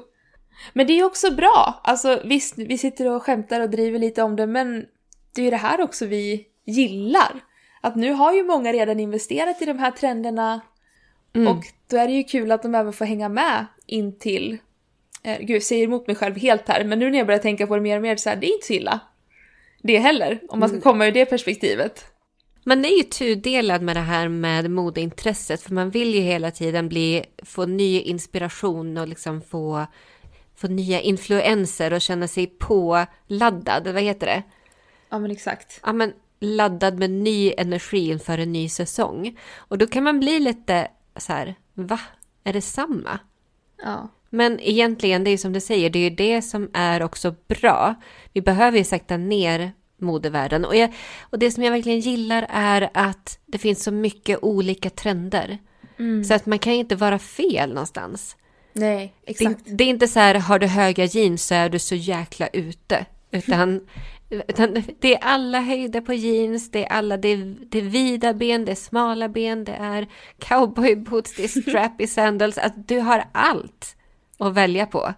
Men 0.73 0.87
det 0.87 0.93
är 0.93 1.03
också 1.03 1.31
bra. 1.31 1.81
Alltså 1.83 2.21
visst, 2.25 2.57
vi 2.57 2.77
sitter 2.77 3.07
och 3.07 3.23
skämtar 3.23 3.59
och 3.59 3.69
driver 3.69 3.99
lite 3.99 4.23
om 4.23 4.35
det 4.35 4.47
men 4.47 4.85
det 5.35 5.41
är 5.41 5.45
ju 5.45 5.51
det 5.51 5.57
här 5.57 5.81
också 5.81 6.05
vi 6.05 6.45
gillar. 6.65 7.48
Att 7.81 7.95
nu 7.95 8.11
har 8.11 8.33
ju 8.33 8.43
många 8.43 8.73
redan 8.73 8.99
investerat 8.99 9.61
i 9.61 9.65
de 9.65 9.79
här 9.79 9.91
trenderna 9.91 10.61
och 11.33 11.65
då 11.87 11.97
är 11.97 12.07
det 12.07 12.13
ju 12.13 12.23
kul 12.23 12.51
att 12.51 12.63
de 12.63 12.75
även 12.75 12.93
får 12.93 13.05
hänga 13.05 13.29
med 13.29 13.65
in 13.85 14.19
till 14.19 14.57
eh, 15.23 15.37
Gud, 15.39 15.49
jag 15.49 15.63
säger 15.63 15.83
emot 15.83 16.07
mig 16.07 16.15
själv 16.15 16.37
helt 16.37 16.67
här, 16.67 16.83
men 16.83 16.99
nu 16.99 17.11
när 17.11 17.17
jag 17.17 17.27
börjar 17.27 17.39
tänka 17.39 17.67
på 17.67 17.75
det 17.75 17.81
mer 17.81 17.95
och 17.95 18.01
mer 18.01 18.15
så 18.15 18.29
här, 18.29 18.35
det 18.35 18.47
är 18.47 18.53
inte 18.53 18.67
så 18.67 18.73
illa. 18.73 18.99
Det 19.81 19.97
heller, 19.97 20.39
om 20.49 20.59
man 20.59 20.69
ska 20.69 20.81
komma 20.81 21.07
ur 21.07 21.11
det 21.11 21.25
perspektivet. 21.25 22.05
Man 22.63 22.85
är 22.85 22.97
ju 22.97 23.03
tudelad 23.03 23.81
med 23.81 23.95
det 23.95 23.99
här 23.99 24.27
med 24.27 24.71
modeintresset 24.71 25.61
för 25.61 25.73
man 25.73 25.89
vill 25.89 26.15
ju 26.15 26.21
hela 26.21 26.51
tiden 26.51 26.89
bli, 26.89 27.25
få 27.43 27.65
ny 27.65 28.01
inspiration 28.01 28.97
och 28.97 29.07
liksom 29.07 29.41
få, 29.41 29.85
få 30.55 30.67
nya 30.67 31.01
influenser 31.01 31.93
och 31.93 32.01
känna 32.01 32.27
sig 32.27 32.47
påladdad, 32.47 33.87
vad 33.87 34.03
heter 34.03 34.27
det? 34.27 34.43
Ja 35.09 35.19
men 35.19 35.31
exakt. 35.31 35.79
ja, 35.85 35.93
men, 35.93 36.13
laddad 36.39 36.99
med 36.99 37.09
ny 37.09 37.53
energi 37.57 38.09
inför 38.09 38.37
en 38.37 38.51
ny 38.51 38.69
säsong. 38.69 39.37
Och 39.57 39.77
då 39.77 39.87
kan 39.87 40.03
man 40.03 40.19
bli 40.19 40.39
lite 40.39 40.87
så 41.17 41.33
här, 41.33 41.55
va? 41.73 41.99
Är 42.43 42.53
det 42.53 42.61
samma? 42.61 43.19
Ja. 43.83 44.07
Men 44.29 44.59
egentligen, 44.59 45.23
det 45.23 45.31
är 45.31 45.37
som 45.37 45.53
du 45.53 45.59
säger, 45.61 45.89
det 45.89 45.99
är 45.99 46.09
ju 46.09 46.15
det 46.15 46.41
som 46.41 46.69
är 46.73 47.03
också 47.03 47.35
bra. 47.47 47.95
Vi 48.33 48.41
behöver 48.41 48.77
ju 48.77 48.83
sakta 48.83 49.17
ner 49.17 49.71
modevärlden. 50.01 50.65
Och, 50.65 50.75
jag, 50.75 50.93
och 51.21 51.39
det 51.39 51.51
som 51.51 51.63
jag 51.63 51.71
verkligen 51.71 51.99
gillar 51.99 52.45
är 52.49 52.89
att 52.93 53.39
det 53.45 53.57
finns 53.57 53.83
så 53.83 53.91
mycket 53.91 54.39
olika 54.43 54.89
trender. 54.89 55.57
Så 56.27 56.33
att 56.33 56.45
man 56.45 56.59
kan 56.59 56.73
inte 56.73 56.95
vara 56.95 57.19
fel 57.19 57.69
någonstans. 57.69 58.35
Nej, 58.73 59.13
Det, 59.25 59.31
exakt. 59.31 59.61
det 59.65 59.83
är 59.83 59.87
inte 59.87 60.07
så 60.07 60.19
här, 60.19 60.35
har 60.35 60.59
du 60.59 60.67
höga 60.67 61.05
jeans 61.05 61.45
så 61.47 61.55
är 61.55 61.69
du 61.69 61.79
så 61.79 61.95
jäkla 61.95 62.47
ute. 62.47 63.05
Utan, 63.31 63.87
utan 64.29 64.83
det 64.99 65.13
är 65.15 65.19
alla 65.23 65.61
höjder 65.61 66.01
på 66.01 66.13
jeans, 66.13 66.71
det 66.71 66.85
är 66.85 66.91
alla, 66.91 67.17
det 67.17 67.27
är, 67.27 67.55
det 67.69 67.77
är 67.77 67.81
vida 67.81 68.33
ben, 68.33 68.65
det 68.65 68.71
är 68.71 68.75
smala 68.75 69.29
ben, 69.29 69.63
det 69.63 69.75
är 69.75 70.07
cowboyboots, 70.39 71.35
det 71.35 71.43
är 71.43 71.61
strappy 71.61 72.07
sandals. 72.07 72.57
Att 72.57 72.87
du 72.87 72.99
har 72.99 73.25
allt 73.31 73.95
att 74.37 74.53
välja 74.53 74.85
på. 74.85 75.13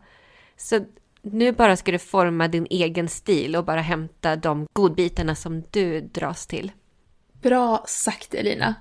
Så 0.58 0.86
nu 1.22 1.52
bara 1.52 1.78
ska 1.78 1.92
du 1.92 2.00
forma 2.00 2.48
din 2.48 2.68
egen 2.70 3.08
stil 3.08 3.56
och 3.56 3.66
bara 3.66 3.82
hämta 3.82 4.36
de 4.36 4.68
godbitarna 4.74 5.36
som 5.36 5.64
du 5.72 6.02
dras 6.02 6.48
till. 6.48 6.72
Bra 7.42 7.84
sagt 7.88 8.34
Elina. 8.34 8.76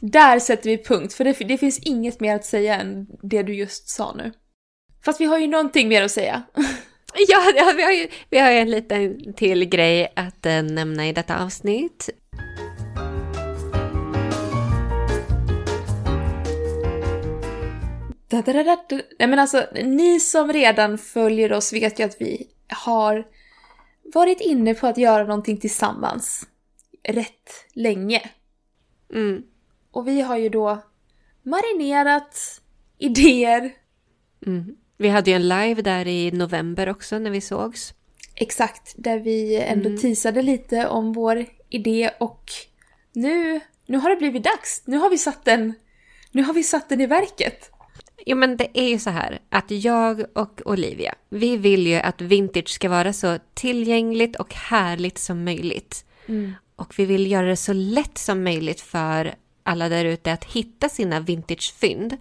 Där 0.00 0.38
sätter 0.38 0.70
vi 0.70 0.84
punkt, 0.84 1.14
för 1.14 1.24
det, 1.24 1.32
det 1.32 1.58
finns 1.58 1.78
inget 1.78 2.20
mer 2.20 2.34
att 2.34 2.44
säga 2.44 2.80
än 2.80 3.06
det 3.22 3.42
du 3.42 3.54
just 3.54 3.88
sa 3.88 4.14
nu. 4.16 4.32
Fast 5.04 5.20
vi 5.20 5.24
har 5.24 5.38
ju 5.38 5.46
någonting 5.46 5.88
mer 5.88 6.02
att 6.02 6.10
säga. 6.10 6.42
Ja, 7.28 7.52
ja 7.56 7.72
vi, 7.76 7.82
har 7.82 7.92
ju, 7.92 8.08
vi 8.30 8.38
har 8.38 8.50
ju 8.50 8.58
en 8.58 8.70
liten 8.70 9.32
till 9.32 9.64
grej 9.64 10.12
att 10.16 10.46
eh, 10.46 10.62
nämna 10.62 11.08
i 11.08 11.12
detta 11.12 11.44
avsnitt. 11.44 12.10
Da, 18.28 18.42
da, 18.42 18.52
da, 18.52 18.62
da, 18.62 18.76
da. 18.88 19.00
Nej 19.18 19.28
men 19.28 19.38
alltså, 19.38 19.66
ni 19.84 20.20
som 20.20 20.52
redan 20.52 20.98
följer 20.98 21.52
oss 21.52 21.72
vet 21.72 21.98
ju 22.00 22.04
att 22.04 22.20
vi 22.20 22.48
har 22.68 23.26
varit 24.14 24.40
inne 24.40 24.74
på 24.74 24.86
att 24.86 24.98
göra 24.98 25.24
någonting 25.24 25.56
tillsammans 25.56 26.46
rätt 27.02 27.66
länge. 27.72 28.30
Mm. 29.14 29.42
Och 29.90 30.08
vi 30.08 30.20
har 30.20 30.36
ju 30.36 30.48
då 30.48 30.82
marinerat 31.42 32.60
idéer. 32.98 33.72
Mm. 34.46 34.76
Vi 34.98 35.08
hade 35.08 35.30
ju 35.30 35.36
en 35.36 35.48
live 35.48 35.82
där 35.82 36.06
i 36.06 36.30
november 36.30 36.88
också 36.88 37.18
när 37.18 37.30
vi 37.30 37.40
sågs. 37.40 37.94
Exakt, 38.34 38.94
där 38.96 39.18
vi 39.18 39.56
ändå 39.56 39.96
teasade 39.96 40.42
lite 40.42 40.88
om 40.88 41.12
vår 41.12 41.46
idé 41.68 42.10
och 42.20 42.44
nu, 43.12 43.60
nu 43.86 43.98
har 43.98 44.10
det 44.10 44.16
blivit 44.16 44.44
dags. 44.44 44.82
Nu 44.84 44.96
har 44.96 45.10
vi 45.10 45.18
satt 45.18 45.44
den, 45.44 45.74
nu 46.30 46.42
har 46.42 46.54
vi 46.54 46.62
satt 46.62 46.88
den 46.88 47.00
i 47.00 47.06
verket. 47.06 47.70
Jo 48.26 48.36
men 48.36 48.56
det 48.56 48.68
är 48.74 48.88
ju 48.88 48.98
så 48.98 49.10
här 49.10 49.38
att 49.48 49.70
jag 49.70 50.24
och 50.34 50.60
Olivia, 50.64 51.14
vi 51.28 51.56
vill 51.56 51.86
ju 51.86 51.94
att 51.94 52.20
vintage 52.20 52.68
ska 52.68 52.88
vara 52.88 53.12
så 53.12 53.38
tillgängligt 53.54 54.36
och 54.36 54.54
härligt 54.54 55.18
som 55.18 55.44
möjligt. 55.44 56.04
Och 56.76 56.98
vi 56.98 57.04
vill 57.04 57.30
göra 57.30 57.46
det 57.46 57.56
så 57.56 57.72
lätt 57.72 58.18
som 58.18 58.44
möjligt 58.44 58.80
för 58.80 59.34
alla 59.62 59.88
där 59.88 60.04
ute 60.04 60.32
att 60.32 60.44
hitta 60.44 60.88
sina 60.88 61.20
vintagefynd. 61.20 62.16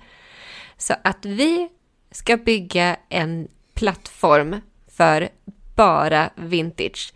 Så 0.77 0.93
att 1.03 1.25
vi 1.25 1.69
ska 2.11 2.37
bygga 2.37 2.97
en 3.09 3.47
plattform 3.73 4.61
för 4.97 5.29
bara 5.75 6.29
vintage. 6.35 7.13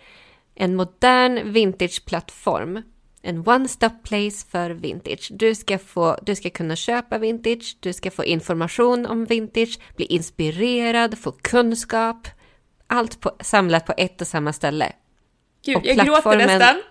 En 0.56 0.76
modern 0.76 1.52
vintageplattform 1.52 2.82
En 3.24 3.44
one-stop 3.44 4.04
place 4.04 4.46
för 4.52 4.70
vintage. 4.70 5.28
Du 5.32 5.56
ska, 5.56 5.78
få, 5.78 6.18
du 6.22 6.36
ska 6.36 6.50
kunna 6.50 6.76
köpa 6.76 7.18
vintage, 7.18 7.78
du 7.80 7.94
ska 7.94 8.12
få 8.12 8.26
information 8.26 9.06
om 9.06 9.26
vintage, 9.26 9.80
bli 9.96 10.06
inspirerad, 10.06 11.18
få 11.18 11.32
kunskap. 11.32 12.28
Allt 12.88 13.22
på, 13.22 13.32
samlat 13.42 13.86
på 13.86 13.94
ett 13.98 14.22
och 14.22 14.28
samma 14.28 14.54
ställe. 14.54 14.94
Gud, 15.66 15.76
och 15.76 15.86
jag 15.86 16.06
gråter 16.06 16.38
nästan. 16.38 16.82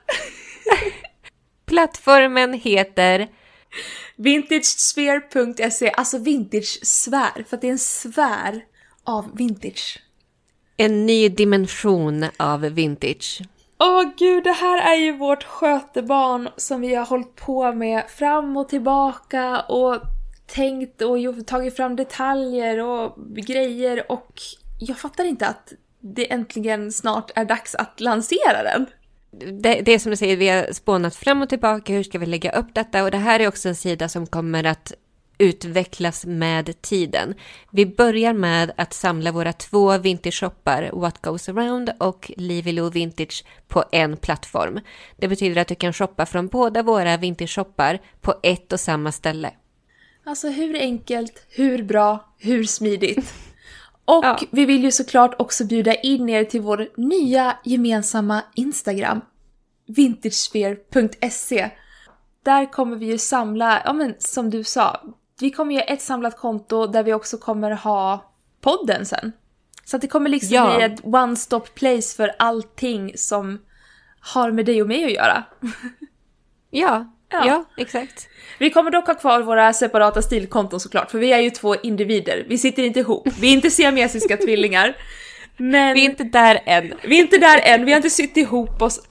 plattformen 1.66 2.52
heter 2.52 3.28
Vintagesphere.se, 4.22 5.90
alltså 5.90 6.18
vintage-sfär, 6.18 7.44
för 7.48 7.56
att 7.56 7.60
det 7.60 7.66
är 7.66 7.72
en 7.72 7.78
sfär 7.78 8.64
av 9.04 9.36
vintage. 9.36 10.02
En 10.76 11.06
ny 11.06 11.28
dimension 11.28 12.24
av 12.36 12.60
vintage. 12.60 13.42
Åh 13.78 14.00
oh, 14.00 14.12
gud, 14.18 14.44
det 14.44 14.52
här 14.52 14.92
är 14.92 14.96
ju 14.96 15.16
vårt 15.16 15.44
skötebarn 15.44 16.48
som 16.56 16.80
vi 16.80 16.94
har 16.94 17.06
hållit 17.06 17.36
på 17.36 17.72
med 17.72 18.10
fram 18.10 18.56
och 18.56 18.68
tillbaka 18.68 19.60
och 19.60 20.00
tänkt 20.46 21.02
och 21.02 21.46
tagit 21.46 21.76
fram 21.76 21.96
detaljer 21.96 22.78
och 22.78 23.16
grejer 23.36 24.12
och 24.12 24.40
jag 24.80 24.98
fattar 24.98 25.24
inte 25.24 25.46
att 25.46 25.72
det 26.00 26.32
äntligen 26.32 26.92
snart 26.92 27.30
är 27.34 27.44
dags 27.44 27.74
att 27.74 28.00
lansera 28.00 28.62
den. 28.62 28.86
Det, 29.30 29.80
det 29.80 29.92
är 29.92 29.98
som 29.98 30.10
du 30.10 30.16
säger, 30.16 30.36
vi 30.36 30.48
har 30.48 30.72
spånat 30.72 31.16
fram 31.16 31.42
och 31.42 31.48
tillbaka, 31.48 31.92
hur 31.92 32.02
ska 32.02 32.18
vi 32.18 32.26
lägga 32.26 32.52
upp 32.52 32.74
detta? 32.74 33.04
Och 33.04 33.10
det 33.10 33.18
här 33.18 33.40
är 33.40 33.48
också 33.48 33.68
en 33.68 33.76
sida 33.76 34.08
som 34.08 34.26
kommer 34.26 34.64
att 34.64 34.92
utvecklas 35.38 36.26
med 36.26 36.82
tiden. 36.82 37.34
Vi 37.70 37.86
börjar 37.86 38.32
med 38.32 38.72
att 38.76 38.92
samla 38.92 39.32
våra 39.32 39.52
två 39.52 39.98
vintage-shoppar, 39.98 40.90
What 40.92 41.22
Goes 41.22 41.48
Around 41.48 41.92
och 41.98 42.32
Livy 42.36 42.90
Vintage, 42.90 43.44
på 43.68 43.84
en 43.92 44.16
plattform. 44.16 44.80
Det 45.16 45.28
betyder 45.28 45.60
att 45.60 45.68
du 45.68 45.74
kan 45.74 45.92
shoppa 45.92 46.26
från 46.26 46.46
båda 46.46 46.82
våra 46.82 47.16
vintage-shoppar 47.16 47.98
på 48.20 48.34
ett 48.42 48.72
och 48.72 48.80
samma 48.80 49.12
ställe. 49.12 49.50
Alltså 50.24 50.48
hur 50.48 50.76
enkelt, 50.76 51.46
hur 51.48 51.82
bra, 51.82 52.34
hur 52.38 52.64
smidigt. 52.64 53.34
Och 54.10 54.24
ja. 54.24 54.38
vi 54.50 54.64
vill 54.64 54.84
ju 54.84 54.90
såklart 54.90 55.34
också 55.38 55.64
bjuda 55.64 55.94
in 55.94 56.28
er 56.28 56.44
till 56.44 56.60
vår 56.60 56.88
nya 56.96 57.56
gemensamma 57.64 58.42
Instagram, 58.54 59.20
vintagesphere.se. 59.86 61.70
Där 62.44 62.72
kommer 62.72 62.96
vi 62.96 63.06
ju 63.06 63.18
samla, 63.18 63.82
ja 63.84 63.92
men 63.92 64.14
som 64.18 64.50
du 64.50 64.64
sa, 64.64 65.02
vi 65.40 65.50
kommer 65.50 65.74
göra 65.74 65.84
ett 65.84 66.02
samlat 66.02 66.38
konto 66.38 66.86
där 66.86 67.02
vi 67.02 67.14
också 67.14 67.38
kommer 67.38 67.70
ha 67.70 68.32
podden 68.60 69.06
sen. 69.06 69.32
Så 69.84 69.96
att 69.96 70.02
det 70.02 70.08
kommer 70.08 70.30
liksom 70.30 70.54
ja. 70.54 70.76
bli 70.76 70.84
ett 70.84 71.04
one-stop 71.04 71.74
place 71.74 72.16
för 72.16 72.32
allting 72.38 73.12
som 73.16 73.58
har 74.20 74.50
med 74.50 74.66
dig 74.66 74.82
och 74.82 74.88
mig 74.88 75.04
att 75.04 75.12
göra. 75.12 75.44
ja, 76.70 77.12
ja, 77.30 77.46
ja, 77.46 77.64
exakt. 77.76 78.28
Vi 78.58 78.70
kommer 78.70 78.90
dock 78.90 79.06
ha 79.06 79.14
kvar 79.14 79.42
våra 79.42 79.72
separata 79.72 80.22
stilkonton 80.22 80.80
såklart, 80.80 81.10
för 81.10 81.18
vi 81.18 81.32
är 81.32 81.40
ju 81.40 81.50
två 81.50 81.76
individer. 81.76 82.44
Vi 82.48 82.58
sitter 82.58 82.82
inte 82.82 83.00
ihop. 83.00 83.28
Vi 83.40 83.48
är 83.48 83.52
inte 83.52 83.70
siamesiska 83.70 84.36
tvillingar. 84.44 84.96
Men... 85.56 85.94
Vi 85.94 86.00
är 86.00 86.10
inte 86.10 86.24
där 86.24 86.60
än. 86.66 86.92
Vi 87.02 87.18
är 87.18 87.22
inte 87.22 87.38
där 87.38 87.60
än, 87.64 87.84
vi 87.84 87.92
har 87.92 87.96
inte 87.96 88.10
sytt 88.10 88.36
ihop 88.36 88.82
oss. 88.82 89.08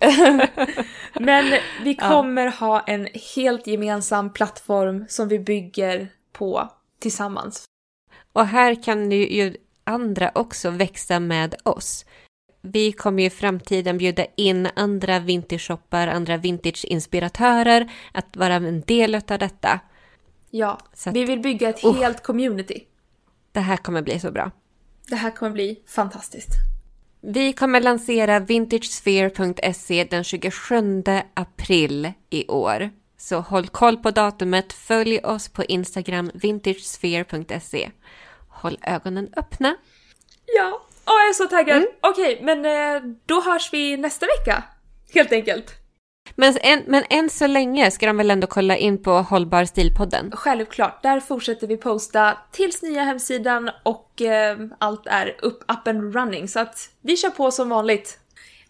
Men 1.19 1.59
vi 1.83 1.95
kommer 1.95 2.45
ja. 2.45 2.51
ha 2.51 2.81
en 2.81 3.07
helt 3.35 3.67
gemensam 3.67 4.33
plattform 4.33 5.05
som 5.09 5.27
vi 5.27 5.39
bygger 5.39 6.07
på 6.33 6.71
tillsammans. 6.99 7.65
Och 8.33 8.45
här 8.45 8.83
kan 8.83 9.11
ju 9.11 9.55
andra 9.83 10.31
också 10.35 10.69
växa 10.69 11.19
med 11.19 11.55
oss. 11.63 12.05
Vi 12.61 12.91
kommer 12.91 13.23
ju 13.23 13.27
i 13.27 13.29
framtiden 13.29 13.97
bjuda 13.97 14.25
in 14.35 14.67
andra 14.75 15.19
vintage-shoppar, 15.19 16.07
andra 16.07 16.37
vintage-inspiratörer 16.37 17.91
att 18.11 18.37
vara 18.37 18.53
en 18.53 18.81
del 18.81 19.15
av 19.15 19.39
detta. 19.39 19.79
Ja, 20.49 20.79
att, 20.91 21.15
vi 21.15 21.25
vill 21.25 21.39
bygga 21.39 21.69
ett 21.69 21.83
oh, 21.83 21.97
helt 21.97 22.23
community. 22.23 22.83
Det 23.51 23.59
här 23.59 23.77
kommer 23.77 24.01
bli 24.01 24.19
så 24.19 24.31
bra. 24.31 24.51
Det 25.07 25.15
här 25.15 25.31
kommer 25.31 25.51
bli 25.51 25.79
fantastiskt. 25.87 26.49
Vi 27.21 27.53
kommer 27.53 27.81
lansera 27.81 28.39
vintagesphere.se 28.39 30.03
den 30.03 30.23
27 30.23 31.03
april 31.33 32.11
i 32.29 32.47
år. 32.47 32.89
Så 33.17 33.39
håll 33.39 33.67
koll 33.67 33.97
på 33.97 34.11
datumet, 34.11 34.73
följ 34.73 35.19
oss 35.19 35.49
på 35.49 35.63
Instagram 35.63 36.31
vintagesphere.se. 36.33 37.91
Håll 38.49 38.77
ögonen 38.81 39.29
öppna. 39.35 39.75
Ja, 40.45 40.81
oh, 41.09 41.19
jag 41.21 41.29
är 41.29 41.33
så 41.33 41.45
taggad. 41.45 41.77
Mm. 41.77 41.89
Okej, 42.01 42.33
okay, 42.33 42.45
men 42.45 42.65
eh, 42.65 43.01
då 43.25 43.41
hörs 43.41 43.73
vi 43.73 43.97
nästa 43.97 44.25
vecka. 44.25 44.63
Helt 45.13 45.31
enkelt. 45.31 45.79
Men, 46.35 46.57
en, 46.61 46.83
men 46.87 47.03
än 47.09 47.29
så 47.29 47.47
länge 47.47 47.91
ska 47.91 48.05
de 48.05 48.17
väl 48.17 48.31
ändå 48.31 48.47
kolla 48.47 48.77
in 48.77 49.03
på 49.03 49.11
Hållbar 49.11 49.65
stilpodden? 49.65 50.31
Självklart, 50.31 51.03
där 51.03 51.19
fortsätter 51.19 51.67
vi 51.67 51.77
posta 51.77 52.37
tills 52.51 52.81
nya 52.81 53.03
hemsidan 53.03 53.69
och 53.83 54.21
eh, 54.21 54.57
allt 54.77 55.07
är 55.07 55.35
upp, 55.41 55.63
up 55.71 55.87
and 55.87 56.15
running. 56.15 56.47
Så 56.47 56.59
att 56.59 56.89
vi 57.01 57.17
kör 57.17 57.29
på 57.29 57.51
som 57.51 57.69
vanligt. 57.69 58.19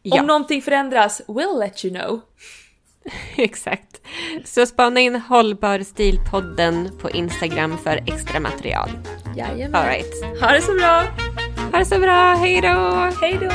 Ja. 0.01 0.21
Om 0.21 0.27
någonting 0.27 0.61
förändras, 0.61 1.21
we'll 1.27 1.59
let 1.59 1.85
you 1.85 1.99
know. 1.99 2.21
Exakt. 3.35 4.01
Så 4.45 4.65
spana 4.65 4.99
in 4.99 5.15
Hållbar 5.15 5.79
stilpodden 5.79 6.97
på 7.01 7.09
Instagram 7.09 7.77
för 7.77 8.03
extra 8.07 8.39
material. 8.39 8.89
Jajamän. 9.37 9.75
All 9.75 9.85
right. 9.85 10.41
Ha 10.41 10.51
det 10.51 10.61
så 10.61 10.73
bra! 10.73 11.03
Ha 11.71 11.79
det 11.79 11.85
så 11.85 11.99
bra, 11.99 12.33
hej 12.33 12.61
då! 12.61 12.67
Hej 13.21 13.37
då! 13.41 13.49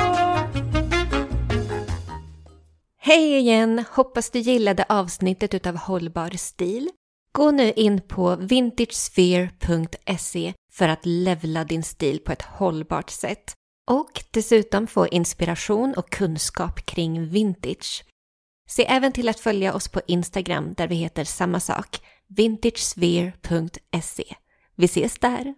Hej 2.98 3.38
igen! 3.38 3.84
Hoppas 3.90 4.30
du 4.30 4.38
gillade 4.38 4.84
avsnittet 4.88 5.54
utav 5.54 5.76
Hållbar 5.76 6.30
stil. 6.30 6.88
Gå 7.32 7.50
nu 7.50 7.72
in 7.72 8.00
på 8.00 8.36
vintagesphere.se 8.36 10.52
för 10.72 10.88
att 10.88 11.06
levla 11.06 11.64
din 11.64 11.82
stil 11.82 12.20
på 12.24 12.32
ett 12.32 12.42
hållbart 12.42 13.10
sätt 13.10 13.52
och 13.90 14.24
dessutom 14.30 14.86
få 14.86 15.08
inspiration 15.08 15.94
och 15.94 16.10
kunskap 16.10 16.86
kring 16.86 17.28
vintage. 17.28 18.04
Se 18.68 18.86
även 18.86 19.12
till 19.12 19.28
att 19.28 19.40
följa 19.40 19.74
oss 19.74 19.88
på 19.88 20.00
Instagram 20.06 20.74
där 20.76 20.88
vi 20.88 20.94
heter 20.94 21.24
samma 21.24 21.60
sak, 21.60 22.00
vintagesphere.se. 22.28 24.24
Vi 24.76 24.84
ses 24.84 25.18
där! 25.18 25.54